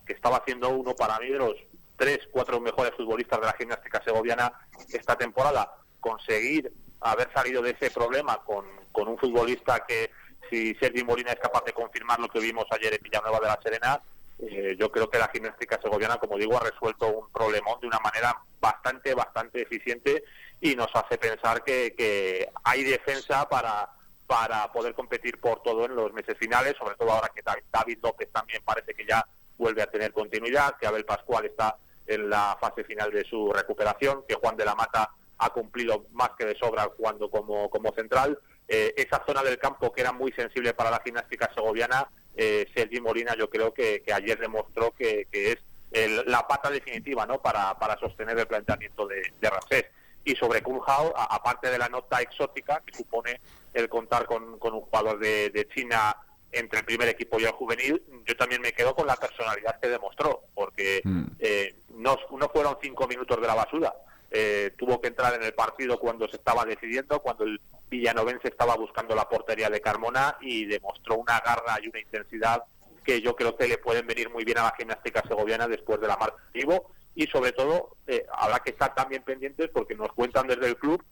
que 0.06 0.14
estaba 0.14 0.38
haciendo 0.38 0.70
uno 0.70 0.94
para 0.94 1.18
mí 1.18 1.28
de 1.28 1.36
los 1.38 1.54
tres, 1.96 2.20
cuatro 2.30 2.58
mejores 2.60 2.92
futbolistas 2.96 3.38
de 3.40 3.46
la 3.46 3.52
gimnástica 3.52 4.02
segoviana 4.02 4.50
esta 4.94 5.16
temporada, 5.16 5.70
conseguir 6.00 6.72
haber 7.00 7.32
salido 7.32 7.62
de 7.62 7.70
ese 7.70 7.90
problema 7.90 8.38
con, 8.44 8.64
con 8.92 9.08
un 9.08 9.18
futbolista 9.18 9.84
que, 9.86 10.10
si 10.50 10.74
Sergi 10.74 11.04
Molina 11.04 11.32
es 11.32 11.40
capaz 11.40 11.64
de 11.64 11.72
confirmar 11.72 12.18
lo 12.18 12.28
que 12.28 12.40
vimos 12.40 12.66
ayer 12.70 12.94
en 12.94 13.02
Villanueva 13.02 13.40
de 13.40 13.46
la 13.46 13.60
Serena, 13.62 14.00
eh, 14.38 14.76
yo 14.78 14.90
creo 14.90 15.10
que 15.10 15.18
la 15.18 15.28
gimnástica 15.28 15.80
segoviana, 15.82 16.16
como 16.18 16.38
digo, 16.38 16.56
ha 16.56 16.60
resuelto 16.60 17.08
un 17.08 17.30
problemón 17.30 17.80
de 17.80 17.88
una 17.88 17.98
manera 17.98 18.36
bastante, 18.60 19.14
bastante 19.14 19.62
eficiente 19.62 20.24
y 20.60 20.76
nos 20.76 20.88
hace 20.94 21.18
pensar 21.18 21.64
que, 21.64 21.94
que 21.96 22.48
hay 22.64 22.84
defensa 22.84 23.48
para, 23.48 23.88
para 24.26 24.70
poder 24.72 24.94
competir 24.94 25.40
por 25.40 25.62
todo 25.62 25.86
en 25.86 25.96
los 25.96 26.12
meses 26.12 26.36
finales, 26.38 26.76
sobre 26.78 26.94
todo 26.96 27.10
ahora 27.10 27.30
que 27.34 27.42
David 27.42 27.98
López 28.02 28.30
también 28.32 28.62
parece 28.64 28.94
que 28.94 29.06
ya 29.06 29.24
vuelve 29.56 29.82
a 29.82 29.90
tener 29.90 30.12
continuidad, 30.12 30.76
que 30.76 30.86
Abel 30.86 31.04
Pascual 31.04 31.46
está 31.46 31.76
en 32.06 32.30
la 32.30 32.56
fase 32.60 32.84
final 32.84 33.10
de 33.10 33.24
su 33.24 33.52
recuperación, 33.52 34.24
que 34.26 34.34
Juan 34.34 34.56
de 34.56 34.64
la 34.64 34.74
Mata 34.74 35.10
ha 35.38 35.50
cumplido 35.50 36.06
más 36.12 36.30
que 36.38 36.44
de 36.46 36.58
sobra 36.58 36.88
jugando 36.96 37.30
como, 37.30 37.70
como 37.70 37.92
central. 37.92 38.38
Eh, 38.66 38.92
esa 38.96 39.24
zona 39.24 39.42
del 39.42 39.58
campo 39.58 39.92
que 39.92 40.00
era 40.02 40.12
muy 40.12 40.32
sensible 40.32 40.74
para 40.74 40.90
la 40.90 41.00
gimnástica 41.04 41.50
segoviana, 41.54 42.08
eh, 42.36 42.66
Sergi 42.74 43.00
Molina 43.00 43.34
yo 43.36 43.48
creo 43.48 43.72
que, 43.72 44.02
que 44.02 44.12
ayer 44.12 44.38
demostró 44.38 44.90
que, 44.92 45.26
que 45.32 45.52
es 45.52 45.58
el- 45.92 46.24
la 46.26 46.46
pata 46.46 46.70
definitiva 46.70 47.24
¿no? 47.26 47.40
para, 47.40 47.74
para 47.78 47.98
sostener 47.98 48.38
el 48.38 48.46
planteamiento 48.46 49.06
de, 49.06 49.32
de 49.40 49.50
Ramsés. 49.50 49.86
Y 50.24 50.34
sobre 50.36 50.62
Kun 50.62 50.80
Hao, 50.86 51.14
a- 51.16 51.34
aparte 51.34 51.70
de 51.70 51.78
la 51.78 51.88
nota 51.88 52.20
exótica 52.20 52.82
que 52.84 52.94
supone 52.96 53.40
el 53.72 53.88
contar 53.88 54.26
con, 54.26 54.58
con 54.58 54.74
un 54.74 54.80
jugador 54.82 55.18
de, 55.18 55.48
de 55.50 55.66
China 55.68 56.14
entre 56.52 56.80
el 56.80 56.84
primer 56.84 57.08
equipo 57.08 57.38
y 57.40 57.44
el 57.44 57.52
juvenil, 57.52 58.02
yo 58.26 58.36
también 58.36 58.60
me 58.60 58.72
quedo 58.72 58.94
con 58.94 59.06
la 59.06 59.16
personalidad 59.16 59.78
que 59.80 59.88
demostró, 59.88 60.44
porque 60.54 61.00
eh, 61.38 61.74
no, 61.94 62.16
no 62.38 62.48
fueron 62.48 62.76
cinco 62.82 63.06
minutos 63.06 63.40
de 63.40 63.46
la 63.46 63.54
basura. 63.54 63.94
Eh, 64.30 64.72
tuvo 64.76 65.00
que 65.00 65.08
entrar 65.08 65.34
en 65.34 65.42
el 65.42 65.54
partido 65.54 65.98
cuando 65.98 66.28
se 66.28 66.36
estaba 66.36 66.64
decidiendo, 66.64 67.20
cuando 67.20 67.44
el 67.44 67.60
villanovense 67.88 68.48
estaba 68.48 68.76
buscando 68.76 69.14
la 69.14 69.28
portería 69.28 69.70
de 69.70 69.80
Carmona 69.80 70.36
y 70.40 70.66
demostró 70.66 71.16
una 71.16 71.40
garra 71.40 71.78
y 71.82 71.88
una 71.88 72.00
intensidad 72.00 72.62
que 73.04 73.22
yo 73.22 73.34
creo 73.34 73.56
que 73.56 73.66
le 73.68 73.78
pueden 73.78 74.06
venir 74.06 74.28
muy 74.28 74.44
bien 74.44 74.58
a 74.58 74.64
la 74.64 74.74
gimnástica 74.76 75.22
segoviana 75.26 75.66
después 75.66 75.98
de 76.00 76.08
la 76.08 76.18
marcha 76.18 76.36
activo 76.46 76.90
y 77.14 77.26
sobre 77.28 77.52
todo 77.52 77.96
eh, 78.06 78.26
habrá 78.34 78.58
que 78.60 78.70
estar 78.70 78.94
también 78.94 79.22
pendientes 79.22 79.70
porque 79.72 79.94
nos 79.94 80.12
cuentan 80.12 80.46
desde 80.46 80.66
el 80.66 80.76
club 80.76 81.02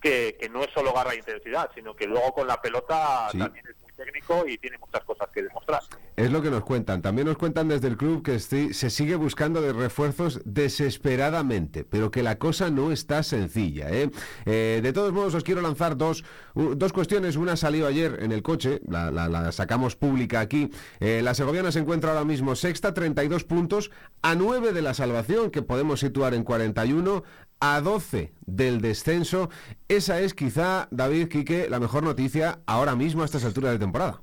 que, 0.00 0.36
que 0.40 0.48
no 0.48 0.62
es 0.64 0.70
solo 0.74 0.92
garra 0.92 1.12
e 1.12 1.18
intensidad, 1.18 1.70
sino 1.74 1.94
que 1.94 2.06
luego 2.06 2.32
con 2.34 2.48
la 2.48 2.60
pelota 2.60 3.28
Sí. 3.30 3.38
también 3.38 3.64
es 3.68 3.76
técnico 3.96 4.46
y 4.46 4.58
tiene 4.58 4.78
muchas 4.78 5.02
cosas 5.04 5.28
que 5.32 5.42
demostrar. 5.42 5.80
Es 6.16 6.30
lo 6.30 6.40
que 6.42 6.50
nos 6.50 6.64
cuentan. 6.64 7.02
También 7.02 7.26
nos 7.26 7.36
cuentan 7.36 7.68
desde 7.68 7.88
el 7.88 7.96
club 7.96 8.22
que 8.22 8.38
se 8.38 8.90
sigue 8.90 9.16
buscando 9.16 9.60
de 9.60 9.72
refuerzos 9.72 10.40
desesperadamente, 10.44 11.84
pero 11.84 12.10
que 12.10 12.22
la 12.22 12.38
cosa 12.38 12.70
no 12.70 12.90
está 12.92 13.22
sencilla. 13.22 13.90
¿eh? 13.90 14.10
Eh, 14.46 14.80
de 14.82 14.92
todos 14.92 15.12
modos, 15.12 15.34
os 15.34 15.44
quiero 15.44 15.60
lanzar 15.60 15.96
dos, 15.96 16.24
dos 16.54 16.92
cuestiones. 16.92 17.36
Una 17.36 17.56
salió 17.56 17.86
ayer 17.86 18.18
en 18.22 18.32
el 18.32 18.42
coche, 18.42 18.80
la, 18.88 19.10
la- 19.10 19.28
la 19.28 19.52
sacamos 19.52 19.96
pública 19.96 20.40
aquí. 20.40 20.70
Eh, 21.00 21.20
la 21.22 21.34
Segoviana 21.34 21.70
se 21.72 21.80
encuentra 21.80 22.10
ahora 22.12 22.24
mismo 22.24 22.54
sexta, 22.56 22.94
32 22.94 23.44
puntos, 23.44 23.90
a 24.22 24.34
9 24.34 24.72
de 24.72 24.82
la 24.82 24.94
salvación, 24.94 25.50
que 25.50 25.62
podemos 25.62 26.00
situar 26.00 26.34
en 26.34 26.44
41, 26.44 27.24
a 27.60 27.80
12 27.80 28.32
del 28.46 28.80
descenso. 28.80 29.50
Esa 29.88 30.20
es 30.20 30.34
quizá, 30.34 30.88
David 30.90 31.28
Quique, 31.28 31.68
la 31.68 31.80
mejor 31.80 32.02
noticia 32.02 32.60
ahora 32.66 32.96
mismo 32.96 33.22
a 33.22 33.24
estas 33.24 33.44
alturas 33.44 33.72
de 33.72 33.78
temporada. 33.78 34.22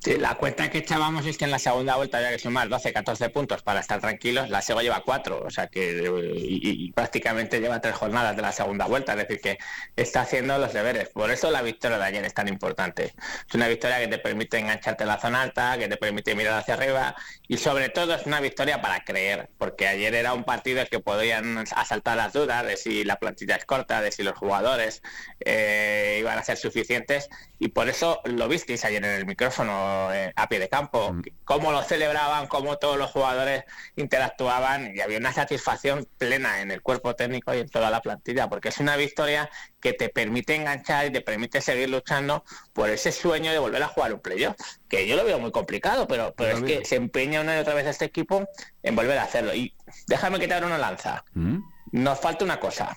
Sí, 0.00 0.16
la 0.16 0.36
cuenta 0.36 0.70
que 0.70 0.78
echábamos 0.78 1.26
es 1.26 1.36
que 1.36 1.44
en 1.44 1.50
la 1.50 1.58
segunda 1.58 1.96
vuelta 1.96 2.18
había 2.18 2.30
que 2.30 2.38
sumar 2.38 2.68
12, 2.68 2.92
14 2.92 3.30
puntos 3.30 3.62
para 3.62 3.80
estar 3.80 4.00
tranquilos. 4.00 4.48
La 4.48 4.62
Sego 4.62 4.80
lleva 4.80 5.02
4, 5.04 5.42
o 5.44 5.50
sea 5.50 5.66
que 5.66 6.04
y, 6.36 6.86
y 6.86 6.92
prácticamente 6.92 7.60
lleva 7.60 7.80
tres 7.80 7.96
jornadas 7.96 8.36
de 8.36 8.42
la 8.42 8.52
segunda 8.52 8.86
vuelta, 8.86 9.12
es 9.12 9.18
decir, 9.18 9.40
que 9.40 9.58
está 9.96 10.20
haciendo 10.20 10.56
los 10.58 10.72
deberes. 10.72 11.08
Por 11.08 11.32
eso 11.32 11.50
la 11.50 11.62
victoria 11.62 11.98
de 11.98 12.04
ayer 12.04 12.24
es 12.24 12.32
tan 12.32 12.46
importante. 12.46 13.12
Es 13.48 13.54
una 13.54 13.66
victoria 13.66 13.98
que 13.98 14.06
te 14.06 14.18
permite 14.18 14.58
engancharte 14.58 15.02
en 15.02 15.08
la 15.08 15.18
zona 15.20 15.42
alta, 15.42 15.76
que 15.78 15.88
te 15.88 15.96
permite 15.96 16.36
mirar 16.36 16.60
hacia 16.60 16.74
arriba 16.74 17.16
y 17.48 17.56
sobre 17.56 17.88
todo 17.88 18.14
es 18.14 18.24
una 18.24 18.40
victoria 18.40 18.80
para 18.80 19.02
creer, 19.04 19.50
porque 19.58 19.88
ayer 19.88 20.14
era 20.14 20.32
un 20.32 20.44
partido 20.44 20.84
que 20.86 21.00
podían 21.00 21.58
asaltar 21.74 22.16
las 22.16 22.32
dudas 22.32 22.64
de 22.64 22.76
si 22.76 23.02
la 23.02 23.16
plantilla 23.16 23.56
es 23.56 23.64
corta, 23.64 24.00
de 24.00 24.12
si 24.12 24.22
los 24.22 24.38
jugadores 24.38 25.02
eh, 25.40 26.18
iban 26.20 26.38
a 26.38 26.44
ser 26.44 26.56
suficientes 26.56 27.28
y 27.58 27.68
por 27.68 27.88
eso 27.88 28.20
lo 28.24 28.46
visteis 28.46 28.84
ayer 28.84 29.04
en 29.04 29.10
el 29.10 29.26
micrófono 29.26 29.87
a 30.36 30.48
pie 30.48 30.58
de 30.58 30.68
campo, 30.68 31.16
cómo 31.44 31.72
lo 31.72 31.82
celebraban, 31.82 32.46
cómo 32.46 32.78
todos 32.78 32.98
los 32.98 33.10
jugadores 33.10 33.64
interactuaban 33.96 34.96
y 34.96 35.00
había 35.00 35.18
una 35.18 35.32
satisfacción 35.32 36.06
plena 36.18 36.60
en 36.60 36.70
el 36.70 36.82
cuerpo 36.82 37.14
técnico 37.14 37.54
y 37.54 37.58
en 37.58 37.68
toda 37.68 37.90
la 37.90 38.00
plantilla, 38.00 38.48
porque 38.48 38.68
es 38.68 38.78
una 38.78 38.96
victoria 38.96 39.50
que 39.80 39.92
te 39.92 40.08
permite 40.08 40.54
enganchar 40.54 41.06
y 41.06 41.10
te 41.10 41.20
permite 41.20 41.60
seguir 41.60 41.90
luchando 41.90 42.44
por 42.72 42.90
ese 42.90 43.12
sueño 43.12 43.52
de 43.52 43.58
volver 43.58 43.82
a 43.82 43.88
jugar 43.88 44.12
un 44.12 44.20
playoff, 44.20 44.56
que 44.88 45.06
yo 45.06 45.16
lo 45.16 45.24
veo 45.24 45.38
muy 45.38 45.52
complicado, 45.52 46.06
pero, 46.06 46.34
pero 46.36 46.58
es 46.58 46.62
que 46.64 46.84
se 46.84 46.96
empeña 46.96 47.40
una 47.40 47.56
y 47.56 47.60
otra 47.60 47.74
vez 47.74 47.86
este 47.86 48.04
equipo 48.04 48.46
en 48.82 48.96
volver 48.96 49.18
a 49.18 49.24
hacerlo. 49.24 49.54
Y 49.54 49.74
déjame 50.06 50.40
quitar 50.40 50.64
una 50.64 50.78
lanza. 50.78 51.24
¿Mm? 51.34 51.58
Nos 51.92 52.20
falta 52.20 52.44
una 52.44 52.60
cosa, 52.60 52.96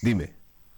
Dime. 0.00 0.32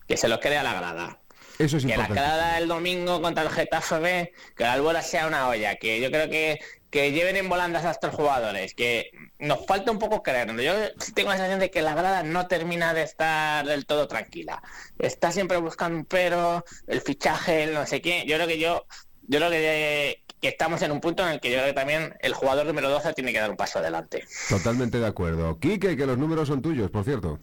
que 0.08 0.16
se 0.16 0.28
lo 0.28 0.40
quede 0.40 0.58
a 0.58 0.62
la 0.62 0.74
grada. 0.74 1.20
Eso 1.58 1.76
es 1.76 1.86
que 1.86 1.96
la 1.96 2.08
grada 2.08 2.54
del 2.56 2.68
domingo 2.68 3.22
contra 3.22 3.44
el 3.44 3.50
Getafe 3.50 3.98
B, 3.98 4.32
que 4.56 4.64
la 4.64 4.72
albola 4.72 5.02
sea 5.02 5.26
una 5.26 5.48
olla, 5.48 5.76
que 5.76 6.00
yo 6.00 6.10
creo 6.10 6.28
que, 6.28 6.60
que 6.90 7.12
lleven 7.12 7.36
en 7.36 7.48
volandas 7.48 7.84
a 7.84 7.92
estos 7.92 8.14
jugadores, 8.14 8.74
que 8.74 9.10
nos 9.38 9.64
falta 9.66 9.92
un 9.92 9.98
poco 9.98 10.22
creerlo. 10.22 10.60
Yo 10.60 10.72
tengo 11.14 11.30
la 11.30 11.36
sensación 11.36 11.60
de 11.60 11.70
que 11.70 11.82
la 11.82 11.94
grada 11.94 12.22
no 12.22 12.46
termina 12.48 12.92
de 12.92 13.02
estar 13.02 13.66
del 13.66 13.86
todo 13.86 14.08
tranquila. 14.08 14.62
Está 14.98 15.30
siempre 15.30 15.58
buscando 15.58 15.98
un 15.98 16.04
pero, 16.04 16.64
el 16.86 17.00
fichaje, 17.00 17.64
el 17.64 17.74
no 17.74 17.86
sé 17.86 18.00
qué. 18.00 18.24
Yo 18.26 18.36
creo 18.36 18.48
que 18.48 18.58
yo, 18.58 18.86
yo 19.28 19.38
creo 19.38 19.50
que, 19.50 20.24
que 20.40 20.48
estamos 20.48 20.82
en 20.82 20.92
un 20.92 21.00
punto 21.00 21.24
en 21.24 21.32
el 21.34 21.40
que 21.40 21.50
yo 21.50 21.56
creo 21.56 21.68
que 21.68 21.72
también 21.72 22.14
el 22.20 22.34
jugador 22.34 22.66
número 22.66 22.90
12 22.90 23.12
tiene 23.14 23.32
que 23.32 23.38
dar 23.38 23.50
un 23.50 23.56
paso 23.56 23.78
adelante. 23.78 24.24
Totalmente 24.48 24.98
de 24.98 25.06
acuerdo. 25.06 25.58
Quique, 25.58 25.96
que 25.96 26.06
los 26.06 26.18
números 26.18 26.48
son 26.48 26.62
tuyos, 26.62 26.90
por 26.90 27.04
cierto. 27.04 27.38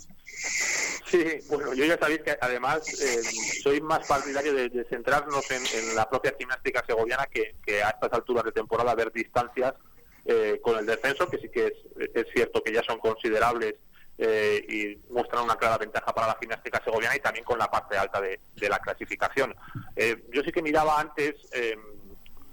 Sí, 1.12 1.26
bueno, 1.49 1.74
yo 1.74 1.84
ya 1.84 1.97
sabéis 1.97 2.22
que 2.22 2.38
además 2.39 2.88
eh, 3.01 3.22
soy 3.62 3.82
más 3.82 4.07
partidario 4.07 4.53
de, 4.53 4.86
centrarnos 4.86 5.43
en, 5.51 5.93
la 5.93 6.09
propia 6.09 6.34
gimnástica 6.39 6.86
segoviana 6.88 7.26
que, 7.26 7.55
que 7.66 7.84
a 7.84 7.89
estas 7.89 8.14
alturas 8.14 8.45
de 8.45 8.53
temporada 8.53 8.95
ver 8.95 9.12
distancias 9.12 9.74
eh, 10.24 10.59
con 10.64 10.80
el 10.80 10.86
descenso, 10.86 11.30
que 11.30 11.38
sí 11.39 11.49
que 11.49 11.68
es, 11.68 11.74
es 12.16 12.28
cierto 12.34 12.64
que 12.64 12.72
ya 12.72 12.82
son 12.84 12.99
considerables 12.99 13.76
eh, 14.18 14.64
y 14.70 15.12
muestran 15.12 15.43
una 15.43 15.55
clara 15.55 15.80
ventaja 15.80 16.14
para 16.14 16.28
la 16.28 16.38
gimnástica 16.39 16.80
segoviana 16.84 17.16
y 17.16 17.20
también 17.20 17.43
con 17.43 17.57
la 17.57 17.72
parte 17.72 17.97
alta 17.97 18.22
de, 18.22 18.39
de 18.55 18.70
la 18.70 18.78
clasificación. 18.80 19.55
Eh, 19.95 20.26
yo 20.32 20.43
sí 20.43 20.51
que 20.51 20.62
miraba 20.62 20.99
antes 20.99 21.36
eh, 21.53 21.76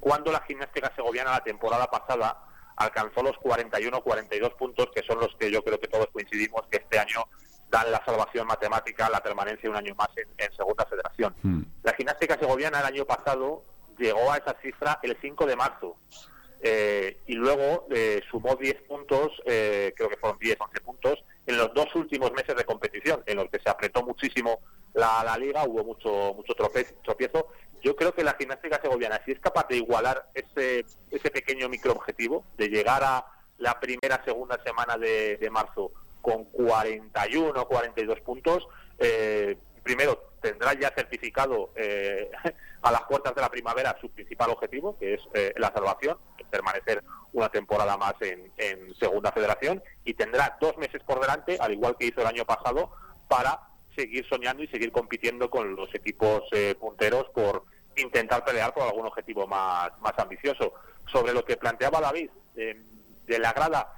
cuando 0.00 0.32
la 0.32 0.40
gimnástica 0.40 0.90
segoviana 0.96 1.32
la 1.32 1.44
temporada 1.44 1.86
pasada 1.90 2.42
alcanzó 2.76 3.22
los 3.22 3.36
41-42 3.36 4.56
puntos, 4.56 4.88
que 4.94 5.02
son 5.02 5.20
los 5.20 5.34
que 5.36 5.50
yo 5.50 5.62
creo 5.62 5.78
que 5.78 5.88
todos 5.88 6.08
coincidimos 6.10 6.62
que 6.70 6.78
este 6.78 6.98
año 6.98 7.24
dan 7.70 7.90
la 7.92 8.02
salvación 8.04 8.46
matemática, 8.46 9.08
la 9.10 9.20
permanencia 9.22 9.68
un 9.68 9.76
año 9.76 9.94
más 9.94 10.08
en, 10.16 10.28
en 10.38 10.52
Segunda 10.56 10.86
Federación. 10.86 11.34
La 11.82 11.92
gimnástica 11.94 12.38
segoviana 12.38 12.80
el 12.80 12.86
año 12.86 13.04
pasado 13.04 13.62
llegó 13.98 14.30
a 14.32 14.36
esa 14.38 14.54
cifra 14.62 14.98
el 15.02 15.16
5 15.20 15.46
de 15.46 15.56
marzo 15.56 15.96
eh, 16.60 17.18
y 17.26 17.34
luego 17.34 17.86
eh, 17.90 18.20
sumó 18.30 18.56
10 18.56 18.82
puntos, 18.82 19.30
eh, 19.44 19.92
creo 19.96 20.08
que 20.08 20.16
fueron 20.16 20.38
10, 20.38 20.56
11 20.60 20.80
puntos, 20.80 21.24
en 21.46 21.56
los 21.56 21.72
dos 21.74 21.94
últimos 21.94 22.32
meses 22.32 22.56
de 22.56 22.64
competición, 22.64 23.22
en 23.26 23.36
los 23.36 23.48
que 23.50 23.60
se 23.60 23.70
apretó 23.70 24.02
muchísimo 24.02 24.58
la, 24.94 25.22
la 25.24 25.36
liga, 25.38 25.64
hubo 25.64 25.84
mucho, 25.84 26.34
mucho 26.34 26.54
trope- 26.54 26.94
tropiezo. 27.04 27.48
Yo 27.82 27.94
creo 27.94 28.12
que 28.12 28.24
la 28.24 28.34
gimnástica 28.34 28.80
segoviana, 28.82 29.20
si 29.24 29.32
es 29.32 29.40
capaz 29.40 29.68
de 29.68 29.76
igualar 29.76 30.28
ese, 30.34 30.84
ese 31.10 31.30
pequeño 31.30 31.68
microobjetivo, 31.68 32.44
de 32.56 32.68
llegar 32.68 33.04
a 33.04 33.24
la 33.58 33.78
primera, 33.78 34.22
segunda 34.24 34.60
semana 34.64 34.96
de, 34.98 35.36
de 35.36 35.50
marzo 35.50 35.92
con 36.28 36.44
41 36.44 37.66
42 37.66 38.20
puntos, 38.20 38.68
eh, 38.98 39.56
primero 39.82 40.32
tendrá 40.42 40.74
ya 40.74 40.90
certificado 40.90 41.70
eh, 41.74 42.30
a 42.82 42.92
las 42.92 43.02
puertas 43.02 43.34
de 43.34 43.40
la 43.40 43.48
primavera 43.48 43.96
su 44.00 44.10
principal 44.10 44.50
objetivo, 44.50 44.98
que 44.98 45.14
es 45.14 45.22
eh, 45.34 45.54
la 45.56 45.72
salvación, 45.72 46.18
permanecer 46.50 47.02
una 47.32 47.48
temporada 47.48 47.96
más 47.96 48.14
en, 48.20 48.50
en 48.56 48.94
Segunda 48.94 49.32
Federación, 49.32 49.82
y 50.04 50.14
tendrá 50.14 50.56
dos 50.60 50.76
meses 50.76 51.02
por 51.02 51.20
delante, 51.20 51.56
al 51.60 51.72
igual 51.72 51.96
que 51.98 52.06
hizo 52.06 52.20
el 52.20 52.26
año 52.26 52.44
pasado, 52.44 52.90
para 53.26 53.60
seguir 53.96 54.26
soñando 54.28 54.62
y 54.62 54.68
seguir 54.68 54.92
compitiendo 54.92 55.50
con 55.50 55.74
los 55.74 55.94
equipos 55.94 56.42
eh, 56.52 56.74
punteros 56.78 57.26
por 57.34 57.64
intentar 57.96 58.44
pelear 58.44 58.72
por 58.72 58.84
algún 58.84 59.06
objetivo 59.06 59.46
más, 59.46 59.90
más 60.00 60.12
ambicioso. 60.18 60.72
Sobre 61.10 61.32
lo 61.32 61.44
que 61.44 61.56
planteaba 61.56 62.00
David, 62.00 62.30
eh, 62.56 62.78
de 63.26 63.38
la 63.38 63.52
grada, 63.52 63.92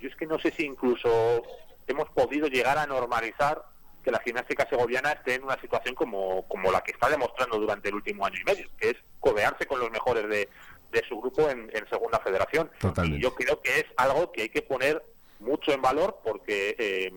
yo 0.00 0.08
es 0.08 0.16
que 0.16 0.26
no 0.26 0.38
sé 0.38 0.50
si 0.50 0.64
incluso 0.64 1.42
hemos 1.86 2.08
podido 2.10 2.48
llegar 2.48 2.78
a 2.78 2.86
normalizar 2.86 3.64
que 4.02 4.10
la 4.10 4.20
gimnástica 4.20 4.68
segoviana 4.68 5.12
esté 5.12 5.34
en 5.34 5.44
una 5.44 5.58
situación 5.60 5.94
como, 5.94 6.46
como 6.46 6.70
la 6.70 6.82
que 6.82 6.92
está 6.92 7.08
demostrando 7.08 7.58
durante 7.58 7.88
el 7.88 7.94
último 7.94 8.26
año 8.26 8.38
y 8.40 8.44
medio, 8.44 8.68
que 8.78 8.90
es 8.90 8.96
codearse 9.18 9.66
con 9.66 9.80
los 9.80 9.90
mejores 9.90 10.28
de, 10.28 10.48
de 10.92 11.02
su 11.08 11.18
grupo 11.20 11.48
en, 11.48 11.70
en 11.74 11.88
Segunda 11.88 12.18
Federación. 12.20 12.70
Y 13.02 13.18
yo 13.18 13.34
creo 13.34 13.60
que 13.60 13.80
es 13.80 13.86
algo 13.96 14.30
que 14.30 14.42
hay 14.42 14.48
que 14.50 14.62
poner 14.62 15.02
mucho 15.40 15.72
en 15.72 15.82
valor 15.82 16.20
porque 16.22 16.76
eh, 16.78 17.12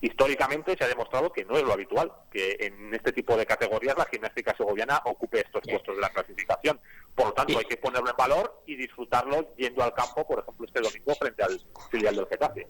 históricamente 0.00 0.76
se 0.76 0.84
ha 0.84 0.88
demostrado 0.88 1.32
que 1.32 1.44
no 1.44 1.56
es 1.56 1.64
lo 1.64 1.72
habitual, 1.72 2.12
que 2.30 2.56
en 2.60 2.94
este 2.94 3.12
tipo 3.12 3.36
de 3.36 3.46
categorías 3.46 3.96
la 3.98 4.06
gimnástica 4.06 4.56
segoviana 4.56 5.02
ocupe 5.04 5.40
estos 5.40 5.62
puestos 5.62 5.96
de 5.96 6.00
la 6.00 6.10
clasificación. 6.10 6.80
Por 7.14 7.26
lo 7.26 7.32
tanto, 7.32 7.58
hay 7.58 7.64
que 7.64 7.76
ponerlo 7.76 8.10
en 8.10 8.16
valor 8.16 8.62
y 8.66 8.76
disfrutarlo 8.76 9.54
yendo 9.56 9.82
al 9.82 9.92
campo, 9.92 10.26
por 10.26 10.38
ejemplo, 10.38 10.66
este 10.66 10.80
domingo 10.80 11.14
frente 11.16 11.42
al 11.42 11.60
filial 11.90 12.14
del 12.14 12.28
Getafe. 12.28 12.68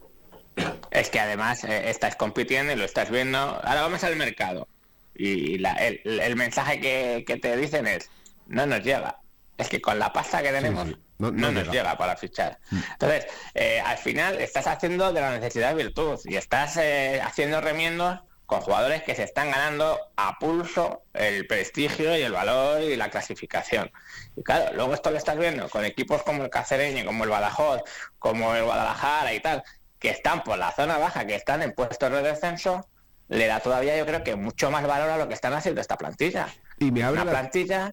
Es 0.99 1.11
que 1.11 1.21
además 1.21 1.65
eh, 1.65 1.91
estás 1.91 2.17
compitiendo 2.17 2.73
y 2.73 2.77
lo 2.77 2.85
estás 2.85 3.11
viendo. 3.11 3.39
Ahora 3.39 3.83
vamos 3.83 4.03
al 4.05 4.17
mercado. 4.17 4.69
Y 5.15 5.59
la- 5.59 5.75
el, 5.75 6.01
el 6.21 6.37
mensaje 6.37 6.81
que, 6.81 7.25
que 7.27 7.37
te 7.37 7.57
dicen 7.57 7.87
es, 7.87 8.11
no 8.47 8.67
nos 8.67 8.83
llega. 8.83 9.19
Es 9.57 9.69
que 9.69 9.81
con 9.81 9.99
la 9.99 10.13
pasta 10.13 10.43
que 10.43 10.51
tenemos 10.51 10.87
No- 10.87 10.97
no, 11.19 11.31
no 11.33 11.51
nos 11.53 11.63
llega. 11.65 11.73
llega. 11.73 11.99
para 11.99 12.17
fichar. 12.17 12.59
Entonces, 12.93 13.27
eh, 13.55 13.81
al 13.85 13.99
final 13.99 14.41
estás 14.41 14.67
haciendo 14.67 15.13
de 15.13 15.21
la 15.21 15.31
necesidad 15.39 15.75
virtud 15.75 16.19
y 16.25 16.37
estás 16.37 16.77
eh, 16.77 17.21
haciendo 17.23 17.61
remiendos 17.61 18.21
con 18.47 18.61
jugadores 18.63 19.03
que 19.03 19.15
se 19.15 19.25
están 19.25 19.51
ganando 19.51 19.99
a 20.17 20.39
pulso 20.39 21.03
el 21.13 21.47
prestigio 21.47 22.17
y 22.17 22.23
el 22.23 22.33
valor 22.33 22.81
y 22.83 22.97
la 22.97 23.11
clasificación. 23.11 23.91
Y 24.37 24.43
claro, 24.43 24.73
luego 24.75 24.95
esto 24.95 25.11
lo 25.11 25.19
estás 25.19 25.37
viendo 25.37 25.69
con 25.69 25.85
equipos 25.85 26.23
como 26.23 26.45
el 26.45 26.51
Cacereño, 26.51 27.05
como 27.05 27.25
el 27.25 27.31
Badajoz, 27.31 27.83
como 28.19 28.55
el 28.55 28.65
Guadalajara 28.65 29.35
y 29.35 29.41
tal, 29.41 29.63
que 29.99 30.11
están 30.11 30.43
por 30.43 30.59
la 30.59 30.73
zona 30.73 30.99
baja, 30.99 31.27
que 31.27 31.35
están 31.35 31.63
en 31.63 31.73
puestos 31.73 32.11
de 32.11 32.23
descenso, 32.23 32.87
le 33.29 33.47
da 33.47 33.61
todavía 33.61 33.97
yo 33.97 34.07
creo 34.07 34.23
que 34.25 34.37
mucho 34.37 34.71
más 34.71 34.87
valor 34.87 35.11
a 35.11 35.17
lo 35.19 35.29
que 35.29 35.35
están 35.35 35.53
haciendo 35.53 35.81
esta 35.81 35.97
plantilla. 35.99 36.49
Y 36.79 36.91
me 36.93 37.03
abre 37.03 37.21
Una 37.21 37.25
la- 37.27 37.31
plantilla 37.33 37.93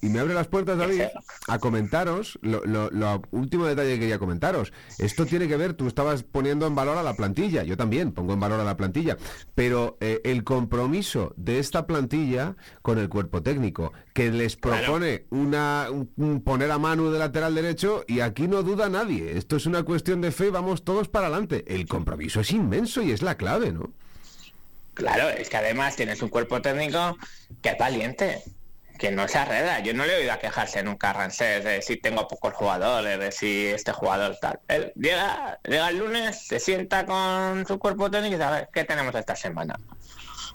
Y 0.00 0.08
me 0.08 0.18
abre 0.20 0.34
las 0.34 0.48
puertas, 0.48 0.78
David, 0.78 1.02
a 1.48 1.58
comentaros 1.58 2.38
lo, 2.42 2.64
lo- 2.64 2.90
lo 2.90 3.22
último 3.30 3.66
detalle 3.66 3.94
que 3.94 4.00
quería 4.00 4.18
comentaros. 4.18 4.72
Esto 4.98 5.26
tiene 5.26 5.48
que 5.48 5.56
ver, 5.56 5.74
tú 5.74 5.86
estabas 5.86 6.22
poniendo 6.22 6.66
en 6.66 6.74
valor 6.74 6.96
a 6.96 7.02
la 7.02 7.14
plantilla, 7.14 7.62
yo 7.64 7.76
también 7.76 8.12
pongo 8.12 8.32
en 8.34 8.40
valor 8.40 8.60
a 8.60 8.64
la 8.64 8.76
plantilla, 8.76 9.16
pero 9.54 9.96
eh, 10.00 10.20
el 10.24 10.44
compromiso 10.44 11.32
de 11.36 11.58
esta 11.58 11.86
plantilla 11.86 12.56
con 12.82 12.98
el 12.98 13.08
cuerpo 13.08 13.42
técnico, 13.42 13.92
que 14.12 14.30
les 14.30 14.56
propone 14.56 15.24
una 15.30 15.88
un- 15.90 16.10
un 16.16 16.40
poner 16.42 16.70
a 16.70 16.78
Manu 16.78 17.10
de 17.10 17.18
lateral 17.18 17.54
derecho 17.54 18.04
y 18.06 18.20
aquí 18.20 18.48
no 18.48 18.62
duda 18.62 18.88
nadie. 18.88 19.36
Esto 19.36 19.56
es 19.56 19.66
una 19.66 19.82
cuestión 19.82 20.20
de 20.20 20.32
fe, 20.32 20.50
vamos 20.50 20.84
todos 20.84 21.08
para 21.08 21.26
adelante. 21.26 21.64
El 21.66 21.86
compromiso 21.86 22.40
es 22.40 22.50
inmenso 22.52 23.02
y 23.02 23.10
es 23.12 23.22
la 23.22 23.36
clave, 23.36 23.72
¿no? 23.72 23.92
Claro, 24.94 25.28
es 25.28 25.48
que 25.48 25.56
además 25.56 25.96
tienes 25.96 26.22
un 26.22 26.28
cuerpo 26.28 26.62
técnico 26.62 27.16
que 27.60 27.70
es 27.70 27.78
valiente, 27.78 28.42
que 28.98 29.10
no 29.10 29.28
se 29.28 29.38
arreda. 29.38 29.80
Yo 29.80 29.94
no 29.94 30.04
le 30.06 30.14
he 30.14 30.20
oído 30.20 30.32
a 30.32 30.38
quejarse 30.38 30.82
nunca 30.82 31.10
a 31.10 31.12
Rancés 31.12 31.64
de 31.64 31.82
si 31.82 31.96
tengo 31.96 32.28
pocos 32.28 32.54
jugadores, 32.54 33.18
de 33.18 33.32
si 33.32 33.66
este 33.66 33.92
jugador 33.92 34.36
tal. 34.40 34.60
Él 34.68 34.92
llega, 34.96 35.58
llega 35.64 35.88
el 35.88 35.98
lunes, 35.98 36.46
se 36.46 36.60
sienta 36.60 37.06
con 37.06 37.66
su 37.66 37.78
cuerpo 37.78 38.10
técnico 38.10 38.34
y 38.34 38.38
dice, 38.38 38.44
a 38.44 38.50
ver, 38.50 38.68
¿qué 38.72 38.84
tenemos 38.84 39.14
esta 39.14 39.36
semana? 39.36 39.78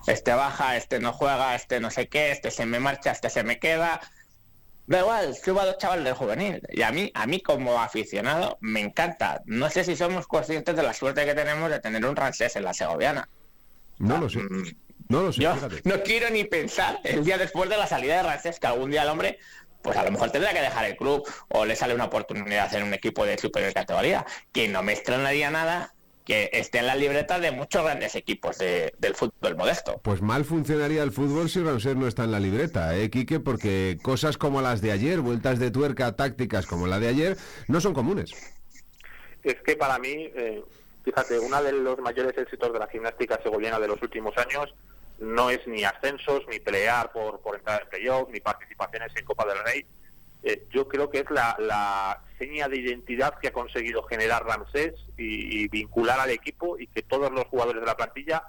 Este 0.07 0.33
baja, 0.33 0.77
este 0.77 0.99
no 0.99 1.13
juega, 1.13 1.55
este 1.55 1.79
no 1.79 1.91
sé 1.91 2.07
qué, 2.07 2.31
este 2.31 2.51
se 2.51 2.65
me 2.65 2.79
marcha, 2.79 3.11
este 3.11 3.29
se 3.29 3.43
me 3.43 3.59
queda. 3.59 3.99
Da 4.87 5.01
igual, 5.01 5.35
suba 5.35 5.65
dos 5.65 5.77
chavales 5.77 6.05
del 6.05 6.15
juvenil. 6.15 6.61
Y 6.71 6.81
a 6.81 6.91
mí, 6.91 7.11
a 7.13 7.27
mí 7.27 7.41
como 7.41 7.79
aficionado, 7.79 8.57
me 8.61 8.79
encanta. 8.79 9.43
No 9.45 9.69
sé 9.69 9.83
si 9.83 9.95
somos 9.95 10.25
conscientes 10.25 10.75
de 10.75 10.81
la 10.81 10.93
suerte 10.93 11.25
que 11.25 11.35
tenemos 11.35 11.69
de 11.69 11.79
tener 11.79 12.03
un 12.05 12.15
Rancés 12.15 12.55
en 12.55 12.63
la 12.63 12.73
Segoviana. 12.73 13.29
No 13.99 14.17
lo 14.17 14.29
sé. 14.29 14.39
No 15.10 15.24
lo 15.24 15.34
sé, 15.34 15.41
Yo 15.41 15.55
fíjate. 15.55 15.82
no 15.86 16.01
quiero 16.03 16.30
ni 16.30 16.43
pensar 16.43 16.99
el 17.03 17.26
día 17.26 17.38
después 17.39 17.68
de 17.70 17.78
la 17.78 17.88
salida 17.88 18.18
de 18.18 18.24
Rancés 18.24 18.60
que 18.60 18.68
algún 18.68 18.91
día 18.91 19.01
el 19.03 19.10
hombre 19.10 19.39
pues 19.82 19.97
a 19.97 20.03
lo 20.03 20.12
mejor 20.12 20.30
tendrá 20.30 20.53
que 20.53 20.60
dejar 20.62 20.86
el 20.86 20.97
club 20.97 21.28
o 21.47 21.66
le 21.66 21.76
sale 21.76 21.95
una 21.95 22.05
oportunidad 22.05 22.72
en 22.76 22.84
un 22.84 22.93
equipo 22.93 23.26
de 23.26 23.38
superior 23.38 23.74
categoría. 23.74 24.26
Que 24.51 24.68
no 24.68 24.84
me 24.84 24.91
extrañaría 24.93 25.49
nada 25.49 25.93
que 26.26 26.49
esté 26.53 26.80
en 26.80 26.86
la 26.88 26.95
libreta 26.95 27.39
de 27.39 27.51
muchos 27.51 27.84
grandes 27.84 28.14
equipos 28.16 28.57
de- 28.60 28.93
del 28.99 29.16
fútbol 29.16 29.55
modesto. 29.55 29.99
Pues 30.03 30.22
mal 30.22 30.45
funcionaría 30.45 31.01
el 31.01 31.12
fútbol 31.12 31.49
si 31.49 31.64
Ramsés 31.64 31.95
no 31.95 32.07
está 32.07 32.26
en 32.26 32.32
la 32.32 32.39
libreta, 32.39 32.95
¿eh, 32.95 33.10
Quique? 33.10 33.39
Porque 33.39 33.97
cosas 34.03 34.38
como 34.38 34.62
las 34.62 34.82
de 34.82 34.91
ayer, 34.91 35.22
vueltas 35.22 35.57
de 35.60 35.72
tuerca 35.72 36.16
tácticas 36.16 36.68
como 36.68 36.86
la 36.86 36.99
de 36.99 37.07
ayer, 37.07 37.38
no 37.68 37.82
son 37.82 37.93
comunes. 37.95 38.32
Es 39.43 39.55
que 39.66 39.76
para 39.78 39.97
mí, 39.97 40.12
eh, 40.36 40.62
fíjate, 41.05 41.39
uno 41.39 41.64
de 41.64 41.72
los 41.72 41.97
mayores 41.99 42.38
éxitos 42.38 42.72
de 42.74 42.78
la 42.80 42.88
gimnástica 42.88 43.39
segoviana 43.41 43.80
de 43.80 43.88
los 43.88 43.99
últimos 44.03 44.38
años 44.38 44.72
no 45.20 45.49
es 45.49 45.65
ni 45.67 45.84
ascensos, 45.84 46.43
ni 46.49 46.59
pelear 46.59 47.11
por, 47.11 47.39
por 47.41 47.55
entrar 47.55 47.82
en 47.82 47.89
playoff, 47.89 48.30
ni 48.30 48.39
participaciones 48.39 49.15
en 49.15 49.26
Copa 49.26 49.45
del 49.45 49.63
Rey. 49.63 49.86
Eh, 50.43 50.67
yo 50.72 50.88
creo 50.88 51.09
que 51.09 51.20
es 51.20 51.30
la, 51.30 51.55
la 51.59 52.22
seña 52.38 52.70
de 52.70 52.78
identidad 52.78 53.38
que 53.39 53.49
ha 53.49 53.53
conseguido 53.53 54.03
generar 54.03 54.45
Ramsés 54.45 54.93
y, 55.17 55.63
y 55.63 55.67
vincular 55.67 56.20
al 56.20 56.30
equipo 56.30 56.80
y 56.80 56.88
que 56.88 57.01
todos 57.01 57.32
los 57.32 57.45
jugadores 57.45 57.82
de 57.82 57.88
la 57.88 57.97
plantilla 57.97 58.43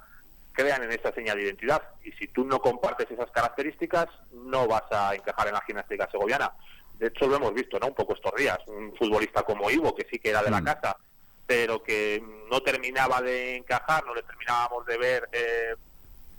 crean 0.53 0.83
en 0.83 0.91
esa 0.91 1.11
seña 1.13 1.35
de 1.35 1.43
identidad. 1.43 1.81
Y 2.03 2.11
si 2.13 2.27
tú 2.27 2.45
no 2.45 2.59
compartes 2.59 3.11
esas 3.11 3.29
características, 3.31 4.07
no 4.31 4.67
vas 4.67 4.83
a 4.91 5.13
encajar 5.15 5.47
en 5.47 5.53
la 5.53 5.61
gimnástica 5.61 6.09
segoviana. 6.09 6.51
De 6.97 7.07
hecho, 7.07 7.27
lo 7.27 7.37
hemos 7.37 7.53
visto, 7.53 7.79
¿no? 7.79 7.87
Un 7.87 7.95
poco 7.95 8.13
estos 8.13 8.35
días. 8.35 8.59
Un 8.67 8.95
futbolista 8.95 9.43
como 9.43 9.69
Ivo, 9.69 9.95
que 9.95 10.07
sí 10.09 10.19
que 10.19 10.29
era 10.29 10.43
de 10.43 10.51
la 10.51 10.61
casa, 10.61 10.95
pero 11.47 11.81
que 11.81 12.23
no 12.49 12.61
terminaba 12.61 13.21
de 13.21 13.57
encajar, 13.57 14.05
no 14.05 14.13
le 14.13 14.23
terminábamos 14.23 14.85
de 14.85 14.97
ver 14.97 15.29
eh, 15.31 15.75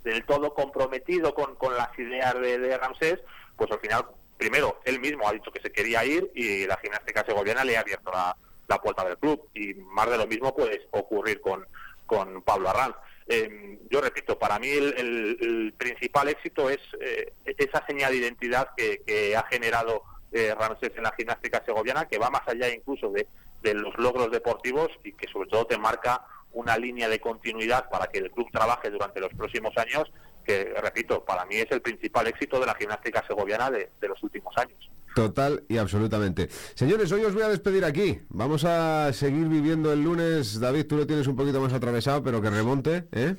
del 0.04 0.24
todo 0.24 0.54
comprometido 0.54 1.34
con, 1.34 1.54
con 1.56 1.76
las 1.76 1.96
ideas 1.98 2.34
de, 2.34 2.58
de 2.58 2.78
Ramsés, 2.78 3.20
pues 3.56 3.70
al 3.70 3.80
final, 3.80 4.06
primero, 4.36 4.80
él 4.84 5.00
mismo 5.00 5.28
ha 5.28 5.32
dicho 5.32 5.52
que 5.52 5.60
se 5.60 5.70
quería 5.70 6.04
ir 6.04 6.30
y 6.34 6.66
la 6.66 6.76
gimnástica 6.78 7.24
segoviana 7.24 7.64
le 7.64 7.76
ha 7.76 7.80
abierto 7.80 8.10
la, 8.10 8.36
la 8.68 8.80
puerta 8.80 9.04
del 9.04 9.18
club. 9.18 9.48
Y 9.54 9.74
más 9.74 10.10
de 10.10 10.18
lo 10.18 10.26
mismo 10.26 10.54
puede 10.54 10.86
ocurrir 10.90 11.40
con, 11.40 11.66
con 12.06 12.42
Pablo 12.42 12.70
Arranz. 12.70 12.96
Eh, 13.28 13.78
yo 13.88 14.00
repito, 14.00 14.38
para 14.38 14.58
mí 14.58 14.68
el 14.68 15.72
principal 15.78 16.28
éxito 16.28 16.68
es 16.68 16.80
eh, 17.00 17.32
esa 17.44 17.86
señal 17.86 18.10
de 18.12 18.18
identidad 18.18 18.70
que, 18.76 19.00
que 19.06 19.36
ha 19.36 19.44
generado 19.44 20.02
eh, 20.32 20.54
Ramsés 20.58 20.92
en 20.96 21.04
la 21.04 21.14
gimnástica 21.16 21.62
segoviana, 21.64 22.08
que 22.08 22.18
va 22.18 22.30
más 22.30 22.46
allá 22.48 22.68
incluso 22.68 23.10
de, 23.10 23.28
de 23.62 23.74
los 23.74 23.96
logros 23.98 24.30
deportivos 24.32 24.88
y 25.04 25.12
que 25.12 25.28
sobre 25.28 25.48
todo 25.48 25.66
te 25.66 25.78
marca 25.78 26.24
una 26.52 26.76
línea 26.76 27.08
de 27.08 27.20
continuidad 27.20 27.88
para 27.88 28.06
que 28.06 28.18
el 28.18 28.30
club 28.30 28.48
trabaje 28.52 28.90
durante 28.90 29.20
los 29.20 29.32
próximos 29.34 29.76
años, 29.76 30.12
que 30.44 30.74
repito, 30.80 31.24
para 31.24 31.44
mí 31.46 31.56
es 31.56 31.70
el 31.70 31.80
principal 31.80 32.26
éxito 32.26 32.58
de 32.60 32.66
la 32.66 32.74
gimnástica 32.74 33.24
segoviana 33.26 33.70
de, 33.70 33.90
los 34.08 34.22
últimos 34.22 34.56
años. 34.56 34.90
Total 35.14 35.62
y 35.68 35.76
absolutamente. 35.76 36.48
Señores, 36.74 37.12
hoy 37.12 37.24
os 37.24 37.34
voy 37.34 37.42
a 37.42 37.48
despedir 37.48 37.84
aquí. 37.84 38.20
Vamos 38.30 38.64
a 38.64 39.12
seguir 39.12 39.46
viviendo 39.48 39.92
el 39.92 40.02
lunes. 40.02 40.58
David, 40.58 40.86
tú 40.86 40.96
lo 40.96 41.06
tienes 41.06 41.26
un 41.26 41.36
poquito 41.36 41.60
más 41.60 41.72
atravesado, 41.72 42.22
pero 42.22 42.40
que 42.40 42.50
remonte, 42.50 43.04
¿eh? 43.12 43.36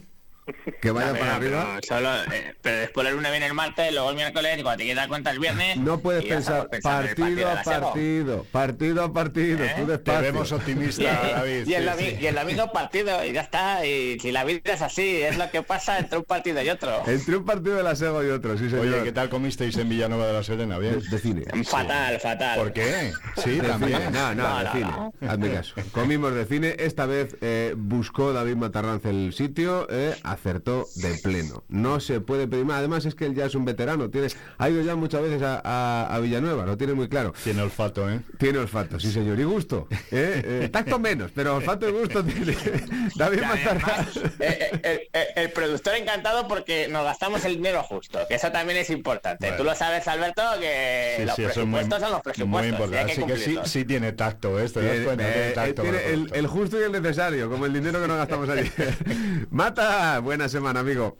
Que 0.81 0.91
vaya 0.91 1.13
Ya, 1.13 1.19
para 1.19 1.39
pero 1.39 1.59
arriba. 1.59 1.79
solo, 1.87 2.09
eh, 2.33 2.55
pero 2.61 2.77
después 2.77 3.07
el 3.07 3.15
lunes 3.15 3.31
viene 3.31 3.45
el 3.45 3.53
martes, 3.53 3.91
luego 3.93 4.09
el 4.09 4.15
miércoles, 4.15 4.57
y 4.59 4.61
cuando 4.61 4.77
te 4.77 4.83
quieres 4.83 4.97
dar 4.97 5.07
cuenta 5.07 5.31
el 5.31 5.39
viernes. 5.39 5.77
No 5.77 5.99
puedes 5.99 6.25
pensar 6.25 6.67
en 6.71 6.81
partido 6.81 7.49
a 7.49 7.53
la 7.55 7.63
partido, 7.63 8.45
partido 8.51 9.03
a 9.03 9.13
partido, 9.13 9.63
¿Eh? 9.63 9.73
tú 9.77 9.85
despacio. 9.87 10.21
Te 10.21 10.31
vemos 10.31 10.51
optimista, 10.51 11.03
David. 11.35 11.61
Y 11.61 11.65
sí, 11.65 11.73
domi- 11.73 12.09
sí. 12.09 12.17
y 12.21 12.25
el 12.27 12.35
domingo 12.35 12.71
partido, 12.71 13.23
y 13.25 13.31
ya 13.33 13.41
está. 13.41 13.85
Y 13.85 14.19
si 14.19 14.31
la 14.31 14.43
vida 14.43 14.59
es 14.73 14.81
así, 14.81 15.21
es 15.21 15.37
lo 15.37 15.49
que 15.49 15.61
pasa 15.63 15.99
entre 15.99 16.17
un 16.17 16.25
partido 16.25 16.61
y 16.61 16.69
otro. 16.69 17.03
Entre 17.07 17.37
un 17.37 17.45
partido 17.45 17.75
de 17.77 17.83
la 17.83 17.95
Sego 17.95 18.23
y 18.23 18.29
otro, 18.29 18.57
sí 18.57 18.69
señor. 18.69 18.85
Oye, 18.87 19.03
¿qué 19.03 19.11
tal 19.11 19.29
comisteis 19.29 19.77
en 19.77 19.87
Villanueva 19.89 20.27
de 20.27 20.33
la 20.33 20.43
Serena? 20.43 20.77
¿Bien? 20.77 20.99
De 21.09 21.19
cine. 21.19 21.43
Fatal, 21.65 22.19
fatal. 22.19 22.59
¿Por 22.59 22.73
qué? 22.73 23.11
Sí, 23.43 23.51
De 23.59 23.67
también. 23.67 23.97
cine. 23.99 24.11
No, 24.11 24.35
no, 24.35 24.43
No, 24.49 24.57
de 24.59 24.63
no, 24.65 24.71
cine. 24.71 24.83
no. 25.21 25.29
Hazme 25.29 25.51
caso. 25.51 25.75
Comimos 25.91 26.33
de 26.33 26.45
cine. 26.45 26.75
Esta 26.79 27.05
vez 27.05 27.35
eh, 27.41 27.73
buscó 27.77 28.33
David 28.33 28.55
Matarranz 28.55 29.05
el 29.05 29.33
sitio, 29.33 29.87
eh, 29.89 30.15
acertó 30.33 30.85
de 30.95 31.15
pleno. 31.15 31.63
No 31.69 31.99
se 31.99 32.19
puede 32.21 32.47
pedir 32.47 32.65
más. 32.65 32.77
Además 32.79 33.05
es 33.05 33.15
que 33.15 33.25
él 33.25 33.35
ya 33.35 33.45
es 33.45 33.55
un 33.55 33.65
veterano. 33.65 34.09
Tiene, 34.09 34.27
ha 34.57 34.69
ido 34.69 34.81
ya 34.81 34.95
muchas 34.95 35.21
veces 35.21 35.41
a, 35.41 35.61
a- 35.63 36.13
a 36.15 36.19
Villanueva, 36.19 36.65
lo 36.65 36.77
tiene 36.77 36.93
muy 36.93 37.07
claro. 37.09 37.33
Tiene 37.43 37.61
olfato, 37.61 38.09
¿eh? 38.09 38.19
Tiene 38.37 38.59
olfato, 38.59 38.99
sí 38.99 39.11
señor. 39.11 39.39
Y 39.39 39.43
gusto. 39.43 39.87
¿eh? 40.11 40.41
Eh, 40.63 40.69
tacto 40.69 40.99
menos, 40.99 41.31
pero 41.33 41.55
olfato 41.55 41.87
y 41.87 41.91
gusto 41.91 42.23
tiene. 42.23 42.55
David 43.15 43.39
además, 43.43 44.17
eh, 44.39 44.79
eh, 44.83 45.09
el, 45.13 45.19
el- 45.21 45.27
el 45.43 45.51
productor 45.51 45.95
encantado 45.95 46.47
porque 46.47 46.87
nos 46.89 47.03
gastamos 47.05 47.43
el 47.45 47.55
dinero 47.55 47.81
justo, 47.83 48.19
que 48.27 48.35
eso 48.35 48.51
también 48.51 48.79
es 48.79 48.89
importante. 48.89 49.47
Bueno. 49.47 49.57
Tú 49.57 49.63
lo 49.63 49.75
sabes, 49.75 50.07
Alberto, 50.07 50.41
que 50.59 51.15
Sí, 51.19 51.25
los 51.25 51.35
sí, 51.35 51.41
muy, 51.41 51.51
presupuestos 51.51 51.99
son 52.01 52.11
los 52.11 52.17
muy 52.19 52.23
presupuestos. 52.33 52.65
y 52.65 52.69
importante. 52.69 53.11
Así 53.13 53.23
que 53.25 53.37
sí, 53.37 53.59
sí 53.65 53.85
tiene 53.85 54.11
tacto, 54.13 54.55
das 54.57 54.73
Tiene, 54.73 54.89
eh, 54.95 55.03
tiene 55.05 55.51
tacto 55.51 55.83
el 55.83 56.29
el 56.33 56.47
justo 56.47 56.79
y 56.79 56.83
el 56.83 56.91
necesario, 56.91 57.49
como 57.49 57.65
el 57.65 57.73
dinero 57.73 58.01
que 58.01 58.07
nos 58.07 58.17
gastamos 58.17 58.49
allí. 58.49 58.69
Mata, 59.51 60.19
buena 60.23 60.49
semana, 60.49 60.79
amigo. 60.79 61.17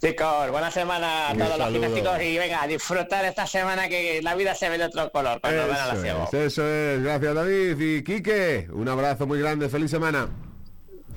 Chicos, 0.00 0.50
buena 0.50 0.70
semana 0.70 1.28
a 1.28 1.32
Un 1.32 1.38
todos 1.38 1.58
los 1.58 1.68
gimnásticos 1.72 2.22
y 2.22 2.38
venga, 2.38 2.62
a 2.62 2.66
disfrutar 2.66 3.22
esta 3.26 3.46
semana 3.46 3.86
que 3.88 4.22
la 4.22 4.34
vida 4.34 4.54
se 4.54 4.70
ve 4.70 4.78
de 4.78 4.84
otro 4.84 5.12
color 5.12 5.40
cuando 5.42 5.68
van 5.68 5.76
a 5.76 5.86
la 5.88 5.94
Eso 5.94 6.24
es, 6.24 6.34
eso 6.34 6.66
es, 6.66 7.02
gracias 7.02 7.34
David 7.34 7.78
y 7.78 8.02
Quique, 8.02 8.68
un 8.72 8.88
abrazo 8.88 9.26
muy 9.26 9.38
grande, 9.40 9.68
feliz 9.68 9.90
semana. 9.90 10.28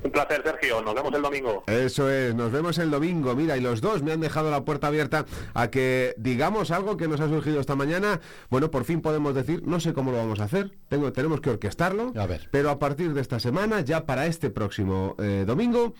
Un 0.04 0.12
placer, 0.12 0.44
Sergio. 0.44 0.82
Nos 0.82 0.94
vemos 0.96 1.14
el 1.14 1.22
domingo. 1.22 1.64
Eso 1.68 2.10
es, 2.10 2.36
nos 2.36 2.52
vemos 2.52 2.78
el 2.78 2.92
domingo, 2.92 3.34
mira, 3.36 3.56
y 3.56 3.62
los 3.62 3.80
dos 3.80 4.04
me 4.04 4.12
han 4.12 4.20
dejado 4.20 4.52
la 4.52 4.66
puerta 4.66 4.88
abierta 4.88 5.26
a 5.54 5.70
que 5.70 6.14
digamos 6.18 6.72
algo 6.72 6.98
que 6.98 7.08
nos 7.08 7.22
ha 7.22 7.30
surgido 7.30 7.62
esta 7.62 7.76
mañana. 7.76 8.20
Bueno, 8.50 8.70
por 8.70 8.84
fin 8.84 9.02
podemos 9.02 9.34
decir, 9.34 9.64
no 9.66 9.80
sé 9.80 9.94
cómo 9.94 10.12
lo 10.12 10.18
vamos 10.18 10.42
a 10.42 10.44
hacer, 10.44 10.72
tengo, 10.90 11.14
tenemos 11.14 11.40
que 11.40 11.52
orquestarlo, 11.52 12.12
A 12.18 12.26
ver. 12.28 12.50
pero 12.52 12.70
a 12.70 12.80
partir 12.80 13.14
de 13.14 13.22
esta 13.22 13.40
semana, 13.40 13.80
ya 13.80 14.06
para 14.06 14.26
este 14.26 14.50
próximo 14.50 15.16
eh, 15.20 15.46
domingo, 15.48 15.94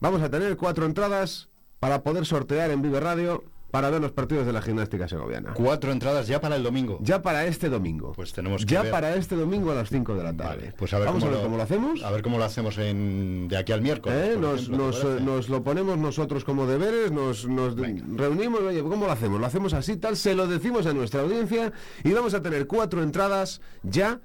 vamos 0.00 0.22
a 0.22 0.30
tener 0.30 0.56
cuatro 0.56 0.86
entradas 0.86 1.48
para 1.78 2.02
poder 2.02 2.26
sortear 2.26 2.70
en 2.70 2.82
Vive 2.82 3.00
Radio 3.00 3.44
para 3.70 3.88
ver 3.88 4.00
los 4.00 4.10
partidos 4.10 4.46
de 4.46 4.52
la 4.52 4.60
gimnástica 4.62 5.06
segoviana. 5.06 5.54
Cuatro 5.54 5.92
entradas 5.92 6.26
ya 6.26 6.40
para 6.40 6.56
el 6.56 6.62
domingo. 6.64 6.98
Ya 7.02 7.22
para 7.22 7.44
este 7.46 7.68
domingo. 7.68 8.12
Pues 8.16 8.32
tenemos 8.32 8.66
que 8.66 8.74
Ya 8.74 8.82
ver. 8.82 8.90
para 8.90 9.14
este 9.14 9.36
domingo 9.36 9.70
a 9.70 9.76
las 9.76 9.88
5 9.90 10.16
de 10.16 10.24
la 10.24 10.36
tarde. 10.36 10.56
Vale, 10.56 10.74
pues 10.76 10.92
a 10.92 10.98
ver, 10.98 11.06
Vamos 11.06 11.22
cómo, 11.22 11.32
a 11.32 11.36
ver 11.36 11.44
cómo 11.44 11.56
lo 11.56 11.62
hacemos. 11.62 12.02
A 12.02 12.10
ver 12.10 12.22
cómo 12.22 12.38
lo 12.38 12.44
hacemos 12.44 12.78
en, 12.78 13.46
de 13.46 13.56
aquí 13.56 13.70
al 13.70 13.80
miércoles. 13.80 14.18
¿Eh? 14.18 14.32
eh, 14.34 15.20
nos 15.20 15.48
lo 15.48 15.62
ponemos 15.62 15.96
nosotros 15.98 16.44
como 16.44 16.66
deberes, 16.66 17.12
nos, 17.12 17.46
nos 17.46 17.76
reunimos, 17.76 18.60
oye, 18.60 18.82
¿cómo 18.82 19.06
lo 19.06 19.12
hacemos? 19.12 19.40
Lo 19.40 19.46
hacemos 19.46 19.72
así, 19.72 19.96
tal, 19.96 20.16
se 20.16 20.34
lo 20.34 20.48
decimos 20.48 20.86
a 20.86 20.92
nuestra 20.92 21.20
audiencia 21.20 21.72
y 22.02 22.10
vamos 22.12 22.34
a 22.34 22.42
tener 22.42 22.66
cuatro 22.66 23.04
entradas 23.04 23.60
ya 23.84 24.20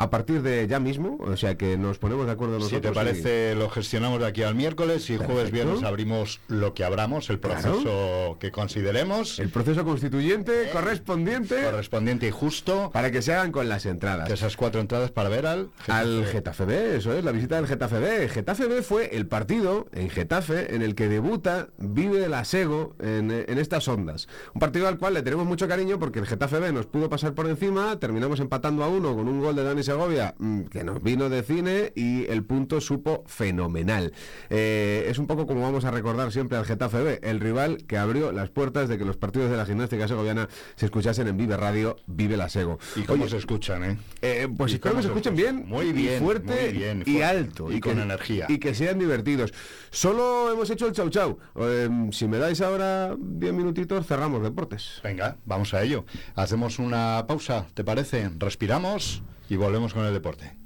a 0.00 0.08
partir 0.08 0.40
de 0.40 0.66
ya 0.66 0.80
mismo, 0.80 1.18
o 1.20 1.36
sea 1.36 1.56
que 1.58 1.76
nos 1.76 1.98
ponemos 1.98 2.24
de 2.24 2.32
acuerdo 2.32 2.54
nosotros. 2.54 2.78
Si 2.78 2.82
te 2.82 2.88
y- 2.88 2.94
parece, 2.94 3.54
lo 3.54 3.68
gestionamos 3.68 4.18
de 4.20 4.26
aquí 4.26 4.42
al 4.42 4.54
miércoles 4.54 5.10
y 5.10 5.16
jueves, 5.18 5.34
Perfecto. 5.50 5.52
viernes 5.54 5.82
abrimos 5.84 6.40
lo 6.48 6.72
que 6.72 6.84
abramos, 6.84 7.28
el 7.28 7.38
proceso 7.38 8.38
que 8.40 8.50
consideremos. 8.50 9.38
El 9.38 9.50
proceso 9.50 9.84
constituyente 9.84 10.68
Eh, 10.68 10.70
correspondiente 10.72 11.62
correspondiente 11.64 12.26
y 12.26 12.30
justo. 12.30 12.90
para 12.92 13.10
que 13.10 13.20
se 13.20 13.34
hagan 13.34 13.52
con 13.52 13.68
las 13.68 13.84
entradas. 13.84 14.26
De 14.28 14.34
esas 14.34 14.56
cuatro 14.56 14.80
entradas 14.80 15.10
para 15.10 15.28
ver 15.28 15.44
al 15.46 15.68
Al 15.88 16.24
Getafe 16.26 16.64
B, 16.64 16.96
eso 16.96 17.12
es, 17.12 17.22
la 17.22 17.32
visita 17.32 17.56
del 17.56 17.66
Getafe 17.66 17.98
B. 17.98 18.28
Getafe 18.28 18.66
B 18.68 18.82
fue 18.82 19.14
el 19.16 19.26
partido 19.26 19.86
en 19.92 20.08
Getafe 20.08 20.74
en 20.74 20.80
el 20.82 20.94
que 20.94 21.08
debuta 21.08 21.68
Vive 21.76 22.26
la 22.28 22.44
Sego 22.46 22.94
en, 23.00 23.30
en 23.30 23.58
estas 23.58 23.86
ondas. 23.88 24.28
Un 24.54 24.60
partido 24.60 24.88
al 24.88 24.96
cual 24.98 25.12
le 25.14 25.22
tenemos 25.22 25.44
mucho 25.46 25.68
cariño 25.68 25.98
porque 25.98 26.20
el 26.20 26.26
Getafe 26.26 26.58
B 26.58 26.72
nos 26.72 26.86
pudo 26.86 27.10
pasar 27.10 27.34
por 27.34 27.46
encima, 27.48 27.98
terminamos 28.00 28.40
empatando 28.40 28.82
a 28.82 28.88
uno 28.88 29.14
con 29.14 29.28
un 29.28 29.40
gol 29.40 29.54
de 29.56 29.62
Dani 29.64 29.82
Segovia 29.94 30.34
mm, 30.38 30.62
que 30.66 30.84
nos 30.84 31.02
vino 31.02 31.28
de 31.28 31.42
cine 31.42 31.92
y 31.96 32.24
el 32.26 32.44
punto 32.44 32.80
supo 32.80 33.24
fenomenal. 33.26 34.12
Eh, 34.48 35.06
es 35.08 35.18
un 35.18 35.26
poco 35.26 35.46
como 35.48 35.62
vamos 35.62 35.84
a 35.84 35.90
recordar 35.90 36.30
siempre 36.30 36.56
al 36.58 36.64
Getafe 36.64 37.02
B, 37.02 37.20
el 37.24 37.40
rival 37.40 37.78
que 37.88 37.98
abrió 37.98 38.30
las 38.30 38.50
puertas 38.50 38.88
de 38.88 38.98
que 38.98 39.04
los 39.04 39.16
partidos 39.16 39.50
de 39.50 39.56
la 39.56 39.66
gimnástica 39.66 40.06
segoviana 40.06 40.48
se 40.76 40.86
escuchasen 40.86 41.26
en 41.26 41.36
Vive 41.36 41.56
Radio, 41.56 41.96
Vive 42.06 42.36
la 42.36 42.48
Sego. 42.48 42.78
Y 42.94 43.02
cómo 43.02 43.22
Oye, 43.24 43.30
se 43.32 43.38
escuchan, 43.38 43.82
¿eh? 43.84 43.98
eh, 44.22 44.48
pues 44.56 44.70
Y 44.70 44.74
espero 44.76 44.94
que 44.94 45.02
se 45.02 45.08
escuchen 45.08 45.34
bien, 45.34 45.64
Muy 45.66 45.86
y 45.86 45.92
bien, 45.92 46.22
fuerte 46.22 46.66
muy 46.68 46.72
bien, 46.78 47.00
y 47.04 47.04
fuerte. 47.16 47.24
alto 47.24 47.72
Y 47.72 47.80
con 47.80 47.96
que- 47.96 48.02
energía. 48.02 48.46
y 48.48 48.58
que 48.58 48.74
sean 48.76 48.96
divertidos. 48.98 49.52
Solo 49.90 50.52
hemos 50.52 50.70
hecho 50.70 50.86
el 50.86 50.92
chau 50.92 51.10
chau. 51.10 51.38
Eh, 51.56 51.88
si 52.12 52.28
me 52.28 52.38
dais 52.38 52.60
ahora 52.60 53.16
10 53.18 53.52
minutitos 53.52 54.06
cerramos 54.06 54.40
deportes. 54.42 55.00
Venga, 55.02 55.36
vamos 55.46 55.74
a 55.74 55.82
ello. 55.82 56.04
Hacemos 56.36 56.78
una 56.78 57.24
pausa, 57.26 57.66
¿te 57.74 57.82
parece? 57.82 58.30
Respiramos 58.38 59.22
y 59.50 59.56
volvemos 59.56 59.92
con 59.92 60.06
el 60.06 60.14
deporte. 60.14 60.56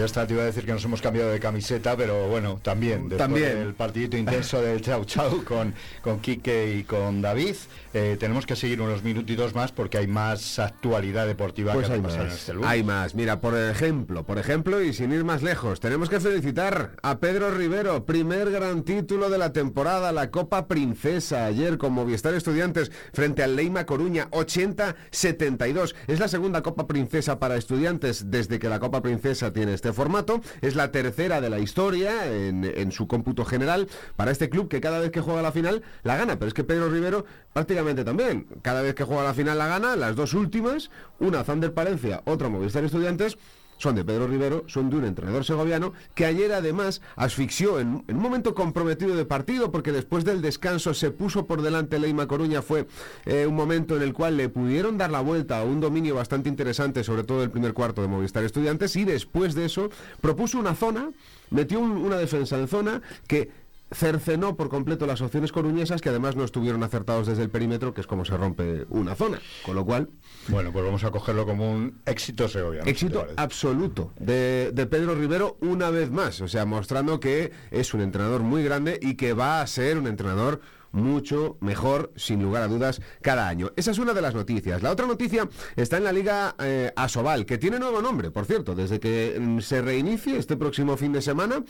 Ya 0.00 0.06
está, 0.06 0.26
te 0.26 0.32
iba 0.32 0.42
a 0.42 0.46
decir 0.46 0.64
que 0.64 0.72
nos 0.72 0.82
hemos 0.84 1.02
cambiado 1.02 1.30
de 1.30 1.38
camiseta, 1.38 1.94
pero 1.94 2.26
bueno, 2.28 2.58
también, 2.62 3.00
después 3.10 3.18
También. 3.18 3.58
del 3.58 3.74
partidito 3.74 4.16
intenso 4.16 4.62
del 4.62 4.80
Chau 4.82 5.04
Chau 5.04 5.44
con, 5.44 5.74
con 6.00 6.20
Quique 6.20 6.74
y 6.78 6.84
con 6.84 7.20
David, 7.20 7.54
eh, 7.92 8.16
tenemos 8.18 8.46
que 8.46 8.56
seguir 8.56 8.80
unos 8.80 9.02
minutitos 9.02 9.54
más 9.54 9.72
porque 9.72 9.98
hay 9.98 10.06
más 10.06 10.58
actualidad 10.58 11.26
deportiva 11.26 11.74
Pues 11.74 11.86
que 11.88 11.92
hay 11.92 11.98
repasar 11.98 12.20
en 12.22 12.26
más, 12.28 12.34
este 12.38 12.54
lunes. 12.54 12.70
hay 12.70 12.82
más. 12.82 13.14
Mira, 13.14 13.40
por 13.42 13.54
ejemplo, 13.58 14.24
por 14.24 14.38
ejemplo, 14.38 14.80
y 14.82 14.94
sin 14.94 15.12
ir 15.12 15.22
más 15.24 15.42
lejos, 15.42 15.80
tenemos 15.80 16.08
que 16.08 16.18
felicitar 16.18 16.92
a 17.02 17.18
Pedro 17.18 17.50
Rivero, 17.50 18.06
primer 18.06 18.50
gran 18.50 18.82
título 18.84 19.28
de 19.28 19.36
la 19.36 19.52
temporada, 19.52 20.12
la 20.12 20.30
Copa 20.30 20.66
Princesa, 20.66 21.44
ayer 21.44 21.76
con 21.76 21.92
Movistar 21.92 22.32
Estudiantes 22.32 22.90
frente 23.12 23.42
al 23.42 23.54
Leima 23.54 23.84
Coruña, 23.84 24.30
80-72. 24.30 25.94
Es 26.06 26.20
la 26.20 26.28
segunda 26.28 26.62
Copa 26.62 26.86
Princesa 26.86 27.38
para 27.38 27.56
estudiantes 27.56 28.30
desde 28.30 28.58
que 28.58 28.68
la 28.68 28.80
Copa 28.80 29.02
Princesa 29.02 29.52
tiene 29.52 29.74
este 29.74 29.89
formato. 29.92 30.40
Es 30.60 30.74
la 30.74 30.92
tercera 30.92 31.40
de 31.40 31.50
la 31.50 31.58
historia 31.58 32.26
en, 32.26 32.92
su 32.92 33.06
cómputo 33.06 33.44
general 33.44 33.88
para 34.16 34.30
este 34.30 34.48
club 34.48 34.68
que 34.68 34.80
cada 34.80 34.98
vez 35.00 35.10
que 35.10 35.20
juega 35.20 35.42
la 35.42 35.52
final 35.52 35.82
la 36.02 36.16
gana. 36.16 36.38
Pero 36.38 36.48
es 36.48 36.54
que 36.54 36.64
Pedro 36.64 36.90
Rivero 36.90 37.24
prácticamente 37.52 38.04
también. 38.04 38.46
Cada 38.62 38.82
vez 38.82 38.94
que 38.94 39.04
juega 39.04 39.24
la 39.24 39.34
final 39.34 39.58
la 39.58 39.66
gana. 39.66 39.96
Las 39.96 40.16
dos 40.16 40.34
últimas, 40.34 40.90
una 41.18 41.44
Zander 41.44 41.74
Palencia, 41.74 42.22
otra 42.24 42.48
Movistar 42.48 42.84
Estudiantes. 42.84 43.36
Son 43.80 43.94
de 43.94 44.04
Pedro 44.04 44.26
Rivero, 44.26 44.64
son 44.66 44.90
de 44.90 44.96
un 44.96 45.06
entrenador 45.06 45.42
segoviano 45.42 45.94
que 46.14 46.26
ayer 46.26 46.52
además 46.52 47.00
asfixió 47.16 47.80
en, 47.80 48.04
un 48.06 48.16
momento 48.18 48.54
comprometido 48.54 49.16
de 49.16 49.24
partido 49.24 49.72
porque 49.72 49.90
después 49.90 50.22
del 50.22 50.42
descanso 50.42 50.92
se 50.92 51.10
puso 51.10 51.46
por 51.46 51.62
delante 51.62 51.98
Leima 51.98 52.26
Coruña. 52.26 52.60
Fue 52.60 52.86
eh, 53.24 53.46
un 53.46 53.54
momento 53.56 53.96
en 53.96 54.02
el 54.02 54.12
cual 54.12 54.36
le 54.36 54.50
pudieron 54.50 54.98
dar 54.98 55.10
la 55.10 55.22
vuelta 55.22 55.60
a 55.60 55.64
un 55.64 55.80
dominio 55.80 56.14
bastante 56.14 56.50
interesante, 56.50 57.02
sobre 57.04 57.24
todo 57.24 57.42
el 57.42 57.50
primer 57.50 57.72
cuarto 57.72 58.02
de 58.02 58.08
Movistar 58.08 58.44
Estudiantes 58.44 58.94
y 58.96 59.06
después 59.06 59.54
de 59.54 59.64
eso 59.64 59.88
propuso 60.20 60.58
una 60.58 60.74
zona, 60.74 61.10
metió 61.48 61.80
un- 61.80 61.92
una 61.92 62.18
defensa 62.18 62.58
en 62.58 62.68
zona 62.68 63.00
que 63.26 63.48
cercenó 63.92 64.56
por 64.56 64.68
completo 64.68 65.06
las 65.06 65.20
opciones 65.20 65.52
coruñesas 65.52 66.00
que 66.00 66.08
además 66.08 66.36
no 66.36 66.44
estuvieron 66.44 66.82
acertados 66.82 67.26
desde 67.26 67.42
el 67.42 67.50
perímetro, 67.50 67.92
que 67.92 68.00
es 68.00 68.06
como 68.06 68.24
se 68.24 68.36
rompe 68.36 68.86
una 68.88 69.14
zona. 69.14 69.40
Con 69.64 69.74
lo 69.74 69.84
cual, 69.84 70.08
Bueno, 70.48 70.72
pues 70.72 70.84
vamos 70.84 71.04
a 71.04 71.10
cogerlo 71.10 71.44
como 71.46 71.70
un 71.70 72.00
éxito 72.06 72.48
segoviano. 72.48 72.88
éxito 72.88 73.26
absoluto 73.36 74.12
de, 74.18 74.70
de 74.72 74.86
Pedro 74.86 75.14
Rivero 75.14 75.56
una 75.60 75.90
vez 75.90 76.10
más, 76.10 76.40
o 76.40 76.48
sea, 76.48 76.64
mostrando 76.64 77.20
que 77.20 77.52
es 77.70 77.92
un 77.94 78.00
entrenador 78.00 78.42
muy 78.42 78.62
grande 78.62 78.98
y 79.02 79.14
que 79.14 79.32
va 79.32 79.60
a 79.60 79.66
ser 79.66 79.98
un 79.98 80.06
entrenador 80.06 80.60
mucho 80.92 81.56
mejor, 81.60 82.12
sin 82.16 82.42
lugar 82.42 82.62
a 82.62 82.68
dudas, 82.68 83.00
cada 83.22 83.48
año. 83.48 83.70
Esa 83.76 83.90
es 83.90 83.98
una 83.98 84.12
de 84.12 84.22
las 84.22 84.34
noticias. 84.34 84.82
La 84.82 84.90
otra 84.90 85.06
noticia 85.06 85.48
está 85.76 85.96
en 85.96 86.04
la 86.04 86.12
Liga 86.12 86.54
eh, 86.58 86.92
Asobal, 86.96 87.46
que 87.46 87.58
tiene 87.58 87.78
nuevo 87.78 88.02
nombre, 88.02 88.30
por 88.30 88.46
cierto, 88.46 88.74
desde 88.74 89.00
que 89.00 89.38
mm, 89.40 89.60
se 89.60 89.82
reinicie 89.82 90.36
este 90.36 90.56
próximo 90.56 90.96
fin 90.96 91.12
de 91.12 91.22
semana, 91.22 91.64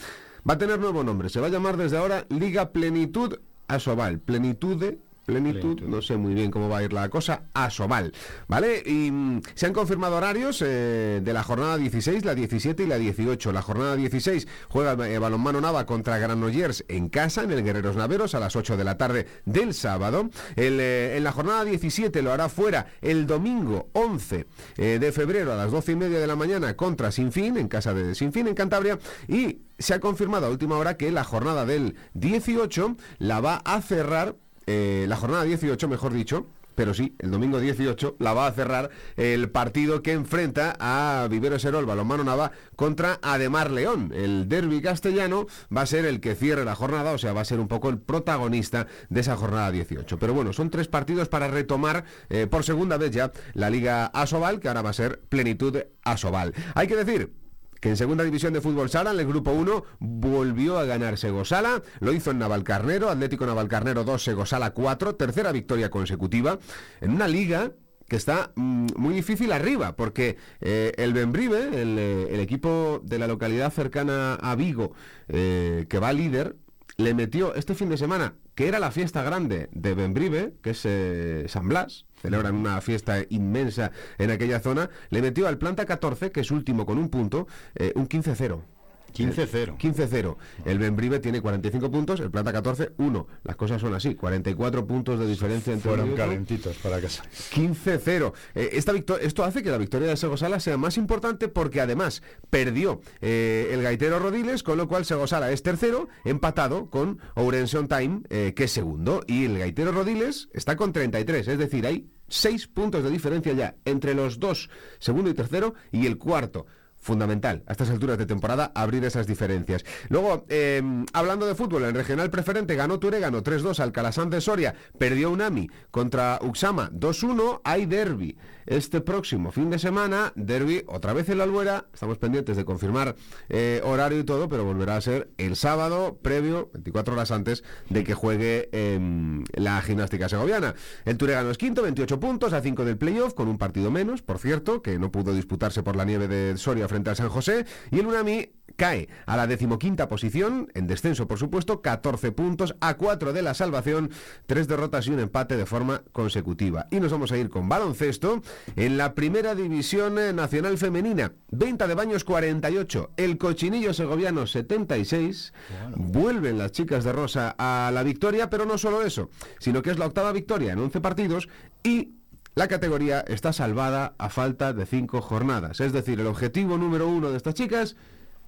va 0.48 0.54
a 0.54 0.58
tener 0.58 0.78
nuevo 0.78 1.04
nombre. 1.04 1.28
Se 1.28 1.40
va 1.40 1.48
a 1.48 1.50
llamar 1.50 1.76
desde 1.76 1.96
ahora 1.96 2.26
Liga 2.28 2.70
Plenitud 2.72 3.38
Asobal. 3.68 4.20
Plenitude 4.20 4.98
Plenitud, 5.24 5.80
no 5.82 6.02
sé 6.02 6.16
muy 6.16 6.34
bien 6.34 6.50
cómo 6.50 6.68
va 6.68 6.78
a 6.78 6.82
ir 6.82 6.92
la 6.92 7.08
cosa, 7.08 7.42
a 7.54 7.70
Sobal, 7.70 8.12
¿vale? 8.48 8.82
Y 8.84 9.10
mm, 9.10 9.42
se 9.54 9.66
han 9.66 9.72
confirmado 9.72 10.16
horarios 10.16 10.62
eh, 10.62 11.20
de 11.22 11.32
la 11.32 11.42
jornada 11.42 11.76
16, 11.76 12.24
la 12.24 12.34
17 12.34 12.82
y 12.82 12.86
la 12.86 12.98
18. 12.98 13.52
La 13.52 13.62
jornada 13.62 13.96
16 13.96 14.48
juega 14.68 14.92
el 14.92 15.12
eh, 15.12 15.18
balonmano 15.18 15.60
Nava 15.60 15.86
contra 15.86 16.18
Granollers 16.18 16.84
en 16.88 17.08
casa, 17.08 17.42
en 17.42 17.52
el 17.52 17.62
Guerreros 17.62 17.96
Naveros, 17.96 18.34
a 18.34 18.40
las 18.40 18.56
8 18.56 18.76
de 18.76 18.84
la 18.84 18.96
tarde 18.96 19.26
del 19.44 19.74
sábado. 19.74 20.30
El, 20.56 20.80
eh, 20.80 21.16
en 21.16 21.24
la 21.24 21.32
jornada 21.32 21.64
17 21.64 22.22
lo 22.22 22.32
hará 22.32 22.48
fuera 22.48 22.86
el 23.00 23.26
domingo 23.26 23.88
11 23.92 24.46
eh, 24.76 24.98
de 25.00 25.12
febrero 25.12 25.52
a 25.52 25.56
las 25.56 25.70
12 25.70 25.92
y 25.92 25.96
media 25.96 26.18
de 26.18 26.26
la 26.26 26.36
mañana 26.36 26.76
contra 26.76 27.12
Sinfín, 27.12 27.56
en 27.56 27.68
casa 27.68 27.94
de 27.94 28.14
Sinfín, 28.14 28.48
en 28.48 28.54
Cantabria. 28.54 28.98
Y 29.28 29.60
se 29.78 29.94
ha 29.94 30.00
confirmado 30.00 30.46
a 30.46 30.50
última 30.50 30.76
hora 30.76 30.96
que 30.96 31.10
la 31.10 31.24
jornada 31.24 31.64
del 31.64 31.96
18 32.14 32.96
la 33.18 33.40
va 33.40 33.56
a 33.64 33.80
cerrar 33.80 34.36
eh, 34.72 35.06
la 35.08 35.16
jornada 35.16 35.42
18, 35.42 35.88
mejor 35.88 36.12
dicho, 36.12 36.46
pero 36.76 36.94
sí, 36.94 37.16
el 37.18 37.32
domingo 37.32 37.58
18 37.58 38.16
la 38.20 38.32
va 38.34 38.46
a 38.46 38.52
cerrar 38.52 38.90
el 39.16 39.50
partido 39.50 40.00
que 40.00 40.12
enfrenta 40.12 40.76
a 40.78 41.26
Vivero 41.28 41.58
Serol 41.58 41.86
Balonmano 41.86 42.22
Nava 42.22 42.52
contra 42.76 43.18
Ademar 43.20 43.72
León. 43.72 44.12
El 44.14 44.48
derby 44.48 44.80
castellano 44.80 45.46
va 45.76 45.82
a 45.82 45.86
ser 45.86 46.04
el 46.04 46.20
que 46.20 46.36
cierre 46.36 46.64
la 46.64 46.76
jornada, 46.76 47.10
o 47.10 47.18
sea, 47.18 47.32
va 47.32 47.40
a 47.40 47.44
ser 47.44 47.58
un 47.58 47.66
poco 47.66 47.88
el 47.88 47.98
protagonista 47.98 48.86
de 49.08 49.20
esa 49.20 49.36
jornada 49.36 49.72
18. 49.72 50.20
Pero 50.20 50.32
bueno, 50.32 50.52
son 50.52 50.70
tres 50.70 50.86
partidos 50.86 51.28
para 51.28 51.48
retomar 51.48 52.04
eh, 52.28 52.46
por 52.46 52.62
segunda 52.62 52.96
vez 52.96 53.10
ya 53.10 53.32
la 53.54 53.70
Liga 53.70 54.06
Asobal, 54.06 54.60
que 54.60 54.68
ahora 54.68 54.82
va 54.82 54.90
a 54.90 54.94
ser 54.94 55.20
Plenitud 55.28 55.76
Asobal. 56.04 56.54
Hay 56.74 56.86
que 56.86 56.96
decir 56.96 57.39
que 57.80 57.88
en 57.88 57.96
segunda 57.96 58.24
división 58.24 58.52
de 58.52 58.60
fútbol 58.60 58.90
sala, 58.90 59.10
en 59.10 59.20
el 59.20 59.26
grupo 59.26 59.52
1, 59.52 59.84
volvió 59.98 60.78
a 60.78 60.84
ganar 60.84 61.18
Segosala, 61.18 61.82
lo 62.00 62.12
hizo 62.12 62.30
en 62.30 62.38
Navalcarnero, 62.38 63.08
Atlético 63.08 63.46
Navalcarnero 63.46 64.04
2, 64.04 64.22
Segosala 64.22 64.70
4, 64.72 65.16
tercera 65.16 65.50
victoria 65.50 65.90
consecutiva, 65.90 66.58
en 67.00 67.12
una 67.12 67.26
liga 67.26 67.72
que 68.10 68.16
está 68.16 68.52
mm, 68.56 68.88
muy 68.96 69.14
difícil 69.14 69.52
arriba, 69.52 69.96
porque 69.96 70.36
eh, 70.60 70.92
el 70.98 71.14
Benbrive, 71.14 71.80
el, 71.80 71.98
eh, 71.98 72.28
el 72.30 72.40
equipo 72.40 73.00
de 73.04 73.18
la 73.18 73.26
localidad 73.26 73.72
cercana 73.72 74.34
a 74.34 74.54
Vigo, 74.56 74.92
eh, 75.28 75.86
que 75.88 75.98
va 75.98 76.12
líder, 76.12 76.56
le 76.96 77.14
metió 77.14 77.54
este 77.54 77.74
fin 77.74 77.88
de 77.88 77.96
semana, 77.96 78.34
que 78.54 78.68
era 78.68 78.78
la 78.78 78.90
fiesta 78.90 79.22
grande 79.22 79.68
de 79.72 79.94
Benbrive, 79.94 80.54
que 80.60 80.70
es 80.70 81.50
San 81.50 81.68
Blas, 81.68 82.04
celebran 82.20 82.54
una 82.54 82.80
fiesta 82.80 83.18
inmensa 83.28 83.92
en 84.18 84.30
aquella 84.30 84.60
zona, 84.60 84.90
le 85.10 85.22
metió 85.22 85.48
al 85.48 85.58
Planta 85.58 85.86
14, 85.86 86.30
que 86.30 86.40
es 86.40 86.50
último 86.50 86.86
con 86.86 86.98
un 86.98 87.08
punto, 87.08 87.46
eh, 87.74 87.92
un 87.94 88.08
15-0. 88.08 88.79
15-0. 89.12 89.78
15-0. 89.78 90.36
El 90.64 90.78
Benbrive 90.78 91.18
tiene 91.20 91.40
45 91.40 91.90
puntos, 91.90 92.20
el 92.20 92.30
Plata 92.30 92.52
14, 92.52 92.92
1. 92.96 93.26
Las 93.44 93.56
cosas 93.56 93.80
son 93.80 93.94
así, 93.94 94.14
44 94.14 94.86
puntos 94.86 95.18
de 95.18 95.26
diferencia 95.26 95.72
entre 95.72 95.90
Fueron 95.90 96.14
calentitos 96.14 96.76
para 96.78 97.00
casa. 97.00 97.24
15-0. 97.52 98.32
Eh, 98.54 98.70
esta 98.72 98.92
esto 99.20 99.44
hace 99.44 99.62
que 99.62 99.70
la 99.70 99.78
victoria 99.78 100.08
de 100.08 100.16
Segosala 100.16 100.60
sea 100.60 100.76
más 100.76 100.96
importante 100.96 101.48
porque 101.48 101.80
además 101.80 102.22
perdió 102.50 103.00
eh, 103.20 103.70
el 103.72 103.82
gaitero 103.82 104.18
Rodiles, 104.18 104.62
con 104.62 104.78
lo 104.78 104.88
cual 104.88 105.04
Segosala 105.04 105.50
es 105.52 105.62
tercero, 105.62 106.08
empatado 106.24 106.90
con 106.90 107.18
Ourense 107.34 107.78
on 107.78 107.88
Time, 107.88 108.22
eh, 108.30 108.52
que 108.54 108.64
es 108.64 108.72
segundo. 108.72 109.22
Y 109.26 109.44
el 109.46 109.58
gaitero 109.58 109.92
Rodiles 109.92 110.48
está 110.52 110.76
con 110.76 110.92
33, 110.92 111.48
es 111.48 111.58
decir, 111.58 111.86
hay 111.86 112.08
6 112.28 112.68
puntos 112.68 113.02
de 113.02 113.10
diferencia 113.10 113.52
ya 113.52 113.76
entre 113.84 114.14
los 114.14 114.38
dos, 114.38 114.70
segundo 114.98 115.30
y 115.30 115.34
tercero, 115.34 115.74
y 115.90 116.06
el 116.06 116.18
cuarto. 116.18 116.66
Fundamental 117.00 117.62
a 117.66 117.72
estas 117.72 117.88
alturas 117.90 118.18
de 118.18 118.26
temporada 118.26 118.72
abrir 118.74 119.04
esas 119.04 119.26
diferencias. 119.26 119.84
Luego, 120.10 120.44
eh, 120.48 120.82
hablando 121.14 121.46
de 121.46 121.54
fútbol, 121.54 121.84
en 121.84 121.94
regional 121.94 122.30
preferente 122.30 122.74
ganó 122.74 122.98
Ture, 122.98 123.20
ganó 123.20 123.42
3-2 123.42 123.80
al 123.80 123.92
Calasán 123.92 124.28
de 124.28 124.40
Soria, 124.42 124.74
perdió 124.98 125.30
Unami 125.30 125.70
contra 125.90 126.38
Uxama 126.42 126.90
2-1, 126.92 127.62
hay 127.64 127.86
derby. 127.86 128.36
Este 128.66 129.00
próximo 129.00 129.50
fin 129.50 129.70
de 129.70 129.78
semana, 129.78 130.32
derby 130.36 130.84
otra 130.86 131.12
vez 131.12 131.28
en 131.30 131.38
la 131.38 131.44
Albuera, 131.44 131.86
estamos 131.92 132.18
pendientes 132.18 132.56
de 132.56 132.64
confirmar 132.64 133.16
eh, 133.48 133.80
horario 133.82 134.20
y 134.20 134.24
todo, 134.24 134.48
pero 134.48 134.64
volverá 134.64 134.96
a 134.96 135.00
ser 135.00 135.30
el 135.38 135.56
sábado 135.56 136.18
previo, 136.22 136.70
24 136.74 137.14
horas 137.14 137.30
antes 137.30 137.64
de 137.88 138.04
que 138.04 138.14
juegue 138.14 138.68
em, 138.72 139.44
la 139.54 139.80
gimnástica 139.80 140.28
segoviana. 140.28 140.74
El 141.04 141.16
Ture 141.16 141.32
ganó 141.32 141.50
es 141.50 141.58
quinto, 141.58 141.82
28 141.82 142.20
puntos 142.20 142.52
a 142.52 142.60
5 142.60 142.84
del 142.84 142.98
playoff, 142.98 143.34
con 143.34 143.48
un 143.48 143.58
partido 143.58 143.90
menos, 143.90 144.22
por 144.22 144.38
cierto, 144.38 144.82
que 144.82 144.98
no 144.98 145.10
pudo 145.10 145.32
disputarse 145.32 145.82
por 145.82 145.96
la 145.96 146.04
nieve 146.04 146.28
de 146.28 146.56
Soria 146.58 146.89
frente 146.90 147.10
al 147.10 147.16
San 147.16 147.30
José, 147.30 147.64
y 147.90 147.98
el 147.98 148.06
Unami 148.06 148.50
cae 148.76 149.08
a 149.26 149.36
la 149.36 149.46
decimoquinta 149.46 150.08
posición, 150.08 150.70
en 150.74 150.86
descenso 150.86 151.26
por 151.26 151.38
supuesto, 151.38 151.82
14 151.82 152.32
puntos 152.32 152.74
a 152.80 152.94
4 152.94 153.32
de 153.32 153.42
la 153.42 153.52
salvación, 153.52 154.10
tres 154.46 154.68
derrotas 154.68 155.06
y 155.06 155.10
un 155.10 155.20
empate 155.20 155.56
de 155.56 155.66
forma 155.66 156.02
consecutiva. 156.12 156.86
Y 156.90 156.98
nos 156.98 157.12
vamos 157.12 157.30
a 157.32 157.36
ir 157.36 157.50
con 157.50 157.68
baloncesto 157.68 158.42
en 158.76 158.96
la 158.96 159.14
primera 159.14 159.54
división 159.54 160.18
eh, 160.18 160.32
nacional 160.32 160.78
femenina, 160.78 161.32
Venta 161.50 161.86
de 161.86 161.94
Baños 161.94 162.24
48, 162.24 163.10
el 163.16 163.36
Cochinillo 163.36 163.92
Segoviano 163.92 164.46
76, 164.46 165.52
vuelven 165.96 166.56
las 166.56 166.72
chicas 166.72 167.04
de 167.04 167.12
Rosa 167.12 167.54
a 167.58 167.90
la 167.92 168.02
victoria, 168.02 168.48
pero 168.48 168.64
no 168.64 168.78
solo 168.78 169.02
eso, 169.02 169.28
sino 169.58 169.82
que 169.82 169.90
es 169.90 169.98
la 169.98 170.06
octava 170.06 170.32
victoria 170.32 170.72
en 170.72 170.78
11 170.78 171.00
partidos 171.00 171.48
y 171.82 172.14
la 172.54 172.68
categoría 172.68 173.20
está 173.20 173.52
salvada 173.52 174.14
a 174.18 174.28
falta 174.28 174.72
de 174.72 174.86
cinco 174.86 175.20
jornadas. 175.20 175.80
Es 175.80 175.92
decir, 175.92 176.20
el 176.20 176.26
objetivo 176.26 176.78
número 176.78 177.08
uno 177.08 177.30
de 177.30 177.36
estas 177.36 177.54
chicas 177.54 177.96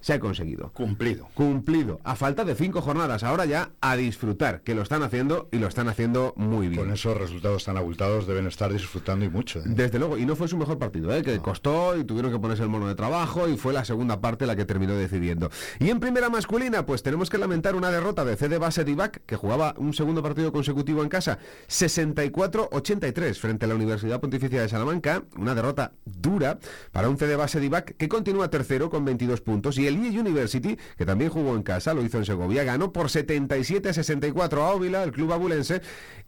se 0.03 0.11
ha 0.11 0.19
conseguido. 0.19 0.69
Cumplido. 0.73 1.29
Cumplido. 1.33 2.01
A 2.03 2.17
falta 2.17 2.43
de 2.43 2.55
cinco 2.55 2.81
jornadas. 2.81 3.23
Ahora 3.23 3.45
ya 3.45 3.71
a 3.79 3.95
disfrutar, 3.95 4.59
que 4.59 4.75
lo 4.75 4.81
están 4.81 5.01
haciendo 5.01 5.47
y 5.49 5.59
lo 5.59 5.67
están 5.67 5.87
haciendo 5.87 6.33
muy 6.35 6.67
bien. 6.67 6.81
Con 6.81 6.91
esos 6.91 7.15
resultados 7.15 7.63
tan 7.63 7.77
abultados 7.77 8.27
deben 8.27 8.45
estar 8.45 8.73
disfrutando 8.73 9.23
y 9.23 9.29
mucho. 9.29 9.59
¿eh? 9.59 9.63
Desde 9.65 9.99
luego, 9.99 10.17
y 10.17 10.25
no 10.25 10.35
fue 10.35 10.49
su 10.49 10.57
mejor 10.57 10.77
partido, 10.77 11.15
¿eh? 11.15 11.23
que 11.23 11.39
costó 11.39 11.95
y 11.97 12.03
tuvieron 12.03 12.33
que 12.33 12.39
ponerse 12.39 12.63
el 12.63 12.69
mono 12.69 12.89
de 12.89 12.95
trabajo 12.95 13.47
y 13.47 13.55
fue 13.55 13.71
la 13.71 13.85
segunda 13.85 14.19
parte 14.19 14.45
la 14.45 14.57
que 14.57 14.65
terminó 14.65 14.93
decidiendo. 14.93 15.49
Y 15.79 15.89
en 15.89 16.01
primera 16.01 16.29
masculina, 16.29 16.85
pues 16.85 17.01
tenemos 17.01 17.29
que 17.29 17.37
lamentar 17.37 17.73
una 17.73 17.89
derrota 17.89 18.25
de 18.25 18.35
CD 18.35 18.57
Base 18.57 18.83
Divac, 18.83 19.21
que 19.25 19.37
jugaba 19.37 19.73
un 19.77 19.93
segundo 19.93 20.21
partido 20.21 20.51
consecutivo 20.51 21.01
en 21.01 21.07
casa, 21.07 21.39
64-83 21.69 23.35
frente 23.39 23.63
a 23.63 23.69
la 23.69 23.75
Universidad 23.75 24.19
Pontificia 24.19 24.61
de 24.61 24.67
Salamanca, 24.67 25.23
una 25.37 25.55
derrota 25.55 25.93
dura 26.03 26.59
para 26.91 27.07
un 27.07 27.17
CD 27.17 27.37
Base 27.37 27.61
Divac 27.61 27.95
que 27.95 28.09
continúa 28.09 28.49
tercero 28.49 28.89
con 28.89 29.05
22 29.05 29.39
puntos 29.39 29.77
y 29.77 29.87
el 29.87 29.92
IE 29.93 30.19
University, 30.19 30.77
que 30.97 31.05
también 31.05 31.29
jugó 31.29 31.55
en 31.55 31.63
casa, 31.63 31.93
lo 31.93 32.03
hizo 32.03 32.17
en 32.17 32.25
Segovia, 32.25 32.63
ganó 32.63 32.91
por 32.91 33.07
77-64 33.07 34.57
a 34.57 34.73
Óvila, 34.73 35.03
el 35.03 35.11
club 35.11 35.31
abulense, 35.33 35.81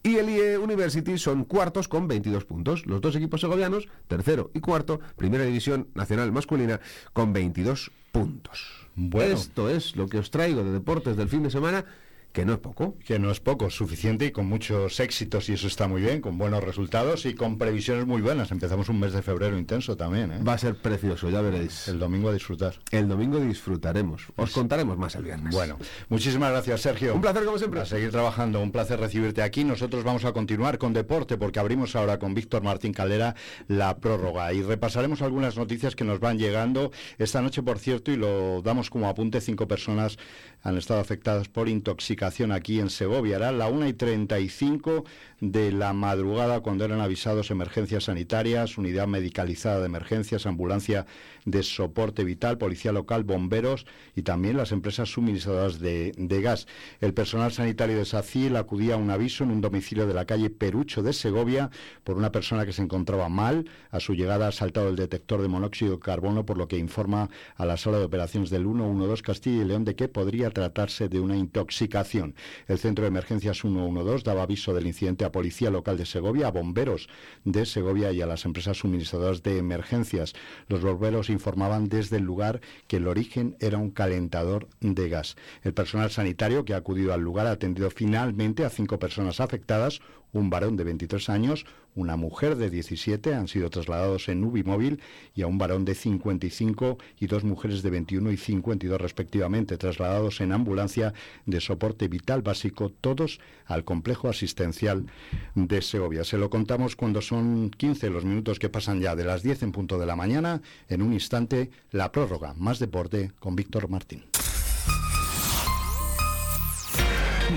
y 0.03 0.18
el 0.18 0.30
IE 0.30 0.57
University 0.57 1.18
son 1.18 1.45
cuartos 1.45 1.88
con 1.88 2.07
22 2.07 2.45
puntos. 2.45 2.86
Los 2.86 3.01
dos 3.01 3.16
equipos 3.16 3.41
segovianos, 3.41 3.88
tercero 4.07 4.51
y 4.53 4.59
cuarto, 4.59 4.99
primera 5.16 5.43
división 5.43 5.88
nacional 5.93 6.32
masculina, 6.32 6.80
con 7.13 7.34
22 7.34 7.91
puntos. 8.11 8.88
Bueno. 8.95 9.34
Esto 9.34 9.70
es 9.70 9.95
lo 9.95 10.07
que 10.07 10.20
os 10.20 10.32
traigo 10.32 10.63
de 10.63 10.72
deportes 10.72 11.18
del 11.18 11.28
fin 11.28 11.43
de 11.43 11.51
semana 11.51 11.86
que 12.36 12.45
no 12.45 12.51
es 12.51 12.59
poco. 12.59 12.97
Que 13.05 13.17
no 13.17 13.31
es 13.31 13.39
poco, 13.39 13.69
suficiente 13.69 14.25
y 14.25 14.31
con 14.31 14.45
muchos 14.45 14.99
éxitos 14.99 15.47
y 15.47 15.53
eso 15.53 15.67
está 15.67 15.88
muy 15.88 16.01
bien, 16.01 16.19
con 16.19 16.38
buenos 16.38 16.61
resultados 16.61 17.25
y 17.25 17.33
con 17.33 17.57
previsiones 17.57 18.05
muy 18.05 18.21
buenas. 18.21 18.51
Empezamos 18.51 18.89
un 18.89 18.99
mes 18.99 19.13
de 19.13 19.21
febrero 19.21 19.57
intenso 19.57 19.95
también. 19.95 20.33
¿eh? 20.33 20.43
Va 20.45 20.53
a 20.53 20.57
ser 20.57 20.75
precioso, 20.75 21.29
ya 21.29 21.39
veréis. 21.39 21.88
El 21.88 21.97
domingo 21.97 22.27
a 22.27 22.33
disfrutar. 22.33 22.75
El 22.91 23.07
domingo 23.07 23.39
disfrutaremos. 23.39 24.23
Os 24.36 24.51
contaremos 24.51 24.97
más 24.97 25.15
el 25.15 25.23
viernes. 25.23 25.55
Bueno, 25.55 25.79
muchísimas 26.09 26.51
gracias 26.51 26.81
Sergio. 26.81 27.15
Un 27.15 27.21
placer 27.21 27.45
como 27.45 27.57
siempre. 27.57 27.79
A 27.79 27.86
seguir 27.86 28.11
trabajando, 28.11 28.61
un 28.61 28.73
placer 28.73 28.99
recibirte 28.99 29.41
aquí. 29.41 29.63
Nosotros 29.63 30.03
vamos 30.03 30.25
a 30.25 30.33
continuar 30.33 30.77
con 30.77 30.91
deporte 30.91 31.38
porque 31.38 31.59
abrimos 31.59 31.95
ahora 31.95 32.19
con 32.19 32.33
Víctor 32.33 32.63
Martín 32.63 32.91
Calera 32.91 33.36
la 33.69 33.97
prórroga 33.99 34.51
y 34.51 34.61
repasaremos 34.61 35.21
algunas 35.21 35.55
noticias 35.55 35.95
que 35.95 36.03
nos 36.03 36.19
van 36.19 36.38
llegando 36.38 36.91
esta 37.17 37.41
noche, 37.41 37.63
por 37.63 37.79
cierto, 37.79 38.11
y 38.11 38.17
lo 38.17 38.61
damos 38.61 38.89
como 38.89 39.07
apunte, 39.07 39.39
cinco 39.39 39.69
personas 39.69 40.17
han 40.63 40.77
estado 40.77 40.99
afectadas 40.99 41.47
por 41.47 41.69
intoxicación 41.69 42.24
aquí 42.51 42.80
en 42.80 42.89
Segovia. 42.89 43.36
Era 43.36 43.51
la 43.51 43.67
1 43.67 43.88
y 43.88 43.93
35 43.93 45.05
de 45.41 45.71
la 45.71 45.93
madrugada 45.93 46.61
cuando 46.61 46.86
eran 46.86 47.01
avisados 47.01 47.51
emergencias 47.51 48.05
sanitarias, 48.05 48.78
unidad 48.78 49.07
medicalizada 49.07 49.80
de 49.80 49.86
emergencias, 49.86 50.45
ambulancia 50.45 51.05
de 51.45 51.61
soporte 51.61 52.23
vital, 52.23 52.57
policía 52.57 52.91
local, 52.91 53.23
bomberos 53.23 53.86
y 54.15 54.23
también 54.23 54.57
las 54.57 54.71
empresas 54.71 55.09
suministradoras 55.09 55.80
de, 55.80 56.13
de 56.17 56.41
gas. 56.41 56.67
El 56.99 57.13
personal 57.13 57.51
sanitario 57.51 57.97
de 57.97 58.05
SACIL 58.05 58.55
acudía 58.55 58.95
a 58.95 58.97
un 58.97 59.11
aviso 59.11 59.43
en 59.43 59.51
un 59.51 59.61
domicilio 59.61 60.07
de 60.07 60.13
la 60.13 60.26
calle 60.26 60.49
Perucho 60.49 61.03
de 61.03 61.13
Segovia 61.13 61.69
por 62.03 62.17
una 62.17 62.32
persona 62.32 62.65
que 62.65 62.73
se 62.73 62.82
encontraba 62.82 63.30
mal. 63.30 63.69
A 63.91 63.99
su 63.99 64.15
llegada 64.15 64.47
ha 64.47 64.51
saltado 64.51 64.89
el 64.89 64.95
detector 64.95 65.41
de 65.41 65.47
monóxido 65.47 65.93
de 65.93 65.99
carbono, 65.99 66.45
por 66.45 66.57
lo 66.57 66.67
que 66.67 66.78
informa 66.78 67.30
a 67.55 67.65
la 67.65 67.78
sala 67.78 67.99
de 67.99 68.05
operaciones 68.05 68.49
del 68.49 68.63
112 68.63 69.21
Castilla 69.21 69.61
y 69.61 69.65
León 69.65 69.86
de 69.86 69.95
que 69.95 70.07
podría 70.07 70.49
tratarse 70.49 71.07
de 71.07 71.19
una 71.19 71.36
intoxicación. 71.36 72.14
El 72.68 72.78
centro 72.78 73.03
de 73.03 73.09
emergencias 73.09 73.59
112 73.59 74.24
daba 74.24 74.43
aviso 74.43 74.74
del 74.74 74.88
incidente 74.88 75.26
a 75.26 75.32
Policía 75.32 75.70
Local 75.70 75.97
de 75.97 76.05
Segovia, 76.05 76.47
a 76.47 76.51
bomberos 76.51 77.09
de 77.43 77.66
Segovia 77.66 78.11
y 78.11 78.22
a 78.22 78.26
las 78.26 78.45
empresas 78.45 78.78
suministradoras 78.78 79.43
de 79.43 79.57
emergencias. 79.57 80.34
Los 80.68 80.82
bomberos 80.82 81.30
informaban 81.30 81.89
desde 81.89 82.18
el 82.18 82.24
lugar 82.24 82.61
que 82.88 82.97
el 82.97 83.07
origen 83.07 83.57
era 83.59 83.78
un 83.78 83.91
calentador 83.91 84.68
de 84.80 85.09
gas. 85.09 85.36
El 85.63 85.74
personal 85.74 86.11
sanitario 86.11 86.66
que 86.66 86.74
ha 86.74 86.78
acudido 86.78 87.13
al 87.13 87.22
lugar 87.22 87.47
ha 87.47 87.51
atendido 87.51 87.89
finalmente 87.89 88.66
a 88.66 88.70
cinco 88.70 88.99
personas 88.99 89.39
afectadas, 89.39 89.99
un 90.34 90.49
varón 90.49 90.76
de 90.76 90.84
23 90.84 91.30
años, 91.30 91.66
una 91.96 92.18
mujer 92.18 92.56
de 92.58 92.70
17 92.70 93.34
han 93.34 93.48
sido 93.48 93.70
trasladados 93.70 94.30
en 94.30 94.43
Ubimóvil 94.43 95.02
y 95.34 95.41
a 95.41 95.48
un 95.48 95.58
varón 95.58 95.86
de 95.86 95.96
55 95.96 96.98
y 97.20 97.28
dos 97.28 97.43
mujeres 97.43 97.82
de 97.82 97.89
21 97.89 98.32
y 98.32 98.38
52 98.38 99.00
respectivamente, 99.00 99.78
trasladados 99.78 100.41
en 100.41 100.52
ambulancia 100.52 101.14
de 101.46 101.62
soporte 101.62 102.08
vital 102.08 102.41
básico, 102.41 102.89
todos 102.89 103.39
al 103.66 103.84
complejo 103.84 104.30
asistencial 104.30 105.06
de 105.56 105.82
Segovia. 105.82 106.24
Se 106.24 106.38
lo 106.38 106.50
contamos 106.50 106.96
cuando 106.96 107.22
son 107.22 107.70
15 107.70 108.10
los 108.10 108.26
minutos 108.26 108.60
que 108.60 108.70
pasan 108.70 109.00
ya 109.00 109.16
de 109.16 109.24
las 109.24 109.41
10 109.41 109.64
en 109.64 109.72
punto 109.72 109.98
de 109.98 110.06
la 110.06 110.16
mañana. 110.16 110.62
En 110.89 111.02
un 111.02 111.14
instante, 111.14 111.70
la 111.91 112.12
prórroga. 112.12 112.54
Más 112.56 112.80
deporte 112.80 113.32
con 113.39 113.56
Víctor 113.56 113.89
Martín. 113.89 114.24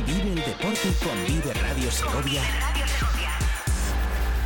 Vive 0.07 0.33
el 0.33 0.35
deporte 0.37 0.93
con 1.03 1.27
Vive 1.27 1.53
Radio 1.55 1.91
Segovia. 1.91 2.43